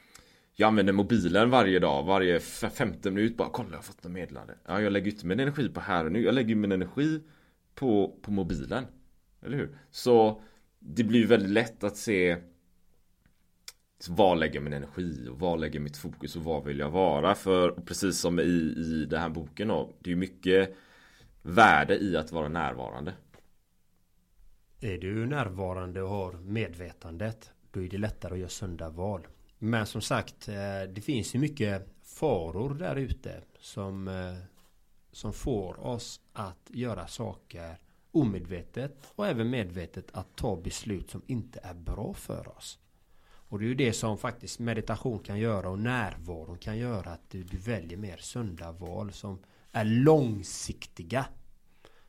jag 0.60 0.68
använder 0.68 0.92
mobilen 0.92 1.50
varje 1.50 1.78
dag, 1.78 2.04
varje 2.04 2.40
femte 2.40 3.10
minut 3.10 3.36
bara 3.36 3.48
kolla 3.50 3.68
jag 3.70 3.76
har 3.76 3.82
fått 3.82 4.04
ett 4.04 4.10
meddelande. 4.10 4.54
Ja, 4.66 4.80
jag 4.80 4.92
lägger 4.92 5.10
inte 5.10 5.26
min 5.26 5.40
energi 5.40 5.68
på 5.68 5.80
här 5.80 6.04
och 6.04 6.12
nu. 6.12 6.22
Jag 6.22 6.34
lägger 6.34 6.54
min 6.54 6.72
energi 6.72 7.22
på, 7.74 8.18
på 8.22 8.30
mobilen. 8.30 8.84
Eller 9.42 9.56
hur? 9.56 9.78
Så 9.90 10.42
det 10.78 11.04
blir 11.04 11.26
väldigt 11.26 11.50
lätt 11.50 11.84
att 11.84 11.96
se 11.96 12.36
var 14.08 14.36
lägger 14.36 14.60
min 14.60 14.72
energi 14.72 15.28
och 15.30 15.38
var 15.38 15.58
lägger 15.58 15.80
mitt 15.80 15.96
fokus 15.96 16.36
och 16.36 16.44
var 16.44 16.62
vill 16.62 16.78
jag 16.78 16.90
vara? 16.90 17.34
För 17.34 17.70
precis 17.70 18.18
som 18.18 18.40
i, 18.40 18.42
i 18.76 19.06
den 19.10 19.20
här 19.20 19.28
boken 19.28 19.68
då, 19.68 19.92
det 19.98 20.12
är 20.12 20.16
mycket 20.16 20.76
värde 21.42 21.98
i 21.98 22.16
att 22.16 22.32
vara 22.32 22.48
närvarande. 22.48 23.14
Är 24.80 24.98
du 24.98 25.26
närvarande 25.26 26.02
och 26.02 26.08
har 26.08 26.32
medvetandet, 26.32 27.50
då 27.70 27.82
är 27.82 27.88
det 27.88 27.98
lättare 27.98 28.32
att 28.32 28.38
göra 28.38 28.48
sunda 28.48 28.90
val. 28.90 29.26
Men 29.58 29.86
som 29.86 30.00
sagt, 30.00 30.48
eh, 30.48 30.82
det 30.88 31.00
finns 31.00 31.34
ju 31.34 31.38
mycket 31.38 31.88
faror 32.02 32.74
där 32.74 32.96
ute 32.96 33.42
som, 33.60 34.08
eh, 34.08 34.36
som 35.12 35.32
får 35.32 35.86
oss 35.86 36.20
att 36.32 36.70
göra 36.70 37.06
saker 37.06 37.78
omedvetet 38.10 39.12
och 39.16 39.26
även 39.26 39.50
medvetet 39.50 40.10
att 40.12 40.36
ta 40.36 40.56
beslut 40.56 41.10
som 41.10 41.22
inte 41.26 41.60
är 41.62 41.74
bra 41.74 42.14
för 42.14 42.56
oss. 42.56 42.78
Och 43.50 43.58
det 43.58 43.64
är 43.64 43.68
ju 43.68 43.74
det 43.74 43.92
som 43.92 44.18
faktiskt 44.18 44.58
meditation 44.58 45.18
kan 45.18 45.38
göra 45.38 45.70
och 45.70 45.78
närvaron 45.78 46.58
kan 46.58 46.78
göra 46.78 47.10
att 47.10 47.30
du, 47.30 47.42
du 47.42 47.56
väljer 47.56 47.98
mer 47.98 48.16
sunda 48.16 48.72
val 48.72 49.12
som 49.12 49.38
är 49.72 49.84
långsiktiga. 49.84 51.26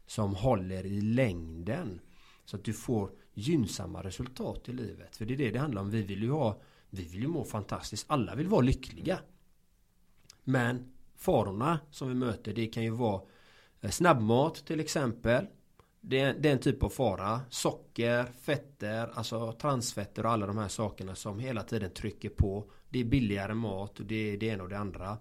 Som 0.05 0.35
håller 0.35 0.85
i 0.85 1.01
längden. 1.01 1.99
Så 2.45 2.55
att 2.55 2.63
du 2.63 2.73
får 2.73 3.11
gynnsamma 3.33 4.03
resultat 4.03 4.69
i 4.69 4.73
livet. 4.73 5.15
För 5.15 5.25
det 5.25 5.33
är 5.33 5.37
det 5.37 5.51
det 5.51 5.59
handlar 5.59 5.81
om. 5.81 5.89
Vi 5.89 6.01
vill 6.01 6.23
ju 6.23 6.31
ha 6.31 6.61
vi 6.89 7.03
vill 7.03 7.21
ju 7.21 7.27
må 7.27 7.43
fantastiskt. 7.43 8.05
Alla 8.09 8.35
vill 8.35 8.47
vara 8.47 8.61
lyckliga. 8.61 9.19
Men 10.43 10.91
farorna 11.15 11.79
som 11.91 12.07
vi 12.07 12.15
möter 12.15 12.53
det 12.53 12.67
kan 12.67 12.83
ju 12.83 12.89
vara 12.89 13.21
eh, 13.81 13.89
snabbmat 13.89 14.55
till 14.65 14.79
exempel. 14.79 15.45
Det 16.01 16.19
är, 16.19 16.33
det 16.33 16.49
är 16.49 16.53
en 16.53 16.59
typ 16.59 16.83
av 16.83 16.89
fara. 16.89 17.41
Socker, 17.49 18.25
fetter, 18.41 19.11
alltså 19.13 19.51
transfetter 19.51 20.25
och 20.25 20.31
alla 20.31 20.47
de 20.47 20.57
här 20.57 20.67
sakerna 20.67 21.15
som 21.15 21.39
hela 21.39 21.63
tiden 21.63 21.91
trycker 21.91 22.29
på. 22.29 22.71
Det 22.89 22.99
är 22.99 23.05
billigare 23.05 23.53
mat 23.53 23.99
och 23.99 24.05
det 24.05 24.33
är 24.33 24.37
det 24.37 24.45
ena 24.45 24.63
och 24.63 24.69
det 24.69 24.77
andra. 24.77 25.17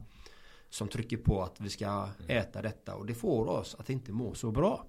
som 0.71 0.89
trycker 0.89 1.17
på 1.17 1.43
att 1.43 1.61
vi 1.61 1.69
ska 1.69 2.09
äta 2.27 2.63
detta 2.63 2.95
och 2.95 3.07
det 3.07 3.15
får 3.15 3.47
oss 3.47 3.77
att 3.79 3.91
inte 3.91 4.13
må 4.13 4.35
så 4.35 4.51
bra. 4.51 4.87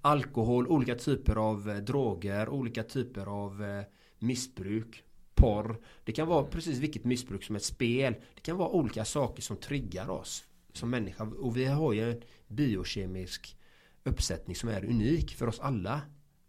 Alkohol, 0.00 0.66
olika 0.66 0.94
typer 0.94 1.36
av 1.36 1.70
eh, 1.70 1.76
droger, 1.76 2.48
olika 2.48 2.82
typer 2.82 3.26
av 3.26 3.64
eh, 3.64 3.84
missbruk, 4.18 5.04
porr. 5.38 5.80
Det 6.04 6.12
kan 6.12 6.28
vara 6.28 6.44
precis 6.44 6.78
vilket 6.78 7.04
missbruk 7.04 7.44
som 7.44 7.56
ett 7.56 7.64
spel. 7.64 8.14
Det 8.34 8.40
kan 8.40 8.56
vara 8.56 8.68
olika 8.68 9.04
saker 9.04 9.42
som 9.42 9.56
triggar 9.56 10.10
oss 10.10 10.44
som 10.72 10.90
människa. 10.90 11.24
Och 11.24 11.56
vi 11.56 11.64
har 11.64 11.92
ju 11.92 12.10
en 12.10 12.22
biokemisk 12.48 13.56
uppsättning 14.04 14.56
som 14.56 14.68
är 14.68 14.84
unik 14.84 15.34
för 15.34 15.46
oss 15.46 15.60
alla. 15.60 16.00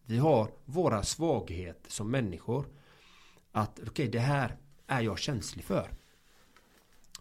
Vi 0.06 0.18
har 0.18 0.52
våra 0.66 1.04
svagheter 1.04 1.92
som 1.92 2.12
människor. 2.12 2.66
Att 3.52 3.80
okej, 3.80 3.90
okay, 3.90 4.08
det 4.08 4.20
här 4.20 4.58
är 4.88 5.02
jag 5.02 5.20
känslig 5.20 5.66
för. 5.66 5.90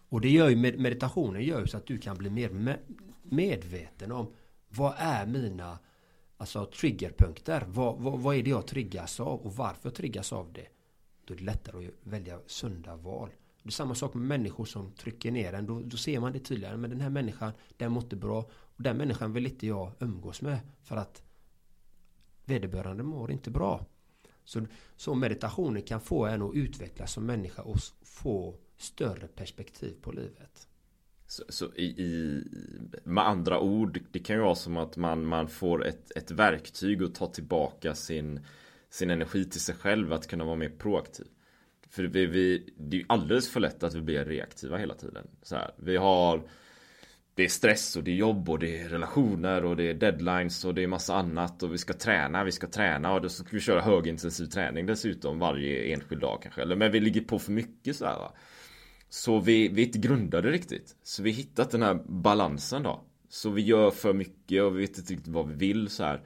Och 0.09 0.21
det 0.21 0.29
gör 0.29 0.49
ju 0.49 0.55
meditationen 0.55 1.43
gör 1.43 1.59
ju 1.61 1.67
så 1.67 1.77
att 1.77 1.85
du 1.85 1.97
kan 1.97 2.17
bli 2.17 2.29
mer 2.29 2.79
medveten 3.23 4.11
om 4.11 4.33
vad 4.69 4.93
är 4.97 5.25
mina 5.25 5.79
alltså 6.37 6.65
triggerpunkter. 6.65 7.63
Vad, 7.67 7.97
vad, 7.99 8.19
vad 8.19 8.35
är 8.35 8.43
det 8.43 8.49
jag 8.49 8.67
triggas 8.67 9.19
av 9.19 9.39
och 9.39 9.55
varför 9.55 9.89
triggas 9.89 10.33
av 10.33 10.53
det? 10.53 10.67
Då 11.29 11.35
är 11.35 11.37
det 11.37 11.43
lättare 11.43 11.87
att 11.87 11.93
välja 12.03 12.39
sunda 12.45 12.95
val. 12.95 13.29
Det 13.63 13.69
är 13.69 13.71
samma 13.71 13.95
sak 13.95 14.13
med 14.13 14.27
människor 14.27 14.65
som 14.65 14.91
trycker 14.91 15.31
ner 15.31 15.53
en. 15.53 15.65
Då, 15.65 15.81
då 15.81 15.97
ser 15.97 16.19
man 16.19 16.33
det 16.33 16.39
tydligare. 16.39 16.77
Men 16.77 16.89
den 16.89 17.01
här 17.01 17.09
människan, 17.09 17.51
den 17.77 17.91
mår 17.91 18.03
inte 18.03 18.15
bra. 18.15 18.49
Och 18.51 18.83
den 18.83 18.97
människan 18.97 19.33
vill 19.33 19.45
inte 19.45 19.67
jag 19.67 19.91
umgås 19.99 20.41
med. 20.41 20.59
För 20.83 20.97
att 20.97 21.23
vederbörande 22.45 23.03
mår 23.03 23.31
inte 23.31 23.51
bra. 23.51 23.85
Så, 24.43 24.65
så 24.95 25.15
meditationen 25.15 25.81
kan 25.81 26.01
få 26.01 26.25
en 26.25 26.41
att 26.41 26.55
utvecklas 26.55 27.13
som 27.13 27.25
människa 27.25 27.61
och 27.61 27.77
få 28.01 28.55
större 28.77 29.27
perspektiv 29.27 29.95
på 30.01 30.11
livet. 30.11 30.67
Så, 31.27 31.43
så 31.49 31.73
i, 31.75 31.85
i, 31.85 32.43
med 33.03 33.27
andra 33.27 33.59
ord, 33.59 33.99
det 34.11 34.19
kan 34.19 34.35
ju 34.35 34.41
vara 34.41 34.55
som 34.55 34.77
att 34.77 34.97
man, 34.97 35.25
man 35.25 35.47
får 35.47 35.85
ett, 35.85 36.11
ett 36.17 36.31
verktyg 36.31 37.03
att 37.03 37.15
ta 37.15 37.27
tillbaka 37.27 37.95
sin, 37.95 38.39
sin 38.89 39.09
energi 39.09 39.45
till 39.45 39.61
sig 39.61 39.75
själv, 39.75 40.13
att 40.13 40.27
kunna 40.27 40.43
vara 40.43 40.55
mer 40.55 40.69
proaktiv. 40.69 41.25
För 41.89 42.03
vi, 42.03 42.25
vi, 42.25 42.73
det 42.77 42.97
är 42.97 42.99
ju 42.99 43.05
alldeles 43.09 43.49
för 43.49 43.59
lätt 43.59 43.83
att 43.83 43.95
vi 43.95 44.01
blir 44.01 44.25
reaktiva 44.25 44.77
hela 44.77 44.93
tiden. 44.93 45.27
Så 45.41 45.55
här, 45.55 45.71
vi 45.77 45.97
har 45.97 46.43
det 47.39 47.45
är 47.45 47.49
stress 47.49 47.95
och 47.95 48.03
det 48.03 48.11
är 48.11 48.15
jobb 48.15 48.49
och 48.49 48.59
det 48.59 48.79
är 48.79 48.89
relationer 48.89 49.65
och 49.65 49.75
det 49.75 49.83
är 49.83 49.93
deadlines 49.93 50.65
och 50.65 50.75
det 50.75 50.83
är 50.83 50.87
massa 50.87 51.15
annat 51.15 51.63
och 51.63 51.73
vi 51.73 51.77
ska 51.77 51.93
träna, 51.93 52.43
vi 52.43 52.51
ska 52.51 52.67
träna 52.67 53.13
och 53.13 53.21
då 53.21 53.29
ska 53.29 53.47
vi 53.51 53.59
köra 53.59 53.81
högintensiv 53.81 54.45
träning 54.45 54.85
dessutom 54.85 55.39
varje 55.39 55.93
enskild 55.93 56.21
dag 56.21 56.39
kanske. 56.41 56.61
Eller 56.61 56.75
men 56.75 56.91
vi 56.91 56.99
ligger 56.99 57.21
på 57.21 57.39
för 57.39 57.51
mycket 57.51 57.95
så 57.95 58.05
här, 58.05 58.17
va? 58.17 58.33
Så 59.09 59.39
vi, 59.39 59.67
vi 59.67 59.81
är 59.81 59.85
inte 59.85 59.99
grundade 59.99 60.51
riktigt. 60.51 60.95
Så 61.03 61.23
vi 61.23 61.31
har 61.31 61.37
hittat 61.37 61.71
den 61.71 61.81
här 61.81 61.99
balansen 62.05 62.83
då. 62.83 63.03
Så 63.29 63.49
vi 63.49 63.61
gör 63.61 63.91
för 63.91 64.13
mycket 64.13 64.63
och 64.63 64.75
vi 64.75 64.81
vet 64.81 64.97
inte 64.97 65.13
riktigt 65.13 65.33
vad 65.33 65.47
vi 65.47 65.53
vill 65.53 65.89
så 65.89 66.03
här. 66.03 66.21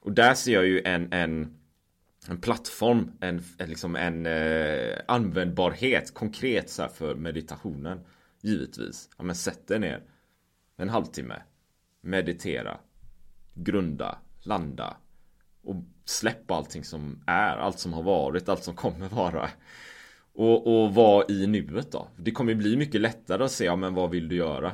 Och 0.00 0.12
där 0.12 0.34
ser 0.34 0.52
jag 0.52 0.66
ju 0.66 0.82
en, 0.84 1.12
en, 1.12 1.59
en 2.28 2.40
plattform, 2.40 3.12
en, 3.20 3.42
liksom 3.58 3.96
en 3.96 4.26
eh, 4.26 4.98
användbarhet 5.08 6.14
konkret 6.14 6.70
så 6.70 6.82
här 6.82 6.88
för 6.88 7.14
meditationen. 7.14 8.00
Givetvis. 8.42 9.08
Ja 9.18 9.24
men 9.24 9.34
sätt 9.34 9.68
dig 9.68 9.78
ner 9.78 10.02
en 10.76 10.88
halvtimme. 10.88 11.42
Meditera. 12.00 12.78
Grunda. 13.54 14.18
Landa. 14.42 14.96
Och 15.62 15.76
släpp 16.04 16.50
allting 16.50 16.84
som 16.84 17.22
är, 17.26 17.56
allt 17.56 17.78
som 17.78 17.92
har 17.92 18.02
varit, 18.02 18.48
allt 18.48 18.64
som 18.64 18.74
kommer 18.74 19.08
vara. 19.08 19.50
Och, 20.32 20.82
och 20.82 20.94
vara 20.94 21.24
i 21.28 21.46
nuet 21.46 21.92
då. 21.92 22.08
Det 22.16 22.30
kommer 22.30 22.54
bli 22.54 22.76
mycket 22.76 23.00
lättare 23.00 23.44
att 23.44 23.52
se, 23.52 23.64
ja 23.64 23.76
men 23.76 23.94
vad 23.94 24.10
vill 24.10 24.28
du 24.28 24.36
göra? 24.36 24.72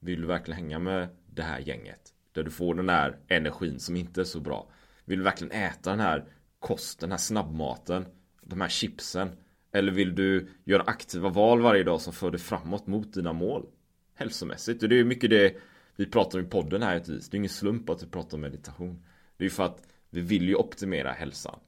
Vill 0.00 0.20
du 0.20 0.26
verkligen 0.26 0.60
hänga 0.60 0.78
med 0.78 1.08
det 1.26 1.42
här 1.42 1.58
gänget? 1.58 2.00
Där 2.32 2.42
du 2.42 2.50
får 2.50 2.74
den 2.74 2.88
här 2.88 3.18
energin 3.28 3.80
som 3.80 3.96
inte 3.96 4.20
är 4.20 4.24
så 4.24 4.40
bra. 4.40 4.70
Vill 5.04 5.18
du 5.18 5.24
verkligen 5.24 5.52
äta 5.52 5.90
den 5.90 6.00
här 6.00 6.24
kosten, 6.58 7.08
den 7.08 7.10
här 7.10 7.18
snabbmaten? 7.18 8.06
De 8.42 8.60
här 8.60 8.68
chipsen? 8.68 9.30
Eller 9.72 9.92
vill 9.92 10.14
du 10.14 10.48
göra 10.64 10.82
aktiva 10.82 11.28
val 11.28 11.60
varje 11.60 11.84
dag 11.84 12.00
som 12.00 12.12
för 12.12 12.30
dig 12.30 12.40
framåt 12.40 12.86
mot 12.86 13.14
dina 13.14 13.32
mål? 13.32 13.66
Hälsomässigt. 14.14 14.82
Och 14.82 14.88
det 14.88 14.98
är 14.98 15.04
mycket 15.04 15.30
det 15.30 15.56
vi 15.96 16.06
pratar 16.06 16.38
om 16.38 16.44
i 16.44 16.48
podden 16.48 16.82
här. 16.82 17.02
Det 17.06 17.12
är 17.12 17.34
ingen 17.34 17.48
slump 17.48 17.90
att 17.90 18.02
vi 18.02 18.06
pratar 18.06 18.36
om 18.36 18.40
meditation. 18.40 19.04
Det 19.36 19.44
är 19.44 19.46
ju 19.46 19.50
för 19.50 19.64
att 19.64 19.82
vi 20.10 20.20
vill 20.20 20.48
ju 20.48 20.54
optimera 20.54 21.12
hälsan. 21.12 21.58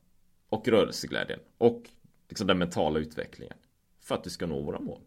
Och 0.48 0.68
rörelseglädjen. 0.68 1.40
Och 1.59 1.83
liksom 2.29 2.46
den 2.46 2.59
mentala 2.59 2.98
utvecklingen. 2.98 3.57
För 4.00 4.14
att 4.14 4.26
vi 4.26 4.31
ska 4.31 4.46
nå 4.46 4.62
våra 4.62 4.81
mål. 4.81 5.00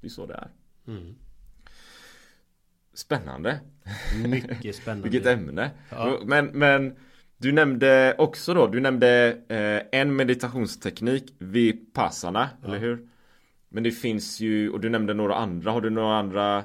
Det 0.00 0.06
är 0.06 0.10
så 0.10 0.26
det 0.26 0.34
är. 0.34 0.50
Mm. 0.86 1.14
Spännande. 2.92 3.60
Mycket 4.26 4.76
spännande. 4.76 5.08
Vilket 5.10 5.26
ämne. 5.32 5.70
Ja. 5.90 6.20
Men, 6.24 6.46
men 6.46 6.96
du 7.38 7.52
nämnde 7.52 8.14
också 8.18 8.54
då, 8.54 8.66
du 8.66 8.80
nämnde 8.80 9.38
eh, 9.48 10.00
en 10.00 10.16
meditationsteknik 10.16 11.34
Vipassana, 11.38 12.48
ja. 12.62 12.68
eller 12.68 12.78
hur? 12.78 13.08
Men 13.68 13.82
det 13.82 13.90
finns 13.90 14.40
ju, 14.40 14.70
och 14.70 14.80
du 14.80 14.88
nämnde 14.88 15.14
några 15.14 15.34
andra, 15.34 15.70
har 15.70 15.80
du 15.80 15.90
några 15.90 16.16
andra 16.16 16.64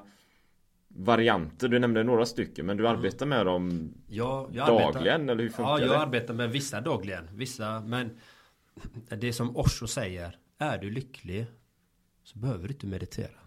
varianter? 0.87 1.67
Du 1.67 1.79
nämnde 1.79 2.03
några 2.03 2.25
stycken, 2.25 2.65
men 2.65 2.77
du 2.77 2.87
arbetar 2.87 3.25
med 3.25 3.45
dem 3.45 3.93
ja, 4.07 4.49
dagligen, 4.53 4.85
arbetar, 4.85 5.31
eller 5.31 5.43
hur 5.43 5.49
funkar 5.49 5.63
det? 5.63 5.79
Ja, 5.79 5.79
jag 5.79 5.89
det? 5.89 5.99
arbetar 5.99 6.33
med 6.33 6.51
vissa 6.51 6.81
dagligen, 6.81 7.27
vissa, 7.31 7.81
men 7.81 8.17
det 9.09 9.33
som 9.33 9.57
Osho 9.57 9.87
säger, 9.87 10.37
är 10.57 10.77
du 10.77 10.89
lycklig 10.89 11.45
så 12.23 12.39
behöver 12.39 12.67
du 12.67 12.73
inte 12.73 12.87
meditera. 12.87 13.41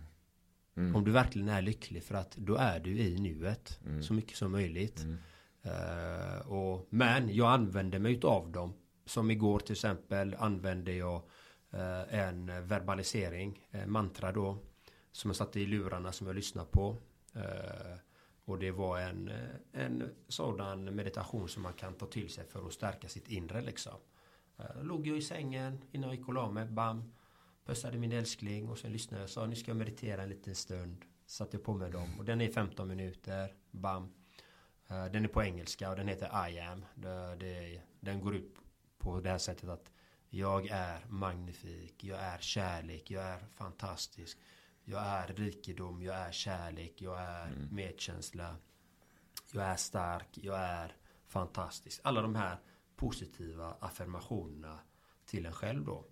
Mm. 0.76 0.96
Om 0.96 1.04
du 1.04 1.10
verkligen 1.10 1.48
är 1.48 1.62
lycklig 1.62 2.04
för 2.04 2.14
att 2.14 2.37
då 2.37 2.56
är 2.56 2.80
du 2.80 2.98
i 2.98 3.18
nuet 3.18 3.80
mm. 3.87 4.02
så 4.02 4.14
mycket 4.14 4.37
som 4.37 4.52
möjligt. 4.52 5.02
Mm. 5.02 5.16
Uh, 5.66 6.53
och, 6.53 6.87
men 6.90 7.35
jag 7.35 7.53
använder 7.53 7.98
mig 7.98 8.20
av 8.22 8.53
dem. 8.53 8.74
Som 9.07 9.31
igår 9.31 9.59
till 9.59 9.72
exempel 9.72 10.37
använde 10.38 10.92
jag 10.92 11.22
uh, 11.74 12.14
en 12.14 12.66
verbalisering, 12.66 13.66
uh, 13.74 13.87
mantra 13.87 14.33
då. 14.33 14.59
Som 15.12 15.29
jag 15.29 15.37
satte 15.37 15.61
i 15.61 15.66
lurarna 15.66 16.12
som 16.12 16.27
jag 16.27 16.37
lyssnade 16.37 16.68
på. 16.70 16.96
Eh, 17.35 17.98
och 18.44 18.59
det 18.59 18.70
var 18.70 19.00
en, 19.00 19.31
en 19.72 20.14
sådan 20.29 20.85
meditation 20.85 21.48
som 21.48 21.62
man 21.62 21.72
kan 21.72 21.94
ta 21.94 22.07
till 22.07 22.31
sig 22.31 22.44
för 22.46 22.66
att 22.66 22.72
stärka 22.72 23.09
sitt 23.09 23.29
inre 23.29 23.61
liksom. 23.61 23.92
Då 24.57 24.83
låg 24.83 25.07
jag 25.07 25.16
i 25.16 25.22
sängen 25.22 25.79
innan 25.92 26.11
jag 26.11 26.18
gick 26.18 26.29
och 26.29 26.35
la 26.35 26.50
mig. 26.50 26.66
Bam. 26.66 27.12
Pussade 27.64 27.98
min 27.98 28.12
älskling 28.12 28.68
och 28.68 28.79
sen 28.79 28.92
lyssnade 28.92 29.22
jag. 29.22 29.31
Sa 29.31 29.46
nu 29.46 29.57
ska 29.57 29.70
jag 29.70 29.77
meditera 29.77 30.22
en 30.22 30.29
liten 30.29 30.55
stund. 30.55 31.05
Satte 31.27 31.59
på 31.59 31.74
mig 31.74 31.90
dem. 31.90 32.18
Och 32.18 32.24
den 32.24 32.40
är 32.40 32.48
15 32.48 32.88
minuter. 32.88 33.55
Bam. 33.70 34.12
Eh, 34.88 35.04
den 35.04 35.24
är 35.24 35.28
på 35.28 35.42
engelska 35.42 35.90
och 35.90 35.96
den 35.96 36.08
heter 36.08 36.48
I 36.48 36.60
am. 36.60 36.84
Den 38.00 38.20
går 38.20 38.34
ut 38.34 38.54
på 38.98 39.20
det 39.20 39.30
här 39.30 39.38
sättet 39.38 39.68
att 39.68 39.92
jag 40.30 40.66
är 40.66 41.06
magnifik. 41.08 42.04
Jag 42.04 42.18
är 42.18 42.38
kärlek. 42.38 43.10
Jag 43.10 43.24
är 43.24 43.38
fantastisk. 43.54 44.38
Jag 44.84 45.02
är 45.02 45.26
rikedom. 45.26 46.02
Jag 46.02 46.16
är 46.16 46.32
kärlek. 46.32 47.02
Jag 47.02 47.20
är 47.20 47.46
mm. 47.46 47.68
medkänsla. 47.70 48.56
Jag 49.52 49.64
är 49.64 49.76
stark. 49.76 50.28
Jag 50.32 50.58
är 50.58 50.96
fantastisk. 51.26 52.00
Alla 52.04 52.22
de 52.22 52.34
här 52.34 52.58
positiva 52.96 53.76
affirmationerna 53.80 54.78
till 55.26 55.46
en 55.46 55.52
själv 55.52 55.84
då. 55.84 56.04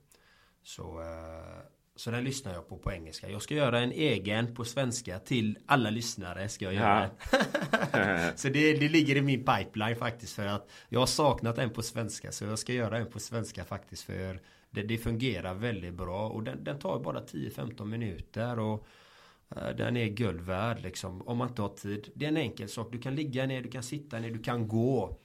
Så, 0.63 1.01
eh, 1.01 1.61
så 1.97 2.11
den 2.11 2.25
lyssnar 2.25 2.55
jag 2.55 2.69
på 2.69 2.77
på 2.79 2.93
engelska. 2.93 3.31
Jag 3.31 3.43
ska 3.43 3.55
göra 3.55 3.81
en 3.81 3.93
egen 3.93 4.55
på 4.55 4.65
svenska 4.65 5.19
till 5.19 5.59
alla 5.67 5.91
lyssnare. 5.91 6.49
Ska 6.49 6.65
jag 6.65 6.75
göra 6.75 7.11
ja. 7.93 8.33
så 8.37 8.49
det, 8.49 8.73
det 8.73 8.89
ligger 8.89 9.17
i 9.17 9.23
min 9.23 9.45
pipeline 9.45 9.97
faktiskt. 9.97 10.33
För 10.33 10.47
att 10.47 10.71
jag 10.89 11.01
har 11.01 11.07
saknat 11.07 11.59
en 11.59 11.71
på 11.71 11.83
svenska. 11.83 12.33
Så 12.33 12.45
jag 12.45 12.59
ska 12.59 12.73
göra 12.73 12.99
en 12.99 13.11
på 13.11 13.21
svenska 13.21 13.65
faktiskt. 13.65 14.03
För 14.03 14.41
det, 14.71 14.83
det 14.83 14.99
fungerar 14.99 15.55
väldigt 15.55 15.95
bra. 15.95 16.29
Och 16.29 16.43
den, 16.43 16.65
den 16.65 16.79
tar 16.79 17.01
bara 17.01 17.21
10-15 17.21 17.85
minuter. 17.85 18.59
Och 18.59 18.87
eh, 19.57 19.69
den 19.77 19.97
är 19.97 20.07
guld 20.07 20.41
värd 20.41 20.83
liksom. 20.83 21.23
Om 21.23 21.39
man 21.39 21.49
inte 21.49 21.63
har 21.63 21.69
tid. 21.69 22.11
Det 22.15 22.25
är 22.25 22.29
en 22.29 22.37
enkel 22.37 22.69
sak. 22.69 22.93
Du 22.93 22.99
kan 22.99 23.15
ligga 23.15 23.47
ner, 23.47 23.63
du 23.63 23.71
kan 23.71 23.83
sitta 23.83 24.19
ner, 24.19 24.31
du 24.31 24.43
kan 24.43 24.69
gå. 24.69 25.19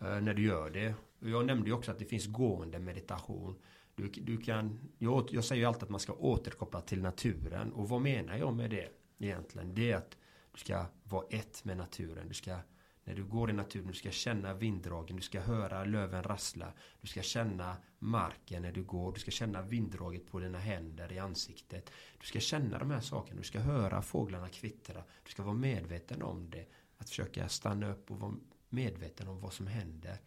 Eh, 0.00 0.20
när 0.20 0.34
du 0.34 0.46
gör 0.46 0.70
det. 0.70 0.94
Jag 1.18 1.46
nämnde 1.46 1.68
ju 1.68 1.74
också 1.74 1.90
att 1.90 1.98
det 1.98 2.04
finns 2.04 2.26
gående 2.26 2.78
meditation. 2.78 3.56
Du, 4.00 4.08
du 4.08 4.36
kan, 4.36 4.78
jag, 4.98 5.28
jag 5.30 5.44
säger 5.44 5.62
ju 5.62 5.66
alltid 5.66 5.82
att 5.82 5.90
man 5.90 6.00
ska 6.00 6.12
återkoppla 6.12 6.80
till 6.80 7.02
naturen. 7.02 7.72
Och 7.72 7.88
vad 7.88 8.00
menar 8.00 8.36
jag 8.36 8.54
med 8.54 8.70
det 8.70 8.88
egentligen? 9.18 9.74
Det 9.74 9.90
är 9.90 9.96
att 9.96 10.16
du 10.52 10.58
ska 10.58 10.86
vara 11.04 11.26
ett 11.30 11.64
med 11.64 11.76
naturen. 11.76 12.28
Du 12.28 12.34
ska, 12.34 12.58
när 13.04 13.14
du 13.14 13.24
går 13.24 13.50
i 13.50 13.52
naturen, 13.52 13.86
du 13.86 13.94
ska 13.94 14.10
känna 14.10 14.54
vinddragen, 14.54 15.16
du 15.16 15.22
ska 15.22 15.40
höra 15.40 15.84
löven 15.84 16.22
rassla. 16.22 16.72
Du 17.00 17.06
ska 17.06 17.22
känna 17.22 17.76
marken 17.98 18.62
när 18.62 18.72
du 18.72 18.82
går, 18.82 19.12
du 19.12 19.20
ska 19.20 19.30
känna 19.30 19.62
vinddraget 19.62 20.26
på 20.26 20.40
dina 20.40 20.58
händer 20.58 21.12
i 21.12 21.18
ansiktet. 21.18 21.90
Du 22.20 22.26
ska 22.26 22.40
känna 22.40 22.78
de 22.78 22.90
här 22.90 23.00
sakerna, 23.00 23.40
du 23.40 23.46
ska 23.46 23.60
höra 23.60 24.02
fåglarna 24.02 24.48
kvittra. 24.48 25.02
Du 25.24 25.30
ska 25.30 25.42
vara 25.42 25.54
medveten 25.54 26.22
om 26.22 26.50
det. 26.50 26.66
Att 26.98 27.08
försöka 27.08 27.48
stanna 27.48 27.90
upp 27.92 28.10
och 28.10 28.20
vara 28.20 28.34
medveten 28.68 29.28
om 29.28 29.40
vad 29.40 29.52
som 29.52 29.66
händer 29.66 30.18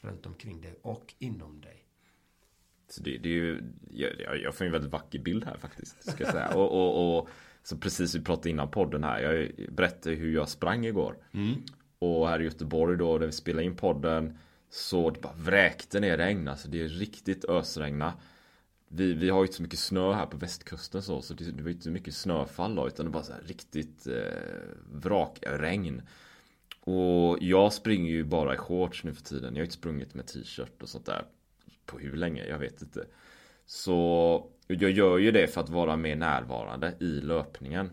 runt 0.00 0.26
omkring 0.26 0.60
dig 0.60 0.78
och 0.82 1.14
inom 1.18 1.60
dig. 1.60 1.87
Så 2.88 3.02
det, 3.02 3.18
det 3.18 3.28
är 3.28 3.32
ju, 3.32 3.62
jag, 3.90 4.40
jag 4.42 4.54
får 4.54 4.64
en 4.64 4.72
väldigt 4.72 4.92
vacker 4.92 5.18
bild 5.18 5.44
här 5.44 5.56
faktiskt. 5.56 6.10
Ska 6.10 6.24
säga. 6.24 6.48
Och, 6.54 6.72
och, 6.72 7.18
och 7.18 7.28
så 7.62 7.76
precis 7.76 8.14
vi 8.14 8.20
pratade 8.20 8.50
innan 8.50 8.70
podden 8.70 9.04
här. 9.04 9.20
Jag 9.20 9.50
berättade 9.72 10.16
hur 10.16 10.34
jag 10.34 10.48
sprang 10.48 10.86
igår. 10.86 11.16
Mm. 11.32 11.54
Och 11.98 12.28
här 12.28 12.40
i 12.40 12.44
Göteborg 12.44 12.96
då, 12.96 13.18
där 13.18 13.26
vi 13.26 13.32
spelade 13.32 13.64
in 13.64 13.76
podden. 13.76 14.38
Så 14.70 15.10
det 15.10 15.20
bara 15.20 15.32
vräkte 15.36 16.00
ner 16.00 16.16
regn. 16.16 16.48
Alltså 16.48 16.68
det 16.68 16.82
är 16.82 16.88
riktigt 16.88 17.44
ösregna. 17.44 18.14
Vi, 18.88 19.12
vi 19.12 19.30
har 19.30 19.38
ju 19.38 19.42
inte 19.42 19.56
så 19.56 19.62
mycket 19.62 19.78
snö 19.78 20.12
här 20.12 20.26
på 20.26 20.36
västkusten 20.36 21.02
så, 21.02 21.22
så 21.22 21.34
det, 21.34 21.44
det 21.44 21.62
var 21.62 21.70
inte 21.70 21.84
så 21.84 21.90
mycket 21.90 22.14
snöfall 22.14 22.74
då, 22.74 22.86
utan 22.86 23.06
det 23.06 23.12
var 23.12 23.22
så 23.22 23.32
här 23.32 23.42
riktigt 23.46 24.06
eh, 24.06 24.14
vrakregn. 24.92 26.02
Och 26.80 27.38
jag 27.40 27.72
springer 27.72 28.10
ju 28.10 28.24
bara 28.24 28.54
i 28.54 28.56
shorts 28.56 29.04
nu 29.04 29.14
för 29.14 29.22
tiden. 29.22 29.54
Jag 29.54 29.60
har 29.60 29.64
inte 29.64 29.74
sprungit 29.74 30.14
med 30.14 30.26
t-shirt 30.26 30.82
och 30.82 30.88
sånt 30.88 31.06
där 31.06 31.24
på 31.88 31.98
hur 31.98 32.16
länge, 32.16 32.44
jag 32.44 32.58
vet 32.58 32.82
inte. 32.82 33.06
Så 33.66 34.50
jag 34.66 34.90
gör 34.90 35.18
ju 35.18 35.30
det 35.30 35.46
för 35.46 35.60
att 35.60 35.68
vara 35.68 35.96
mer 35.96 36.16
närvarande 36.16 36.94
i 37.00 37.20
löpningen. 37.20 37.90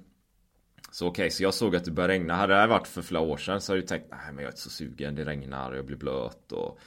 Så 0.92 1.08
okej, 1.08 1.24
okay, 1.24 1.30
så 1.30 1.44
jag 1.44 1.54
såg 1.54 1.76
att 1.76 1.86
det 1.86 1.92
började 1.92 2.14
regna. 2.14 2.34
Hade 2.34 2.54
det 2.54 2.60
här 2.60 2.68
varit 2.68 2.88
för 2.88 3.02
flera 3.02 3.22
år 3.22 3.38
sedan 3.38 3.62
så 3.62 3.72
hade 3.72 3.82
jag 3.82 3.88
tänkt 3.88 4.08
nej 4.12 4.20
men 4.28 4.36
jag 4.36 4.44
är 4.44 4.48
inte 4.48 4.62
så 4.62 4.70
sugen, 4.70 5.16
det 5.16 5.26
regnar 5.26 5.72
och 5.72 5.78
jag 5.78 5.86
blir 5.86 5.98
blöt 5.98 6.52
och 6.52 6.80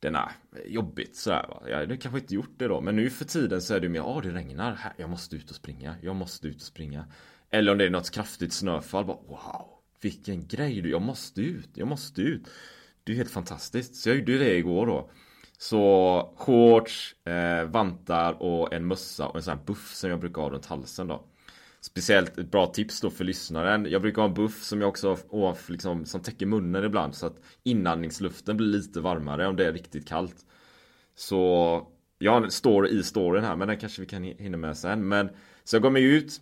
det 0.00 0.08
är 0.08 0.30
jobbigt 0.66 1.16
sådär 1.16 1.46
va. 1.48 1.62
Jag 1.68 1.76
hade 1.76 1.96
kanske 1.96 2.20
inte 2.20 2.34
gjort 2.34 2.54
det 2.56 2.68
då. 2.68 2.80
Men 2.80 2.96
nu 2.96 3.10
för 3.10 3.24
tiden 3.24 3.62
så 3.62 3.74
är 3.74 3.80
det 3.80 3.88
mer, 3.88 3.98
ja 3.98 4.20
det 4.22 4.30
regnar, 4.30 4.78
jag 4.96 5.10
måste 5.10 5.36
ut 5.36 5.50
och 5.50 5.56
springa, 5.56 5.96
jag 6.02 6.16
måste 6.16 6.48
ut 6.48 6.56
och 6.56 6.62
springa. 6.62 7.06
Eller 7.50 7.72
om 7.72 7.78
det 7.78 7.86
är 7.86 7.90
något 7.90 8.10
kraftigt 8.10 8.52
snöfall, 8.52 9.04
bara 9.04 9.16
wow, 9.16 9.68
vilken 10.00 10.46
grej 10.46 10.80
du, 10.80 10.90
jag 10.90 11.02
måste 11.02 11.40
ut, 11.40 11.70
jag 11.74 11.88
måste 11.88 12.22
ut. 12.22 12.42
Det 13.04 13.12
är 13.12 13.16
helt 13.16 13.30
fantastiskt. 13.30 13.96
Så 13.96 14.08
jag 14.08 14.18
gjorde 14.18 14.38
det 14.38 14.56
igår 14.56 14.86
då. 14.86 15.10
Så 15.64 16.34
shorts, 16.36 17.14
eh, 17.24 17.64
vantar 17.64 18.42
och 18.42 18.72
en 18.72 18.86
mössa 18.86 19.26
och 19.26 19.36
en 19.36 19.42
sån 19.42 19.58
här 19.58 19.64
buff 19.64 19.94
som 19.94 20.10
jag 20.10 20.20
brukar 20.20 20.42
ha 20.42 20.50
runt 20.50 20.66
halsen 20.66 21.06
då. 21.06 21.24
Speciellt 21.80 22.38
ett 22.38 22.50
bra 22.50 22.66
tips 22.66 23.00
då 23.00 23.10
för 23.10 23.24
lyssnaren. 23.24 23.86
Jag 23.90 24.02
brukar 24.02 24.22
ha 24.22 24.28
en 24.28 24.34
buff 24.34 24.62
som 24.62 24.80
jag 24.80 24.88
också 24.88 25.18
har 25.30 25.70
liksom, 25.72 26.04
som 26.04 26.20
täcker 26.20 26.46
munnen 26.46 26.84
ibland 26.84 27.14
så 27.14 27.26
att 27.26 27.40
inandningsluften 27.62 28.56
blir 28.56 28.66
lite 28.66 29.00
varmare 29.00 29.46
om 29.46 29.56
det 29.56 29.66
är 29.66 29.72
riktigt 29.72 30.08
kallt. 30.08 30.36
Så 31.14 31.86
jag 32.18 32.32
har 32.32 32.42
en 32.42 32.50
story 32.50 32.98
i 32.98 33.02
storyn 33.02 33.44
här 33.44 33.56
men 33.56 33.68
den 33.68 33.78
kanske 33.78 34.00
vi 34.00 34.06
kan 34.06 34.22
hinna 34.22 34.56
med 34.56 34.76
sen. 34.76 35.08
Men 35.08 35.30
så 35.64 35.76
jag 35.76 35.82
går 35.82 35.90
mig 35.90 36.04
ut. 36.04 36.40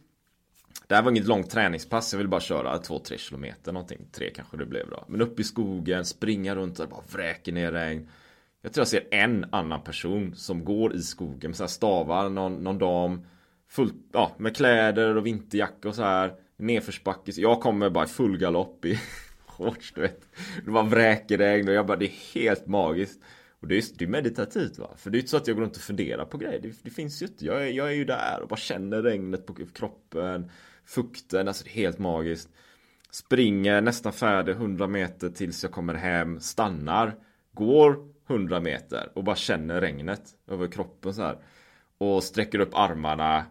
Det 0.87 0.95
här 0.95 1.03
var 1.03 1.11
inget 1.11 1.27
långt 1.27 1.51
träningspass. 1.51 2.13
Jag 2.13 2.19
ville 2.19 2.29
bara 2.29 2.41
köra 2.41 2.79
2-3 2.79 3.17
kilometer 3.17 3.73
någonting. 3.73 4.07
Tre 4.13 4.31
kanske 4.31 4.57
det 4.57 4.67
blev 4.67 4.91
då. 4.91 5.05
Men 5.09 5.21
upp 5.21 5.41
i 5.41 5.45
skogen, 5.45 6.05
springa 6.05 6.55
runt 6.55 6.79
och 6.79 6.89
bara 6.89 7.03
vräker 7.13 7.53
ner 7.53 7.73
regn. 7.73 8.09
Jag 8.62 8.72
tror 8.72 8.81
jag 8.81 8.88
ser 8.88 9.09
en 9.11 9.46
annan 9.53 9.83
person 9.83 10.35
som 10.35 10.64
går 10.64 10.94
i 10.94 11.03
skogen 11.03 11.51
med 11.51 11.57
så 11.57 11.62
här 11.62 11.68
stavar, 11.68 12.29
någon, 12.29 12.64
någon 12.64 12.79
dam 12.79 13.27
fullt, 13.68 13.94
ja, 14.12 14.33
med 14.38 14.57
kläder 14.57 15.16
och 15.16 15.27
vinterjacka 15.27 15.88
och 15.88 15.94
så 15.94 16.03
här 16.03 16.35
Nedförsbacke, 16.57 17.33
jag 17.35 17.61
kommer 17.61 17.90
bara 17.90 18.05
i 18.05 18.09
full 18.09 18.38
galopp 18.38 18.85
i 18.85 19.01
shorts 19.46 19.92
du 19.94 20.01
vet. 20.01 20.20
Det 20.64 20.70
bara 20.70 20.85
vräker 20.85 21.38
regn 21.38 21.68
och 21.68 21.75
jag 21.75 21.87
bara, 21.87 21.96
det 21.96 22.07
är 22.07 22.35
helt 22.35 22.66
magiskt. 22.66 23.22
Och 23.61 23.68
det 23.68 23.77
är, 23.77 23.85
det 23.98 24.05
är 24.05 24.09
meditativt 24.09 24.79
va, 24.79 24.90
för 24.96 25.11
det 25.11 25.16
är 25.16 25.20
inte 25.20 25.31
så 25.31 25.37
att 25.37 25.46
jag 25.46 25.57
går 25.57 25.62
runt 25.62 25.77
och 25.77 25.83
funderar 25.83 26.25
på 26.25 26.38
grejer. 26.38 26.61
Det, 26.61 26.72
det 26.83 26.90
finns 26.90 27.22
ju 27.22 27.27
inte, 27.27 27.44
jag 27.44 27.62
är, 27.62 27.66
jag 27.66 27.88
är 27.88 27.94
ju 27.94 28.05
där 28.05 28.38
och 28.42 28.48
bara 28.48 28.57
känner 28.57 29.03
regnet 29.03 29.46
på 29.46 29.55
kroppen 29.55 30.51
Fukten, 30.85 31.48
alltså 31.48 31.64
det 31.64 31.70
är 31.70 31.75
helt 31.75 31.98
magiskt. 31.98 32.48
Springer 33.11 33.81
nästan 33.81 34.12
färdig 34.12 34.53
100 34.53 34.87
meter 34.87 35.29
tills 35.29 35.62
jag 35.62 35.72
kommer 35.72 35.94
hem, 35.94 36.40
stannar 36.40 37.14
Går 37.55 38.12
100 38.33 38.61
meter 38.61 39.12
och 39.14 39.25
bara 39.25 39.37
känner 39.37 39.81
regnet 39.81 40.23
över 40.49 40.68
kroppen 40.68 41.14
så 41.14 41.23
här 41.23 41.37
Och 41.99 42.23
sträcker 42.23 42.59
upp 42.59 42.75
armarna 42.75 43.45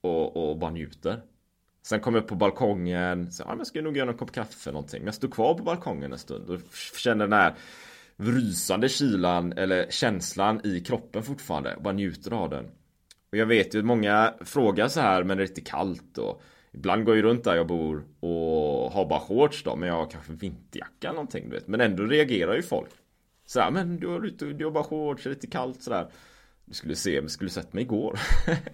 och, 0.00 0.50
och 0.50 0.58
bara 0.58 0.70
njuter. 0.70 1.22
Sen 1.82 2.00
kom 2.00 2.14
jag 2.14 2.28
på 2.28 2.34
balkongen, 2.34 3.32
så, 3.32 3.42
ja, 3.46 3.54
jag 3.58 3.66
ska 3.66 3.82
nog 3.82 3.96
göra 3.96 4.10
en 4.10 4.16
kopp 4.16 4.32
kaffe 4.32 4.70
eller 4.70 4.72
någonting. 4.72 5.00
Men 5.00 5.06
jag 5.06 5.14
stod 5.14 5.34
kvar 5.34 5.54
på 5.54 5.62
balkongen 5.62 6.12
en 6.12 6.18
stund 6.18 6.50
och 6.50 6.60
känner 6.96 7.24
den 7.24 7.32
här 7.32 7.54
rysande 8.16 8.88
kylan 8.88 9.52
eller 9.52 9.90
känslan 9.90 10.60
i 10.64 10.80
kroppen 10.80 11.22
fortfarande 11.22 11.74
och 11.74 11.82
bara 11.82 11.94
njuter 11.94 12.32
av 12.32 12.50
den. 12.50 12.64
Och 13.30 13.38
jag 13.38 13.46
vet 13.46 13.74
ju 13.74 13.78
att 13.78 13.84
många 13.84 14.34
frågar 14.40 14.88
så 14.88 15.00
här 15.00 15.24
men 15.24 15.36
det 15.36 15.42
är 15.42 15.48
lite 15.48 15.60
kallt 15.60 16.18
och 16.18 16.42
Ibland 16.76 17.04
går 17.04 17.16
jag 17.16 17.24
runt 17.24 17.44
där 17.44 17.56
jag 17.56 17.66
bor 17.66 18.04
och 18.20 18.92
har 18.92 19.06
bara 19.08 19.20
shorts 19.20 19.62
då 19.62 19.76
men 19.76 19.88
jag 19.88 19.96
har 19.96 20.10
kanske 20.10 20.32
vinterjacka 20.32 21.08
eller 21.08 21.12
någonting 21.12 21.48
du 21.48 21.56
vet. 21.56 21.68
Men 21.68 21.80
ändå 21.80 22.02
reagerar 22.02 22.54
ju 22.54 22.62
folk. 22.62 22.90
Så 23.46 23.60
här, 23.60 23.70
men 23.70 24.00
du 24.00 24.06
har, 24.06 24.26
ute 24.26 24.46
och 24.46 24.52
jobbar 24.52 24.82
shorts, 24.82 25.22
det 25.22 25.28
är 25.28 25.34
lite 25.34 25.46
kallt 25.46 25.82
sådär. 25.82 26.10
Du 26.64 26.74
skulle 26.74 26.96
se, 26.96 27.20
men 27.20 27.30
skulle 27.30 27.50
sett 27.50 27.72
mig 27.72 27.82
igår. 27.82 28.18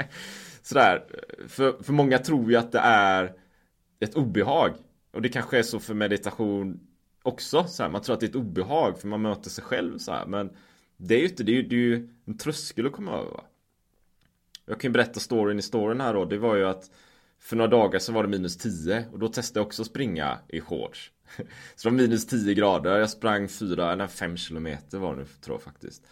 sådär, 0.62 1.04
för, 1.48 1.82
för 1.82 1.92
många 1.92 2.18
tror 2.18 2.50
ju 2.50 2.56
att 2.56 2.72
det 2.72 2.78
är 2.78 3.34
ett 4.00 4.14
obehag. 4.14 4.74
Och 5.12 5.22
det 5.22 5.28
kanske 5.28 5.58
är 5.58 5.62
så 5.62 5.80
för 5.80 5.94
meditation 5.94 6.80
också. 7.22 7.64
Så 7.64 7.88
Man 7.88 8.02
tror 8.02 8.14
att 8.14 8.20
det 8.20 8.26
är 8.26 8.30
ett 8.30 8.36
obehag 8.36 8.98
för 8.98 9.08
man 9.08 9.22
möter 9.22 9.50
sig 9.50 9.64
själv 9.64 9.98
så 9.98 10.12
här. 10.12 10.26
Men 10.26 10.50
det 10.96 11.14
är 11.14 11.18
ju 11.18 11.28
inte, 11.28 11.42
det 11.42 11.52
är 11.52 11.56
ju, 11.56 11.62
det 11.62 11.76
är 11.76 11.78
ju 11.78 12.08
en 12.24 12.38
tröskel 12.38 12.86
att 12.86 12.92
komma 12.92 13.12
över. 13.12 13.30
Va? 13.30 13.44
Jag 14.66 14.80
kan 14.80 14.88
ju 14.88 14.92
berätta 14.92 15.20
storyn 15.20 15.58
i 15.58 15.62
storyn 15.62 16.00
här 16.00 16.14
då. 16.14 16.24
Det 16.24 16.38
var 16.38 16.56
ju 16.56 16.64
att 16.64 16.90
för 17.42 17.56
några 17.56 17.70
dagar 17.70 17.98
så 17.98 18.12
var 18.12 18.22
det 18.22 18.28
minus 18.28 18.56
10 18.56 19.06
och 19.12 19.18
då 19.18 19.28
testade 19.28 19.60
jag 19.60 19.66
också 19.66 19.84
springa 19.84 20.38
i 20.48 20.60
shorts. 20.60 21.12
Så 21.76 21.88
det 21.88 21.94
var 21.94 22.02
minus 22.02 22.26
10 22.26 22.54
grader. 22.54 22.98
Jag 22.98 23.10
sprang 23.10 23.48
4, 23.48 23.92
eller 23.92 24.06
5 24.06 24.36
kilometer 24.36 24.98
var 24.98 25.16
det 25.16 25.20
nu 25.20 25.26
tror 25.40 25.54
jag 25.54 25.62
faktiskt. 25.62 26.06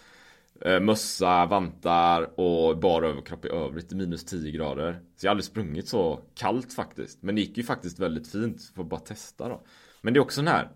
Eh, 0.60 0.80
mössa, 0.80 1.46
vantar 1.46 2.40
och 2.40 2.78
bara 2.78 3.08
överkropp 3.08 3.44
i 3.44 3.48
övrigt 3.48 3.92
i 3.92 3.94
minus 3.94 4.24
10 4.24 4.50
grader. 4.50 5.00
Så 5.16 5.26
jag 5.26 5.30
har 5.30 5.32
aldrig 5.32 5.44
sprungit 5.44 5.88
så 5.88 6.20
kallt 6.34 6.72
faktiskt. 6.72 7.22
Men 7.22 7.34
det 7.34 7.40
gick 7.40 7.56
ju 7.56 7.62
faktiskt 7.62 7.98
väldigt 7.98 8.28
fint. 8.32 8.62
Får 8.74 8.84
bara 8.84 9.00
testa 9.00 9.48
då. 9.48 9.62
Men 10.00 10.14
det 10.14 10.18
är 10.18 10.22
också 10.22 10.40
den 10.40 10.48
här. 10.48 10.70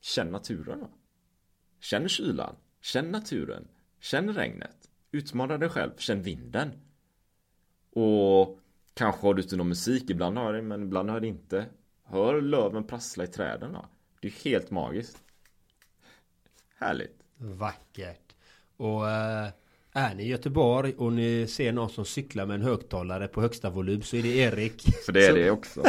Känn 0.00 0.28
naturen 0.28 0.80
då. 0.80 0.90
Känn 1.80 2.08
kylan. 2.08 2.56
Känn 2.82 3.10
naturen. 3.10 3.68
Känn 4.00 4.34
regnet. 4.34 4.76
Utmana 5.12 5.58
dig 5.58 5.68
själv. 5.68 5.90
Känn 5.98 6.22
vinden. 6.22 6.70
Och 7.90 8.60
kanske 8.94 9.26
har 9.26 9.34
du 9.34 9.42
inte 9.42 9.56
någon 9.56 9.68
musik. 9.68 10.10
Ibland 10.10 10.38
har 10.38 10.52
det 10.52 10.62
men 10.62 10.82
ibland 10.82 11.10
har 11.10 11.20
det 11.20 11.26
inte. 11.26 11.66
Hör 12.04 12.40
löven 12.40 12.84
prassla 12.84 13.24
i 13.24 13.26
träden 13.26 13.72
då. 13.72 13.86
Det 14.20 14.28
är 14.28 14.44
helt 14.44 14.70
magiskt. 14.70 15.16
Härligt. 16.78 17.18
Vackert. 17.36 18.34
Och 18.76 19.10
äh, 19.10 19.48
är 19.92 20.14
ni 20.14 20.22
i 20.22 20.28
Göteborg 20.28 20.94
och 20.98 21.12
ni 21.12 21.46
ser 21.46 21.72
någon 21.72 21.90
som 21.90 22.04
cyklar 22.04 22.46
med 22.46 22.54
en 22.54 22.62
högtalare 22.62 23.28
på 23.28 23.40
högsta 23.40 23.70
volym 23.70 24.02
så 24.02 24.16
är 24.16 24.22
det 24.22 24.36
Erik. 24.36 24.96
För 25.06 25.12
det 25.12 25.26
är 25.26 25.30
så... 25.30 25.36
det 25.36 25.50
också. 25.50 25.82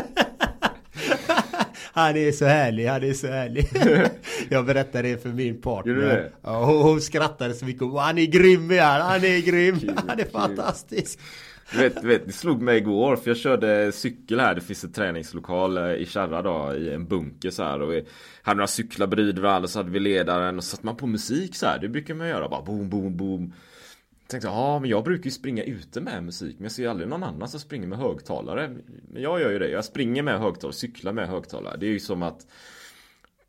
han 1.94 2.18
är 2.18 2.32
så 2.32 2.46
härlig, 2.46 2.88
han 2.88 3.04
är 3.04 3.13
så 3.13 3.28
härlig. 3.28 3.70
jag 4.50 4.65
berättade 4.65 5.08
det 5.08 5.18
för 5.18 5.30
min 5.30 5.62
partner. 5.62 6.32
Ja, 6.41 6.65
hon, 6.65 6.82
hon 6.82 7.02
skrattade 7.02 7.54
så 7.54 7.65
mycket. 7.65 7.94
Han 7.94 8.18
är 8.18 8.26
grym 8.26 8.72
är 8.72 9.00
han, 9.00 9.24
är 9.24 9.41
grym. 9.41 9.80
han 10.08 10.20
är 10.20 10.26
fantastisk. 10.26 11.20
Du 11.71 11.78
vet, 11.78 12.01
du 12.01 12.08
vet, 12.08 12.25
det 12.25 12.32
slog 12.32 12.62
mig 12.62 12.78
igår 12.78 13.15
för 13.15 13.30
jag 13.30 13.38
körde 13.38 13.91
cykel 13.91 14.39
här. 14.39 14.56
Det 14.56 14.62
finns 14.62 14.84
en 14.84 14.91
träningslokal 14.91 15.78
eh, 15.78 15.93
i 15.93 16.06
Kärra 16.06 16.41
då 16.41 16.75
i 16.75 16.93
en 16.93 17.08
bunker 17.08 17.49
så 17.49 17.63
här. 17.63 17.82
Och 17.82 17.93
vi 17.93 18.06
hade 18.41 18.58
några 18.58 18.67
cyklar 18.67 19.08
bredvid 19.08 19.39
varandra 19.39 19.67
så 19.67 19.80
hade 19.80 19.91
vi 19.91 19.99
ledaren 19.99 20.58
och 20.58 20.63
så 20.63 20.69
satte 20.69 20.86
man 20.86 20.95
på 20.95 21.08
musik 21.08 21.56
så 21.56 21.65
här. 21.65 21.80
Det 21.80 21.89
brukar 21.89 22.13
man 22.13 22.28
göra 22.28 22.49
bara 22.49 22.62
boom, 22.62 22.89
boom, 22.89 23.17
boom. 23.17 23.54
Tänkte 24.28 24.47
ja 24.47 24.80
men 24.80 24.89
jag 24.89 25.04
brukar 25.04 25.25
ju 25.25 25.32
springa 25.32 25.63
ute 25.63 26.01
med 26.01 26.23
musik 26.23 26.56
men 26.58 26.63
jag 26.63 26.71
ser 26.71 26.84
ju 26.84 26.89
aldrig 26.89 27.10
någon 27.10 27.23
annan 27.23 27.47
som 27.47 27.60
springer 27.60 27.88
med 27.88 27.97
högtalare. 27.97 28.75
Men 29.12 29.21
jag 29.21 29.41
gör 29.41 29.51
ju 29.51 29.60
det. 29.60 29.69
Jag 29.69 29.86
springer 29.86 30.23
med 30.23 30.39
högtalare, 30.39 30.75
cyklar 30.75 31.13
med 31.13 31.28
högtalare. 31.30 31.78
Det 31.78 31.86
är 31.86 31.91
ju 31.91 31.99
som 31.99 32.23
att 32.23 32.47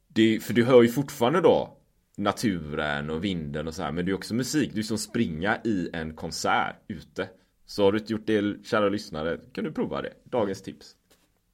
det, 0.08 0.40
För 0.40 0.54
du 0.54 0.64
hör 0.64 0.82
ju 0.82 0.88
fortfarande 0.88 1.40
då 1.40 1.76
naturen 2.16 3.10
och 3.10 3.24
vinden 3.24 3.68
och 3.68 3.74
så 3.74 3.82
här. 3.82 3.92
Men 3.92 4.04
det 4.04 4.10
är 4.10 4.14
också 4.14 4.34
musik. 4.34 4.70
Du 4.72 4.78
är 4.78 4.84
som 4.84 4.98
springa 4.98 5.56
i 5.64 5.90
en 5.92 6.14
konsert 6.14 6.76
ute. 6.88 7.28
Så 7.66 7.84
har 7.84 7.92
du 7.92 7.98
inte 7.98 8.12
gjort 8.12 8.26
det, 8.26 8.66
kära 8.66 8.88
lyssnare, 8.88 9.40
kan 9.52 9.64
du 9.64 9.72
prova 9.72 10.02
det. 10.02 10.12
Dagens 10.24 10.62
tips. 10.62 10.96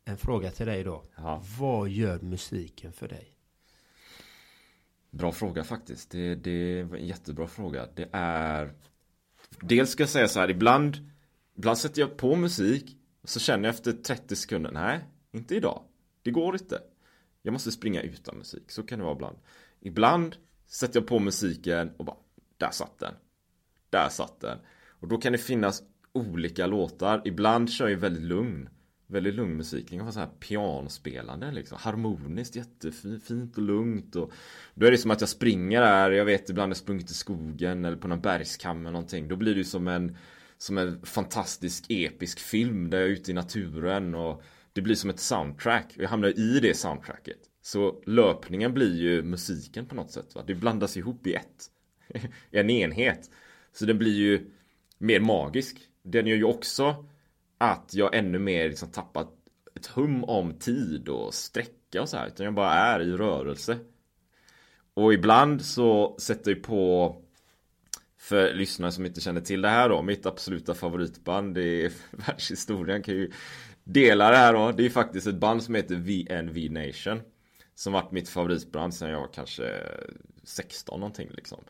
En 0.04 0.16
fråga 0.16 0.50
till 0.50 0.66
dig 0.66 0.84
då. 0.84 1.02
Ja. 1.16 1.42
Vad 1.58 1.88
gör 1.88 2.18
musiken 2.18 2.92
för 2.92 3.08
dig? 3.08 3.34
Bra 5.10 5.32
fråga 5.32 5.64
faktiskt. 5.64 6.10
Det, 6.10 6.34
det 6.34 6.82
var 6.82 6.96
en 6.96 7.06
jättebra 7.06 7.46
fråga. 7.46 7.88
Det 7.94 8.08
är... 8.12 8.72
Dels 9.60 9.90
ska 9.90 10.02
jag 10.02 10.10
säga 10.10 10.28
så 10.28 10.40
här, 10.40 10.50
ibland, 10.50 11.10
ibland 11.56 11.78
sätter 11.78 12.00
jag 12.00 12.16
på 12.16 12.36
musik 12.36 12.96
så 13.24 13.40
känner 13.40 13.68
jag 13.68 13.74
efter 13.74 13.92
30 13.92 14.36
sekunder, 14.36 14.70
nej, 14.70 15.04
inte 15.32 15.54
idag. 15.54 15.82
Det 16.22 16.30
går 16.30 16.54
inte. 16.54 16.82
Jag 17.42 17.52
måste 17.52 17.72
springa 17.72 18.00
utan 18.02 18.38
musik, 18.38 18.70
så 18.70 18.82
kan 18.82 18.98
det 18.98 19.04
vara 19.04 19.14
ibland. 19.14 19.36
Ibland 19.80 20.36
sätter 20.66 21.00
jag 21.00 21.06
på 21.06 21.18
musiken 21.18 21.92
och 21.96 22.04
bara, 22.04 22.16
där 22.56 22.70
satt 22.70 22.98
den. 22.98 23.14
Där 23.90 24.08
satt 24.08 24.40
den. 24.40 24.58
Och 24.88 25.08
då 25.08 25.18
kan 25.18 25.32
det 25.32 25.38
finnas 25.38 25.82
olika 26.12 26.66
låtar. 26.66 27.22
Ibland 27.24 27.70
kör 27.70 27.88
jag 27.88 27.98
väldigt 27.98 28.22
lugn. 28.22 28.68
Väldigt 29.06 29.34
lugn 29.34 29.56
musik. 29.56 29.86
Det 29.90 29.96
kan 29.96 30.04
vara 30.04 30.12
så 30.12 30.20
här 30.20 30.30
pianospelande 30.40 31.52
liksom. 31.52 31.78
Harmoniskt, 31.80 32.56
jättefint 32.56 33.56
och 33.56 33.62
lugnt. 33.62 34.16
Och 34.16 34.32
då 34.74 34.86
är 34.86 34.90
det 34.90 34.98
som 34.98 35.10
att 35.10 35.20
jag 35.20 35.28
springer 35.28 35.80
där. 35.80 36.10
Jag 36.10 36.24
vet 36.24 36.50
ibland 36.50 36.70
jag 36.70 36.76
sprungit 36.76 37.10
i 37.10 37.14
skogen 37.14 37.84
eller 37.84 37.96
på 37.96 38.08
någon 38.08 38.20
bergskam 38.20 38.80
eller 38.80 38.90
någonting. 38.90 39.28
Då 39.28 39.36
blir 39.36 39.52
det 39.54 39.58
ju 39.58 39.64
som 39.64 39.88
en 39.88 40.16
som 40.58 40.78
en 40.78 41.06
fantastisk 41.06 41.84
episk 41.88 42.38
film 42.38 42.90
där 42.90 42.98
jag 42.98 43.08
är 43.08 43.12
ute 43.12 43.30
i 43.30 43.34
naturen 43.34 44.14
och 44.14 44.42
det 44.72 44.80
blir 44.80 44.94
som 44.94 45.10
ett 45.10 45.20
soundtrack. 45.20 45.92
Och 45.96 46.02
jag 46.02 46.08
hamnar 46.08 46.38
i 46.38 46.60
det 46.60 46.76
soundtracket. 46.76 47.38
Så 47.62 48.02
löpningen 48.06 48.74
blir 48.74 48.94
ju 48.94 49.22
musiken 49.22 49.86
på 49.86 49.94
något 49.94 50.10
sätt. 50.10 50.34
Va? 50.34 50.44
Det 50.46 50.54
blandas 50.54 50.96
ihop 50.96 51.26
i 51.26 51.34
ett. 51.34 51.70
I 52.50 52.58
en 52.58 52.70
enhet. 52.70 53.30
Så 53.72 53.84
den 53.84 53.98
blir 53.98 54.12
ju 54.12 54.50
mer 54.98 55.20
magisk. 55.20 55.76
Den 56.02 56.26
gör 56.26 56.36
ju 56.36 56.44
också 56.44 57.04
att 57.58 57.94
jag 57.94 58.14
ännu 58.14 58.38
mer 58.38 58.68
liksom 58.68 58.90
tappat 58.90 59.28
ett 59.74 59.86
hum 59.86 60.24
om 60.24 60.58
tid 60.58 61.08
och 61.08 61.34
sträcka 61.34 62.02
och 62.02 62.08
så 62.08 62.16
här. 62.16 62.26
Utan 62.26 62.44
jag 62.44 62.54
bara 62.54 62.74
är 62.74 63.00
i 63.00 63.12
rörelse. 63.12 63.78
Och 64.94 65.14
ibland 65.14 65.64
så 65.64 66.16
sätter 66.18 66.50
jag 66.50 66.62
på 66.62 67.16
för 68.18 68.54
lyssnare 68.54 68.92
som 68.92 69.06
inte 69.06 69.20
känner 69.20 69.40
till 69.40 69.62
det 69.62 69.68
här 69.68 69.88
då, 69.88 70.02
mitt 70.02 70.26
absoluta 70.26 70.74
favoritband 70.74 71.58
i 71.58 71.90
världshistorien 72.10 73.02
kan 73.02 73.14
ju 73.14 73.32
dela 73.84 74.30
det 74.30 74.36
här 74.36 74.52
då. 74.52 74.72
Det 74.72 74.86
är 74.86 74.90
faktiskt 74.90 75.26
ett 75.26 75.34
band 75.34 75.62
som 75.62 75.74
heter 75.74 75.94
VNV 75.94 76.70
Nation. 76.70 77.20
Som 77.74 77.92
varit 77.92 78.12
mitt 78.12 78.28
favoritband 78.28 78.94
sedan 78.94 79.10
jag 79.10 79.20
var 79.20 79.32
kanske 79.32 79.80
16 80.42 81.00
någonting 81.00 81.28
liksom. 81.30 81.64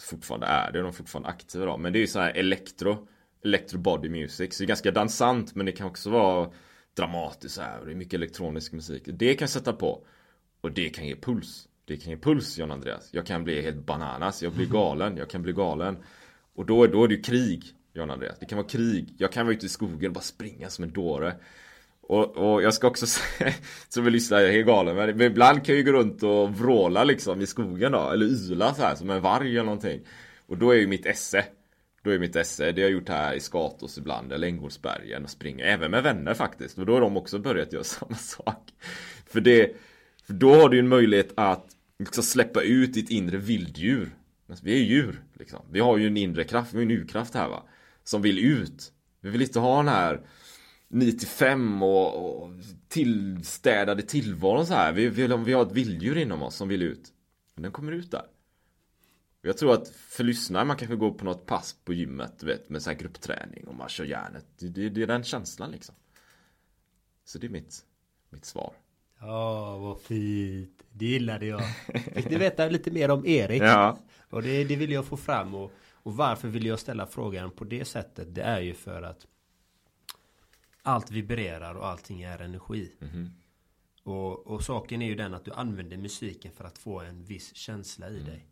Fortfarande 0.00 0.46
är 0.46 0.72
det, 0.72 0.78
de 0.78 0.88
är 0.88 0.92
fortfarande 0.92 1.28
aktiva 1.28 1.66
då. 1.66 1.76
Men 1.76 1.92
det 1.92 1.98
är 1.98 2.00
ju 2.00 2.06
så 2.06 2.20
här 2.20 2.32
elektro, 2.36 3.08
electro 3.44 3.78
body 3.78 4.08
music. 4.08 4.54
Så 4.54 4.62
det 4.62 4.64
är 4.64 4.68
ganska 4.68 4.90
dansant 4.90 5.54
men 5.54 5.66
det 5.66 5.72
kan 5.72 5.86
också 5.86 6.10
vara 6.10 6.50
dramatiskt 6.96 7.54
så 7.54 7.62
här. 7.62 7.80
Och 7.80 7.86
det 7.86 7.92
är 7.92 7.96
mycket 7.96 8.14
elektronisk 8.14 8.72
musik. 8.72 9.02
Det 9.06 9.34
kan 9.34 9.42
jag 9.42 9.50
sätta 9.50 9.72
på. 9.72 10.06
Och 10.60 10.72
det 10.72 10.88
kan 10.88 11.06
ge 11.06 11.16
puls. 11.16 11.68
Det 11.84 11.96
kan 11.96 12.10
ge 12.10 12.18
puls 12.18 12.58
John 12.58 12.70
Andreas. 12.70 13.08
Jag 13.12 13.26
kan 13.26 13.44
bli 13.44 13.62
helt 13.62 13.86
bananas. 13.86 14.42
Jag 14.42 14.52
blir 14.52 14.66
galen. 14.66 15.16
Jag 15.16 15.30
kan 15.30 15.42
bli 15.42 15.52
galen. 15.52 15.96
Och 16.54 16.66
då, 16.66 16.86
då 16.86 17.04
är 17.04 17.08
det 17.08 17.14
ju 17.14 17.22
krig 17.22 17.64
John 17.92 18.10
Andreas. 18.10 18.38
Det 18.38 18.46
kan 18.46 18.58
vara 18.58 18.68
krig. 18.68 19.14
Jag 19.18 19.32
kan 19.32 19.46
vara 19.46 19.56
ute 19.56 19.66
i 19.66 19.68
skogen 19.68 20.08
och 20.08 20.14
bara 20.14 20.20
springa 20.20 20.70
som 20.70 20.84
en 20.84 20.92
dåre. 20.92 21.34
Och, 22.00 22.36
och 22.36 22.62
jag 22.62 22.74
ska 22.74 22.86
också 22.86 23.06
säga, 23.06 23.54
som 23.88 24.04
vi 24.04 24.10
lyssnar, 24.10 24.40
jag 24.40 24.54
är 24.54 24.62
galen. 24.62 24.96
Men, 24.96 25.20
ibland 25.20 25.64
kan 25.64 25.74
jag 25.74 25.86
ju 25.86 25.92
gå 25.92 25.98
runt 25.98 26.22
och 26.22 26.54
vråla 26.54 27.04
liksom 27.04 27.40
i 27.40 27.46
skogen 27.46 27.92
då. 27.92 28.10
Eller 28.10 28.26
yla 28.26 28.74
så 28.74 28.82
här 28.82 28.94
som 28.94 29.10
en 29.10 29.22
varg 29.22 29.50
eller 29.50 29.64
någonting. 29.64 30.00
Och 30.46 30.58
då 30.58 30.70
är 30.70 30.76
ju 30.76 30.86
mitt 30.86 31.06
esse. 31.06 31.44
Då 32.08 32.14
är 32.14 32.18
mitt 32.18 32.36
esse, 32.36 32.72
det 32.72 32.82
har 32.82 32.88
jag 32.88 32.92
gjort 32.92 33.08
här 33.08 33.34
i 33.34 33.40
Skatos 33.40 33.98
ibland, 33.98 34.32
eller 34.32 34.48
Änggårdsbergen 34.48 35.24
och 35.24 35.30
springer. 35.30 35.64
Även 35.64 35.90
med 35.90 36.02
vänner 36.02 36.34
faktiskt. 36.34 36.78
Och 36.78 36.86
då 36.86 36.92
har 36.92 37.00
de 37.00 37.16
också 37.16 37.38
börjat 37.38 37.72
göra 37.72 37.84
samma 37.98 38.16
sak. 38.16 38.72
För 39.26 39.40
det, 39.40 39.76
för 40.22 40.32
då 40.32 40.54
har 40.54 40.68
du 40.68 40.76
ju 40.76 40.80
en 40.80 40.88
möjlighet 40.88 41.32
att 41.36 41.66
liksom 41.98 42.22
släppa 42.22 42.62
ut 42.62 42.94
ditt 42.94 43.10
inre 43.10 43.36
vilddjur. 43.36 44.10
Alltså, 44.48 44.64
vi 44.64 44.72
är 44.72 44.84
djur, 44.84 45.22
liksom. 45.38 45.60
Vi 45.70 45.80
har 45.80 45.96
ju 45.98 46.06
en 46.06 46.16
inre 46.16 46.44
kraft, 46.44 46.74
vi 46.74 46.76
har 46.76 46.82
en 46.82 46.90
urkraft 46.90 47.34
här 47.34 47.48
va. 47.48 47.62
Som 48.04 48.22
vill 48.22 48.38
ut. 48.38 48.92
Vi 49.20 49.30
vill 49.30 49.42
inte 49.42 49.58
ha 49.58 49.76
den 49.76 49.88
här 49.88 50.20
95 50.88 51.82
och, 51.82 52.42
och 52.42 52.52
tillstädade 52.88 54.02
tillvaron 54.02 54.66
så 54.66 54.74
här. 54.74 54.92
Vi, 54.92 55.08
vi, 55.08 55.26
vi 55.26 55.52
har 55.52 55.62
ett 55.62 55.72
vilddjur 55.72 56.18
inom 56.18 56.42
oss 56.42 56.56
som 56.56 56.68
vill 56.68 56.82
ut. 56.82 57.08
Den 57.56 57.72
kommer 57.72 57.92
ut 57.92 58.10
där. 58.10 58.24
Jag 59.42 59.58
tror 59.58 59.74
att 59.74 59.88
för 59.88 60.24
lyssnare, 60.24 60.64
man 60.64 60.76
kanske 60.76 60.96
går 60.96 61.10
på 61.10 61.24
något 61.24 61.46
pass 61.46 61.76
på 61.84 61.92
gymmet, 61.92 62.38
du 62.40 62.46
vet, 62.46 62.68
med 62.68 62.82
så 62.82 62.90
här 62.90 62.96
gruppträning 62.98 63.66
och 63.66 63.74
man 63.74 63.88
kör 63.88 64.04
järnet. 64.04 64.46
Det, 64.58 64.68
det, 64.68 64.88
det 64.88 65.02
är 65.02 65.06
den 65.06 65.24
känslan 65.24 65.70
liksom. 65.70 65.94
Så 67.24 67.38
det 67.38 67.46
är 67.46 67.50
mitt, 67.50 67.84
mitt 68.30 68.44
svar. 68.44 68.74
Ja, 69.20 69.78
vad 69.78 70.00
fint. 70.00 70.82
Det 70.92 71.04
gillade 71.06 71.46
jag. 71.46 71.62
Fick 72.14 72.30
ni 72.30 72.36
veta 72.36 72.68
lite 72.68 72.90
mer 72.90 73.10
om 73.10 73.26
Erik? 73.26 73.62
Ja. 73.62 73.98
Och 74.30 74.42
det, 74.42 74.64
det 74.64 74.76
vill 74.76 74.90
jag 74.92 75.04
få 75.04 75.16
fram. 75.16 75.54
Och, 75.54 75.72
och 75.92 76.16
varför 76.16 76.48
vill 76.48 76.66
jag 76.66 76.78
ställa 76.78 77.06
frågan 77.06 77.50
på 77.50 77.64
det 77.64 77.84
sättet? 77.84 78.34
Det 78.34 78.42
är 78.42 78.60
ju 78.60 78.74
för 78.74 79.02
att 79.02 79.26
allt 80.82 81.10
vibrerar 81.10 81.74
och 81.74 81.86
allting 81.86 82.22
är 82.22 82.38
energi. 82.38 82.92
Mm. 83.00 83.30
Och, 84.02 84.46
och, 84.46 84.62
saken 84.62 85.02
är 85.02 85.06
ju 85.06 85.14
den 85.14 85.34
att 85.34 85.44
du 85.44 85.52
använder 85.52 85.96
musiken 85.96 86.52
för 86.52 86.64
att 86.64 86.78
få 86.78 87.00
en 87.00 87.24
viss 87.24 87.54
känsla 87.54 88.08
i 88.08 88.14
Mm. 88.14 88.26
dig. 88.26 88.46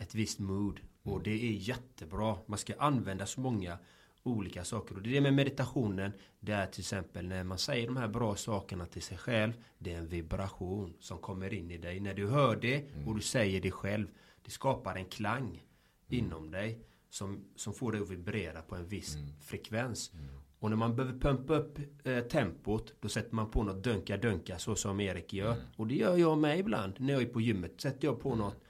Ett 0.00 0.14
visst 0.14 0.38
mood. 0.38 0.80
Och 1.02 1.22
det 1.22 1.30
är 1.30 1.52
jättebra. 1.52 2.36
Man 2.46 2.58
ska 2.58 2.74
använda 2.78 3.26
så 3.26 3.40
många 3.40 3.78
olika 4.22 4.64
saker. 4.64 4.94
Och 4.94 5.02
det 5.02 5.10
är 5.10 5.14
det 5.14 5.20
med 5.20 5.34
meditationen. 5.34 6.12
Det 6.40 6.52
är 6.52 6.66
till 6.66 6.80
exempel 6.80 7.26
när 7.28 7.44
man 7.44 7.58
säger 7.58 7.86
de 7.86 7.96
här 7.96 8.08
bra 8.08 8.36
sakerna 8.36 8.86
till 8.86 9.02
sig 9.02 9.18
själv. 9.18 9.52
Det 9.78 9.94
är 9.94 9.98
en 9.98 10.08
vibration 10.08 10.94
som 11.00 11.18
kommer 11.18 11.54
in 11.54 11.70
i 11.70 11.78
dig. 11.78 12.00
När 12.00 12.14
du 12.14 12.28
hör 12.28 12.56
det 12.56 12.84
och 13.06 13.14
du 13.14 13.20
säger 13.20 13.60
det 13.60 13.70
själv. 13.70 14.06
Det 14.44 14.50
skapar 14.50 14.96
en 14.96 15.04
klang 15.04 15.64
inom 16.08 16.50
dig. 16.50 16.78
Som, 17.10 17.44
som 17.56 17.74
får 17.74 17.92
dig 17.92 18.00
att 18.00 18.10
vibrera 18.10 18.62
på 18.62 18.74
en 18.74 18.86
viss 18.86 19.16
frekvens. 19.40 20.12
Och 20.58 20.70
när 20.70 20.76
man 20.76 20.96
behöver 20.96 21.18
pumpa 21.18 21.54
upp 21.54 21.78
eh, 22.04 22.20
tempot 22.20 22.94
Då 23.00 23.08
sätter 23.08 23.34
man 23.34 23.50
på 23.50 23.62
något 23.62 23.84
dunka-dunka 23.84 24.58
så 24.58 24.74
som 24.74 25.00
Erik 25.00 25.32
gör 25.32 25.56
Och 25.76 25.86
det 25.86 25.94
gör 25.94 26.16
jag 26.16 26.38
med 26.38 26.58
ibland 26.58 26.94
När 26.98 27.12
jag 27.12 27.22
är 27.22 27.26
på 27.26 27.40
gymmet 27.40 27.80
sätter 27.80 28.08
jag 28.08 28.20
på 28.20 28.34
något 28.34 28.62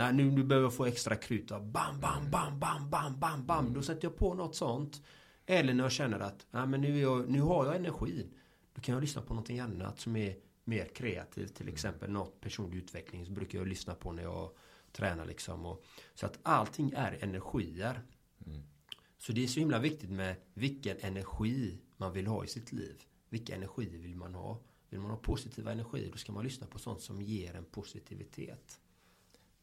Nej 0.00 0.12
nu, 0.12 0.30
nu 0.30 0.44
behöver 0.44 0.64
jag 0.64 0.74
få 0.74 0.86
extra 0.86 1.16
krut. 1.16 1.48
Bam, 1.48 2.00
bam, 2.00 2.30
bam, 2.30 2.60
bam, 2.60 2.90
bam, 2.90 3.20
bam, 3.20 3.46
bam. 3.46 3.72
Då 3.72 3.82
sätter 3.82 4.04
jag 4.04 4.16
på 4.16 4.34
något 4.34 4.56
sånt. 4.56 5.02
Eller 5.46 5.74
när 5.74 5.84
jag 5.84 5.92
känner 5.92 6.20
att 6.20 6.46
nej, 6.50 6.66
men 6.66 6.80
nu, 6.80 7.00
jag, 7.00 7.28
nu 7.28 7.40
har 7.40 7.66
jag 7.66 7.76
energin. 7.76 8.30
Då 8.74 8.80
kan 8.80 8.92
jag 8.92 9.02
lyssna 9.02 9.22
på 9.22 9.34
någonting 9.34 9.60
annat 9.60 10.00
som 10.00 10.16
är 10.16 10.36
mer 10.64 10.84
kreativt. 10.84 11.54
Till 11.54 11.68
exempel 11.68 12.10
något 12.10 12.40
personlig 12.40 12.78
utveckling 12.78 13.26
Så 13.26 13.32
brukar 13.32 13.58
jag 13.58 13.68
lyssna 13.68 13.94
på 13.94 14.12
när 14.12 14.22
jag 14.22 14.50
tränar 14.92 15.26
liksom. 15.26 15.66
Och, 15.66 15.84
Så 16.14 16.26
att 16.26 16.38
allting 16.42 16.92
är 16.96 17.18
energier. 17.20 18.02
Så 19.18 19.32
det 19.32 19.42
är 19.42 19.46
så 19.46 19.60
himla 19.60 19.78
viktigt 19.78 20.10
med 20.10 20.36
vilken 20.54 20.96
energi 21.00 21.78
man 21.96 22.12
vill 22.12 22.26
ha 22.26 22.44
i 22.44 22.48
sitt 22.48 22.72
liv. 22.72 23.02
Vilka 23.28 23.54
energier 23.54 23.98
vill 23.98 24.16
man 24.16 24.34
ha? 24.34 24.60
Vill 24.88 25.00
man 25.00 25.10
ha 25.10 25.18
positiva 25.18 25.72
energier 25.72 26.10
då 26.12 26.18
ska 26.18 26.32
man 26.32 26.44
lyssna 26.44 26.66
på 26.66 26.78
sånt 26.78 27.00
som 27.00 27.22
ger 27.22 27.54
en 27.54 27.64
positivitet. 27.64 28.80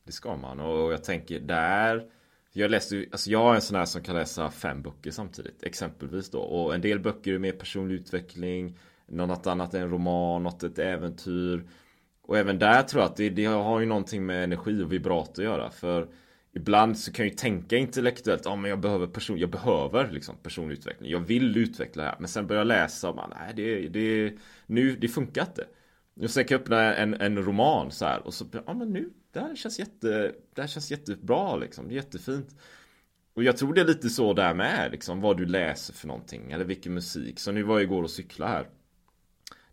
Det 0.07 0.13
ska 0.13 0.35
man 0.35 0.59
och 0.59 0.93
jag 0.93 1.03
tänker 1.03 1.39
där 1.39 2.05
Jag 2.53 2.71
läste 2.71 2.95
ju, 2.95 3.09
alltså 3.11 3.29
jag 3.29 3.51
är 3.51 3.55
en 3.55 3.61
sån 3.61 3.77
här 3.77 3.85
som 3.85 4.01
kan 4.01 4.15
läsa 4.15 4.51
fem 4.51 4.81
böcker 4.81 5.11
samtidigt 5.11 5.63
Exempelvis 5.63 6.29
då 6.29 6.39
och 6.39 6.75
en 6.75 6.81
del 6.81 6.99
böcker 6.99 7.33
är 7.33 7.39
mer 7.39 7.51
personlig 7.51 7.95
utveckling 7.95 8.79
Något 9.07 9.47
annat 9.47 9.73
är 9.73 9.81
en 9.81 9.89
roman, 9.89 10.43
något 10.43 10.63
ett 10.63 10.79
äventyr 10.79 11.63
Och 12.21 12.37
även 12.37 12.59
där 12.59 12.83
tror 12.83 13.01
jag 13.01 13.09
att 13.09 13.17
det, 13.17 13.29
det 13.29 13.45
har 13.45 13.79
ju 13.79 13.85
någonting 13.85 14.25
med 14.25 14.43
energi 14.43 14.83
och 14.83 14.93
vibrat 14.93 15.29
att 15.29 15.43
göra 15.43 15.71
för 15.71 16.07
Ibland 16.57 16.97
så 16.97 17.11
kan 17.11 17.25
jag 17.25 17.31
ju 17.31 17.37
tänka 17.37 17.77
intellektuellt, 17.77 18.41
ja 18.45 18.55
men 18.55 18.69
jag 18.69 18.79
behöver 18.79 19.07
person, 19.07 19.37
jag 19.37 19.49
behöver 19.49 20.11
liksom 20.11 20.35
personlig 20.43 20.77
utveckling. 20.77 21.11
Jag 21.11 21.19
vill 21.19 21.57
utveckla 21.57 22.03
det 22.03 22.09
här. 22.09 22.17
Men 22.19 22.27
sen 22.27 22.47
börjar 22.47 22.59
jag 22.59 22.67
läsa 22.67 23.09
och 23.09 23.15
man, 23.15 23.33
nej 23.39 23.53
det, 23.55 23.87
det, 23.87 24.33
nu, 24.65 24.95
det 24.95 25.07
funkar 25.07 25.41
inte. 25.41 25.65
Och 26.21 26.29
sen 26.29 26.45
kan 26.45 26.55
jag 26.55 26.61
öppna 26.61 26.95
en, 26.95 27.13
en 27.13 27.43
roman 27.43 27.91
så 27.91 28.05
här 28.05 28.27
och 28.27 28.33
så, 28.33 28.45
ja 28.65 28.73
men 28.73 28.93
nu, 28.93 29.09
det 29.37 29.47
här 29.47 29.55
känns 29.55 29.79
jätte, 29.79 30.35
det 30.53 30.61
här 30.61 30.67
känns 30.67 30.91
jättebra 30.91 31.55
liksom, 31.55 31.87
det 31.87 31.93
är 31.93 31.95
jättefint. 31.95 32.55
Och 33.33 33.43
jag 33.43 33.57
tror 33.57 33.73
det 33.73 33.81
är 33.81 33.85
lite 33.85 34.09
så 34.09 34.33
där 34.33 34.53
med 34.53 34.91
liksom, 34.91 35.21
vad 35.21 35.37
du 35.37 35.45
läser 35.45 35.93
för 35.93 36.07
någonting 36.07 36.51
eller 36.51 36.65
vilken 36.65 36.93
musik. 36.93 37.39
Så 37.39 37.51
nu 37.51 37.63
var 37.63 37.75
jag 37.75 37.83
igår 37.83 38.03
och 38.03 38.09
cyklade 38.09 38.51
här. 38.51 38.69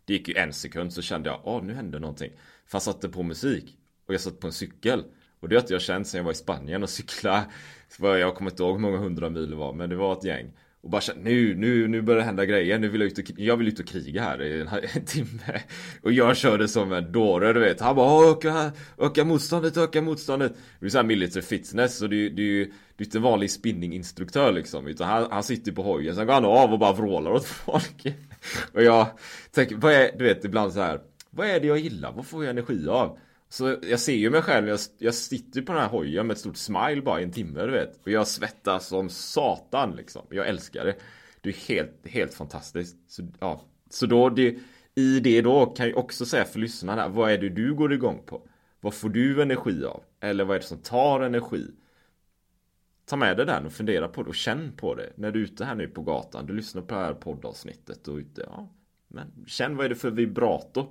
Det 0.05 0.13
gick 0.13 0.27
ju 0.27 0.35
en 0.35 0.53
sekund 0.53 0.93
så 0.93 1.01
kände 1.01 1.29
jag, 1.29 1.41
åh 1.43 1.63
nu 1.63 1.73
hände 1.73 1.99
någonting. 1.99 2.31
För 2.65 2.75
jag 2.75 2.81
satte 2.81 3.09
på 3.09 3.23
musik 3.23 3.77
och 4.05 4.13
jag 4.13 4.21
satt 4.21 4.39
på 4.39 4.47
en 4.47 4.53
cykel. 4.53 5.03
Och 5.39 5.49
det 5.49 5.55
har 5.55 5.61
inte 5.61 5.73
jag 5.73 5.81
känt 5.81 6.07
sen 6.07 6.17
jag 6.17 6.25
var 6.25 6.31
i 6.31 6.35
Spanien 6.35 6.83
och 6.83 6.89
cyklade. 6.89 7.45
Jag 7.99 8.35
kommer 8.35 8.51
inte 8.51 8.63
ihåg 8.63 8.73
hur 8.73 8.81
många 8.81 8.97
hundra 8.97 9.29
mil 9.29 9.49
det 9.49 9.55
var 9.55 9.73
men 9.73 9.89
det 9.89 9.95
var 9.95 10.13
ett 10.13 10.23
gäng. 10.23 10.51
Och 10.85 10.91
bara 10.91 11.01
känner, 11.01 11.21
nu, 11.21 11.55
nu, 11.55 11.87
nu 11.87 12.01
börjar 12.01 12.19
det 12.19 12.25
hända 12.25 12.45
grejer. 12.45 12.79
Nu 12.79 12.87
vill 12.87 13.01
jag 13.01 13.07
ut 13.07 13.17
och, 13.17 13.25
jag 13.37 13.57
vill 13.57 13.67
ut 13.67 13.79
och 13.79 13.87
kriga 13.87 14.21
här 14.23 14.41
i 14.41 14.61
en, 14.61 14.67
en 14.93 15.05
timme. 15.05 15.61
Och 16.01 16.11
jag 16.11 16.37
körde 16.37 16.67
som 16.67 16.91
en 16.91 17.11
dåre 17.11 17.53
du 17.53 17.59
vet. 17.59 17.79
Han 17.81 17.95
bara 17.95 18.31
öka, 18.31 18.71
öka 18.97 19.25
motståndet, 19.25 19.77
öka 19.77 20.01
motståndet. 20.01 20.53
Det 20.79 20.85
är 20.85 20.89
såhär 20.89 21.05
military 21.05 21.41
fitness. 21.41 21.97
Så 21.97 22.07
det, 22.07 22.29
det, 22.29 22.41
är 22.41 22.45
ju 22.45 22.65
det 22.65 23.03
är 23.03 23.05
inte 23.05 23.17
en 23.17 23.21
vanlig 23.21 23.51
spinninginstruktör 23.51 24.51
liksom. 24.51 24.87
Utan 24.87 25.07
han, 25.07 25.27
han 25.31 25.43
sitter 25.43 25.71
på 25.71 25.83
hojen. 25.83 26.15
Sen 26.15 26.25
går 26.25 26.33
han 26.33 26.45
av 26.45 26.73
och 26.73 26.79
bara 26.79 26.93
vrålar 26.93 27.31
åt 27.31 27.45
folk. 27.65 28.05
Och 28.73 28.83
jag 28.83 29.07
tänker, 29.51 29.75
vad 29.75 29.93
är, 29.93 30.11
du 30.17 30.23
vet 30.23 30.45
ibland 30.45 30.73
så 30.73 30.79
här. 30.79 30.99
Vad 31.29 31.47
är 31.47 31.59
det 31.59 31.67
jag 31.67 31.79
gillar? 31.79 32.11
Vad 32.11 32.25
får 32.25 32.43
jag 32.43 32.51
energi 32.51 32.87
av? 32.87 33.19
Så 33.49 33.77
jag 33.81 33.99
ser 33.99 34.15
ju 34.15 34.29
mig 34.29 34.41
själv, 34.41 34.67
jag, 34.67 34.79
jag 34.97 35.13
sitter 35.13 35.61
på 35.61 35.71
den 35.71 35.81
här 35.81 35.89
hojen 35.89 36.27
med 36.27 36.33
ett 36.33 36.39
stort 36.39 36.57
smile 36.57 37.01
bara 37.01 37.21
i 37.21 37.23
en 37.23 37.31
timme 37.31 37.61
du 37.61 37.71
vet. 37.71 37.99
Och 38.03 38.11
jag 38.11 38.27
svettas 38.27 38.87
som 38.87 39.09
satan 39.09 39.95
liksom. 39.95 40.21
Jag 40.29 40.47
älskar 40.47 40.85
det. 40.85 40.95
Det 41.41 41.49
är 41.49 41.53
helt, 41.53 42.07
helt 42.07 42.33
fantastiskt. 42.33 42.97
Så, 43.07 43.27
ja. 43.39 43.61
så 43.89 44.05
då, 44.05 44.29
det, 44.29 44.57
i 44.95 45.19
det 45.19 45.41
då 45.41 45.65
kan 45.65 45.89
jag 45.89 45.97
också 45.97 46.25
säga 46.25 46.45
för 46.45 46.59
lyssnarna, 46.59 47.07
vad 47.07 47.31
är 47.31 47.37
det 47.37 47.49
du 47.49 47.73
går 47.73 47.93
igång 47.93 48.23
på? 48.25 48.47
Vad 48.79 48.93
får 48.93 49.09
du 49.09 49.41
energi 49.41 49.85
av? 49.85 50.03
Eller 50.19 50.43
vad 50.43 50.55
är 50.55 50.59
det 50.59 50.65
som 50.65 50.77
tar 50.77 51.21
energi? 51.21 51.67
Ta 53.05 53.15
med 53.15 53.37
dig 53.37 53.45
den 53.45 53.65
och 53.65 53.73
fundera 53.73 54.07
på 54.07 54.23
det 54.23 54.29
och 54.29 54.35
känn 54.35 54.71
på 54.77 54.95
det. 54.95 55.13
När 55.15 55.31
du 55.31 55.39
är 55.39 55.43
ute 55.43 55.65
här 55.65 55.75
nu 55.75 55.87
på 55.87 56.01
gatan, 56.01 56.45
du 56.45 56.53
lyssnar 56.53 56.81
på 56.81 56.95
det 56.95 57.01
här 57.01 57.13
poddavsnittet 57.13 58.07
och 58.07 58.15
ute, 58.15 58.45
ja. 58.49 58.69
Men 59.07 59.45
känn 59.47 59.77
vad 59.77 59.85
är 59.85 59.89
det 59.89 59.95
för 59.95 60.11
vibrato 60.11 60.87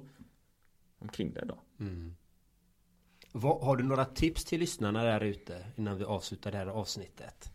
omkring 0.98 1.32
det 1.32 1.44
då. 1.44 1.58
Mm. 1.80 2.16
Vad, 3.36 3.60
har 3.60 3.76
du 3.76 3.84
några 3.84 4.04
tips 4.04 4.44
till 4.44 4.60
lyssnarna 4.60 5.04
där 5.04 5.20
ute 5.20 5.64
innan 5.76 5.98
vi 5.98 6.04
avslutar 6.04 6.52
det 6.52 6.58
här 6.58 6.66
avsnittet? 6.66 7.52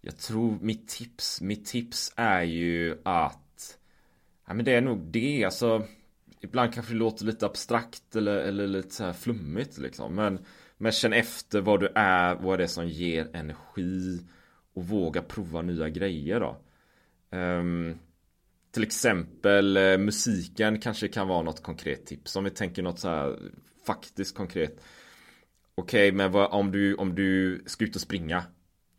Jag 0.00 0.16
tror 0.16 0.58
mitt 0.60 0.88
tips, 0.88 1.40
mitt 1.40 1.66
tips 1.66 2.12
är 2.16 2.42
ju 2.42 2.98
att 3.04 3.78
Ja 4.46 4.54
men 4.54 4.64
det 4.64 4.74
är 4.74 4.80
nog 4.80 4.98
det, 4.98 5.44
alltså 5.44 5.86
Ibland 6.40 6.74
kanske 6.74 6.92
det 6.92 6.98
låter 6.98 7.24
lite 7.24 7.46
abstrakt 7.46 8.16
eller, 8.16 8.36
eller 8.36 8.66
lite 8.66 8.94
så 8.94 9.04
här 9.04 9.12
flummigt 9.12 9.78
liksom 9.78 10.14
men 10.14 10.38
Men 10.76 10.92
känn 10.92 11.12
efter 11.12 11.60
vad 11.60 11.80
du 11.80 11.92
är, 11.94 12.34
vad 12.34 12.58
det 12.58 12.62
är 12.62 12.68
som 12.68 12.88
ger 12.88 13.36
energi 13.36 14.20
Och 14.74 14.84
våga 14.84 15.22
prova 15.22 15.62
nya 15.62 15.88
grejer 15.88 16.40
då 16.40 16.56
um, 17.38 17.98
Till 18.70 18.82
exempel 18.82 19.76
eh, 19.76 19.98
musiken 19.98 20.80
kanske 20.80 21.08
kan 21.08 21.28
vara 21.28 21.42
något 21.42 21.62
konkret 21.62 22.06
tips 22.06 22.36
om 22.36 22.44
vi 22.44 22.50
tänker 22.50 22.82
något 22.82 22.98
så 22.98 23.08
här 23.08 23.38
faktiskt 23.90 24.36
konkret 24.36 24.80
Okej 25.74 26.08
okay, 26.08 26.16
men 26.16 26.32
vad, 26.32 26.52
om, 26.52 26.72
du, 26.72 26.94
om 26.94 27.14
du 27.14 27.62
ska 27.66 27.84
ut 27.84 27.96
och 27.96 28.02
springa 28.02 28.42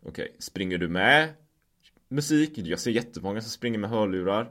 Okej, 0.03 0.25
okay. 0.25 0.35
springer 0.39 0.77
du 0.77 0.87
med 0.87 1.33
musik? 2.09 2.57
Jag 2.57 2.79
ser 2.79 2.91
jättemånga 2.91 3.41
som 3.41 3.49
springer 3.49 3.79
med 3.79 3.89
hörlurar. 3.89 4.49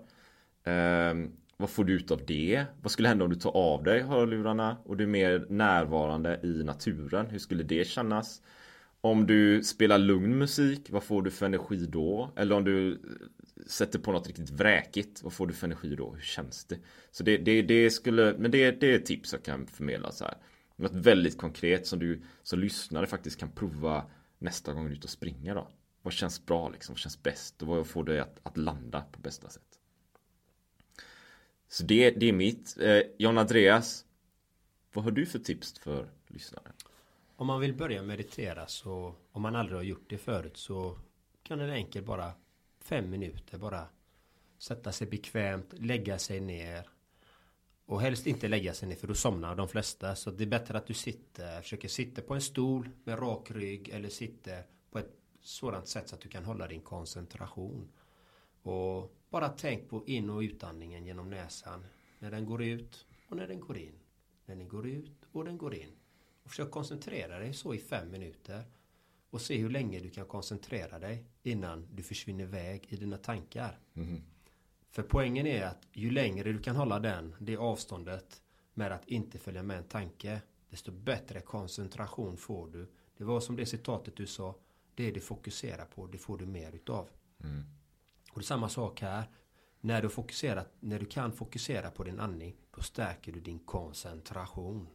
Um, 0.64 1.32
vad 1.56 1.70
får 1.70 1.84
du 1.84 1.92
ut 1.92 2.10
av 2.10 2.20
det? 2.26 2.64
Vad 2.82 2.92
skulle 2.92 3.08
hända 3.08 3.24
om 3.24 3.30
du 3.30 3.36
tar 3.36 3.56
av 3.56 3.82
dig 3.82 4.02
hörlurarna 4.02 4.76
och 4.84 4.96
du 4.96 5.04
är 5.04 5.08
mer 5.08 5.46
närvarande 5.48 6.40
i 6.42 6.64
naturen? 6.64 7.26
Hur 7.26 7.38
skulle 7.38 7.62
det 7.62 7.86
kännas? 7.86 8.42
Om 9.00 9.26
du 9.26 9.62
spelar 9.62 9.98
lugn 9.98 10.38
musik, 10.38 10.90
vad 10.90 11.02
får 11.02 11.22
du 11.22 11.30
för 11.30 11.46
energi 11.46 11.86
då? 11.86 12.30
Eller 12.36 12.56
om 12.56 12.64
du 12.64 13.00
sätter 13.66 13.98
på 13.98 14.12
något 14.12 14.26
riktigt 14.26 14.50
vräkigt, 14.50 15.22
vad 15.22 15.32
får 15.32 15.46
du 15.46 15.54
för 15.54 15.66
energi 15.66 15.96
då? 15.96 16.14
Hur 16.14 16.22
känns 16.22 16.64
det? 16.64 16.78
Så 17.10 17.22
det, 17.22 17.36
det, 17.36 17.62
det 17.62 17.90
skulle, 17.90 18.34
men 18.38 18.50
det, 18.50 18.70
det 18.70 18.92
är 18.92 18.96
ett 18.96 19.06
tips 19.06 19.32
jag 19.32 19.42
kan 19.42 19.66
förmedla 19.66 20.12
så 20.12 20.24
här. 20.24 20.34
Något 20.76 20.94
väldigt 20.94 21.38
konkret 21.38 21.86
som 21.86 21.98
du 21.98 22.22
som 22.42 22.58
lyssnare 22.58 23.06
faktiskt 23.06 23.40
kan 23.40 23.50
prova 23.50 24.04
nästa 24.38 24.72
gång 24.72 24.84
du 24.84 24.90
är 24.90 24.94
ute 24.94 25.04
och 25.04 25.10
springer 25.10 25.54
då? 25.54 25.68
Vad 26.02 26.12
känns 26.12 26.46
bra 26.46 26.68
liksom? 26.68 26.92
Vad 26.92 26.98
känns 26.98 27.22
bäst? 27.22 27.62
Och 27.62 27.68
vad 27.68 27.86
får 27.86 28.04
dig 28.04 28.20
att, 28.20 28.40
att 28.42 28.56
landa 28.56 29.00
på 29.12 29.20
bästa 29.20 29.48
sätt? 29.48 29.78
Så 31.68 31.84
det, 31.84 32.10
det 32.10 32.26
är 32.26 32.32
mitt. 32.32 32.76
Eh, 32.80 33.00
John 33.18 33.38
Andreas, 33.38 34.04
vad 34.92 35.04
har 35.04 35.10
du 35.10 35.26
för 35.26 35.38
tips 35.38 35.78
för 35.78 36.10
lyssnare? 36.26 36.72
Om 37.36 37.46
man 37.46 37.60
vill 37.60 37.74
börja 37.74 38.02
meditera 38.02 38.66
så 38.66 39.14
om 39.32 39.42
man 39.42 39.56
aldrig 39.56 39.78
har 39.78 39.84
gjort 39.84 40.10
det 40.10 40.18
förut 40.18 40.56
så 40.56 40.98
kan 41.42 41.58
det 41.58 41.72
enkelt 41.72 42.06
bara 42.06 42.32
fem 42.80 43.10
minuter 43.10 43.58
bara 43.58 43.88
sätta 44.58 44.92
sig 44.92 45.06
bekvämt, 45.06 45.72
lägga 45.72 46.18
sig 46.18 46.40
ner 46.40 46.88
och 47.86 48.00
helst 48.00 48.26
inte 48.26 48.48
lägga 48.48 48.74
sig 48.74 48.88
ner 48.88 48.96
för 48.96 49.06
då 49.06 49.14
somnar 49.14 49.56
de 49.56 49.68
flesta. 49.68 50.16
Så 50.16 50.30
det 50.30 50.44
är 50.44 50.48
bättre 50.48 50.78
att 50.78 50.86
du 50.86 50.94
sitter, 50.94 51.62
försöker 51.62 51.88
sitta 51.88 52.22
på 52.22 52.34
en 52.34 52.40
stol 52.40 52.90
med 53.04 53.18
rak 53.18 53.50
rygg 53.50 53.88
eller 53.88 54.08
sitter 54.08 54.66
på 54.90 54.98
ett 54.98 55.10
sådant 55.40 55.88
sätt 55.88 56.08
så 56.08 56.14
att 56.14 56.20
du 56.20 56.28
kan 56.28 56.44
hålla 56.44 56.66
din 56.66 56.80
koncentration. 56.80 57.92
Och 58.62 59.16
bara 59.30 59.48
tänk 59.48 59.88
på 59.88 60.06
in 60.06 60.30
och 60.30 60.40
utandningen 60.40 61.06
genom 61.06 61.30
näsan. 61.30 61.84
När 62.18 62.30
den 62.30 62.44
går 62.44 62.62
ut 62.62 63.06
och 63.28 63.36
när 63.36 63.46
den 63.46 63.60
går 63.60 63.78
in. 63.78 63.98
När 64.46 64.56
den 64.56 64.68
går 64.68 64.88
ut 64.88 65.26
och 65.32 65.44
den 65.44 65.58
går 65.58 65.74
in. 65.74 65.92
Och 66.42 66.50
försök 66.50 66.70
koncentrera 66.70 67.38
dig 67.38 67.54
så 67.54 67.74
i 67.74 67.78
fem 67.78 68.10
minuter. 68.10 68.64
Och 69.30 69.40
se 69.40 69.58
hur 69.58 69.70
länge 69.70 70.00
du 70.00 70.10
kan 70.10 70.26
koncentrera 70.26 70.98
dig 70.98 71.24
innan 71.42 71.88
du 71.94 72.02
försvinner 72.02 72.44
iväg 72.44 72.86
i 72.88 72.96
dina 72.96 73.16
tankar. 73.16 73.78
Mm. 73.94 74.22
För 74.90 75.02
poängen 75.02 75.46
är 75.46 75.66
att 75.66 75.88
ju 75.92 76.10
längre 76.10 76.52
du 76.52 76.58
kan 76.58 76.76
hålla 76.76 76.98
den, 76.98 77.34
det 77.40 77.56
avståndet 77.56 78.42
med 78.74 78.92
att 78.92 79.08
inte 79.08 79.38
följa 79.38 79.62
med 79.62 79.78
en 79.78 79.84
tanke, 79.84 80.42
desto 80.70 80.92
bättre 80.92 81.40
koncentration 81.40 82.36
får 82.36 82.68
du. 82.68 82.86
Det 83.16 83.24
var 83.24 83.40
som 83.40 83.56
det 83.56 83.66
citatet 83.66 84.16
du 84.16 84.26
sa, 84.26 84.54
det 84.94 85.10
du 85.10 85.20
fokuserar 85.20 85.84
på, 85.84 86.06
det 86.06 86.18
får 86.18 86.38
du 86.38 86.46
mer 86.46 86.72
utav. 86.72 87.08
Mm. 87.44 87.62
Och 88.32 88.38
det 88.38 88.42
är 88.42 88.46
samma 88.46 88.68
sak 88.68 89.00
här. 89.00 89.24
När 89.80 90.02
du, 90.02 90.08
fokuserar, 90.08 90.66
när 90.80 90.98
du 90.98 91.06
kan 91.06 91.32
fokusera 91.32 91.90
på 91.90 92.04
din 92.04 92.20
andning, 92.20 92.56
då 92.76 92.82
stärker 92.82 93.32
du 93.32 93.40
din 93.40 93.58
koncentration. 93.58 94.88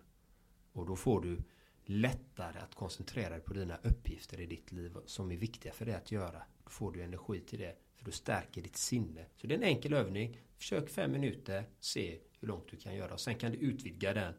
Och 0.73 0.85
då 0.85 0.95
får 0.95 1.21
du 1.21 1.41
lättare 1.85 2.59
att 2.59 2.75
koncentrera 2.75 3.29
dig 3.29 3.39
på 3.39 3.53
dina 3.53 3.77
uppgifter 3.83 4.39
i 4.39 4.45
ditt 4.45 4.71
liv 4.71 4.97
som 5.05 5.31
är 5.31 5.37
viktiga 5.37 5.73
för 5.73 5.85
dig 5.85 5.95
att 5.95 6.11
göra. 6.11 6.41
Då 6.63 6.69
får 6.69 6.91
du 6.91 7.03
energi 7.03 7.41
till 7.41 7.59
det. 7.59 7.75
För 7.95 8.05
du 8.05 8.11
stärker 8.11 8.61
ditt 8.61 8.77
sinne. 8.77 9.25
Så 9.35 9.47
det 9.47 9.53
är 9.53 9.57
en 9.57 9.63
enkel 9.63 9.93
övning. 9.93 10.37
Försök 10.57 10.89
fem 10.89 11.11
minuter. 11.11 11.63
Se 11.79 12.19
hur 12.39 12.47
långt 12.47 12.67
du 12.71 12.77
kan 12.77 12.95
göra. 12.95 13.13
Och 13.13 13.19
sen 13.19 13.35
kan 13.35 13.51
du 13.51 13.57
utvidga 13.57 14.13
den 14.13 14.33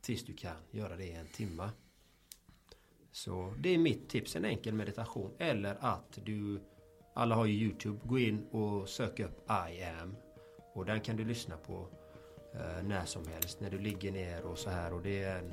tills 0.00 0.24
du 0.24 0.34
kan 0.34 0.56
göra 0.70 0.96
det 0.96 1.04
i 1.04 1.12
en 1.12 1.26
timma. 1.26 1.70
Så 3.12 3.54
det 3.58 3.68
är 3.68 3.78
mitt 3.78 4.08
tips. 4.08 4.36
En 4.36 4.44
enkel 4.44 4.74
meditation. 4.74 5.34
Eller 5.38 5.76
att 5.80 6.18
du 6.24 6.60
alla 7.14 7.34
har 7.34 7.46
ju 7.46 7.54
Youtube. 7.54 8.00
Gå 8.04 8.18
in 8.18 8.46
och 8.46 8.88
sök 8.88 9.20
upp 9.20 9.50
I 9.50 9.82
am. 9.82 10.16
Och 10.74 10.84
den 10.84 11.00
kan 11.00 11.16
du 11.16 11.24
lyssna 11.24 11.56
på 11.56 11.88
eh, 12.54 12.82
när 12.82 13.04
som 13.04 13.28
helst. 13.28 13.60
När 13.60 13.70
du 13.70 13.78
ligger 13.78 14.12
ner 14.12 14.42
och 14.42 14.58
så 14.58 14.70
här. 14.70 14.92
Och 14.92 15.02
det 15.02 15.22
är 15.22 15.38
en 15.38 15.52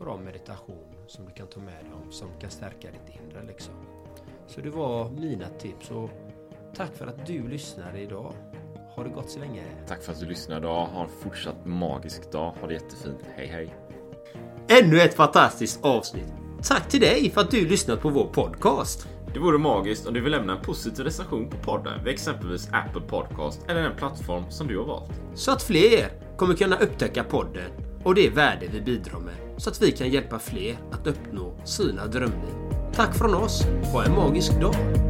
bra 0.00 0.16
meditation 0.16 0.84
som 1.06 1.24
du 1.24 1.32
kan 1.32 1.46
ta 1.46 1.60
med 1.60 1.74
dig 1.74 1.92
om. 2.04 2.12
Som 2.12 2.28
kan 2.40 2.50
stärka 2.50 2.88
ditt 2.90 3.16
inre 3.16 3.46
liksom. 3.46 3.74
Så 4.46 4.60
det 4.60 4.70
var 4.70 5.10
mina 5.10 5.48
tips. 5.48 5.90
Och 5.90 6.10
tack 6.76 6.94
för 6.94 7.06
att 7.06 7.26
du 7.26 7.48
lyssnade 7.48 8.00
idag. 8.00 8.32
Ha 8.96 9.04
det 9.04 9.10
gott 9.10 9.30
så 9.30 9.38
länge. 9.38 9.62
Tack 9.86 10.02
för 10.02 10.12
att 10.12 10.20
du 10.20 10.26
lyssnade 10.26 10.60
idag. 10.60 10.86
Ha 10.86 11.02
en 11.02 11.10
fortsatt 11.22 11.66
magisk 11.66 12.32
dag. 12.32 12.54
Ha 12.60 12.66
det 12.66 12.74
jättefint. 12.74 13.20
Hej 13.36 13.46
hej. 13.46 13.74
Ännu 14.68 15.00
ett 15.00 15.14
fantastiskt 15.14 15.84
avsnitt. 15.84 16.32
Tack 16.62 16.88
till 16.88 17.00
dig 17.00 17.30
för 17.30 17.40
att 17.40 17.50
du 17.50 17.68
lyssnat 17.68 18.00
på 18.00 18.08
vår 18.08 18.26
podcast. 18.26 19.08
Det 19.34 19.38
vore 19.38 19.58
magiskt 19.58 20.06
om 20.06 20.14
du 20.14 20.20
vill 20.20 20.32
lämna 20.32 20.56
en 20.56 20.62
positiv 20.62 21.04
recension 21.04 21.50
på 21.50 21.56
podden 21.56 22.04
vid 22.04 22.12
exempelvis 22.12 22.68
Apple 22.72 23.02
Podcast 23.08 23.60
eller 23.68 23.82
den 23.82 23.96
plattform 23.96 24.44
som 24.50 24.66
du 24.66 24.78
har 24.78 24.84
valt. 24.84 25.20
Så 25.34 25.52
att 25.52 25.62
fler 25.62 26.08
kommer 26.36 26.54
kunna 26.54 26.76
upptäcka 26.76 27.24
podden 27.24 27.70
och 28.04 28.14
det 28.14 28.30
värde 28.30 28.66
vi 28.72 28.80
bidrar 28.80 29.20
med 29.20 29.49
så 29.60 29.70
att 29.70 29.82
vi 29.82 29.92
kan 29.92 30.10
hjälpa 30.10 30.38
fler 30.38 30.78
att 30.92 31.06
uppnå 31.06 31.54
sina 31.64 32.06
drömliv. 32.06 32.54
Tack 32.92 33.16
från 33.16 33.34
oss. 33.34 33.62
Ha 33.92 34.04
en 34.04 34.14
magisk 34.14 34.60
dag. 34.60 35.09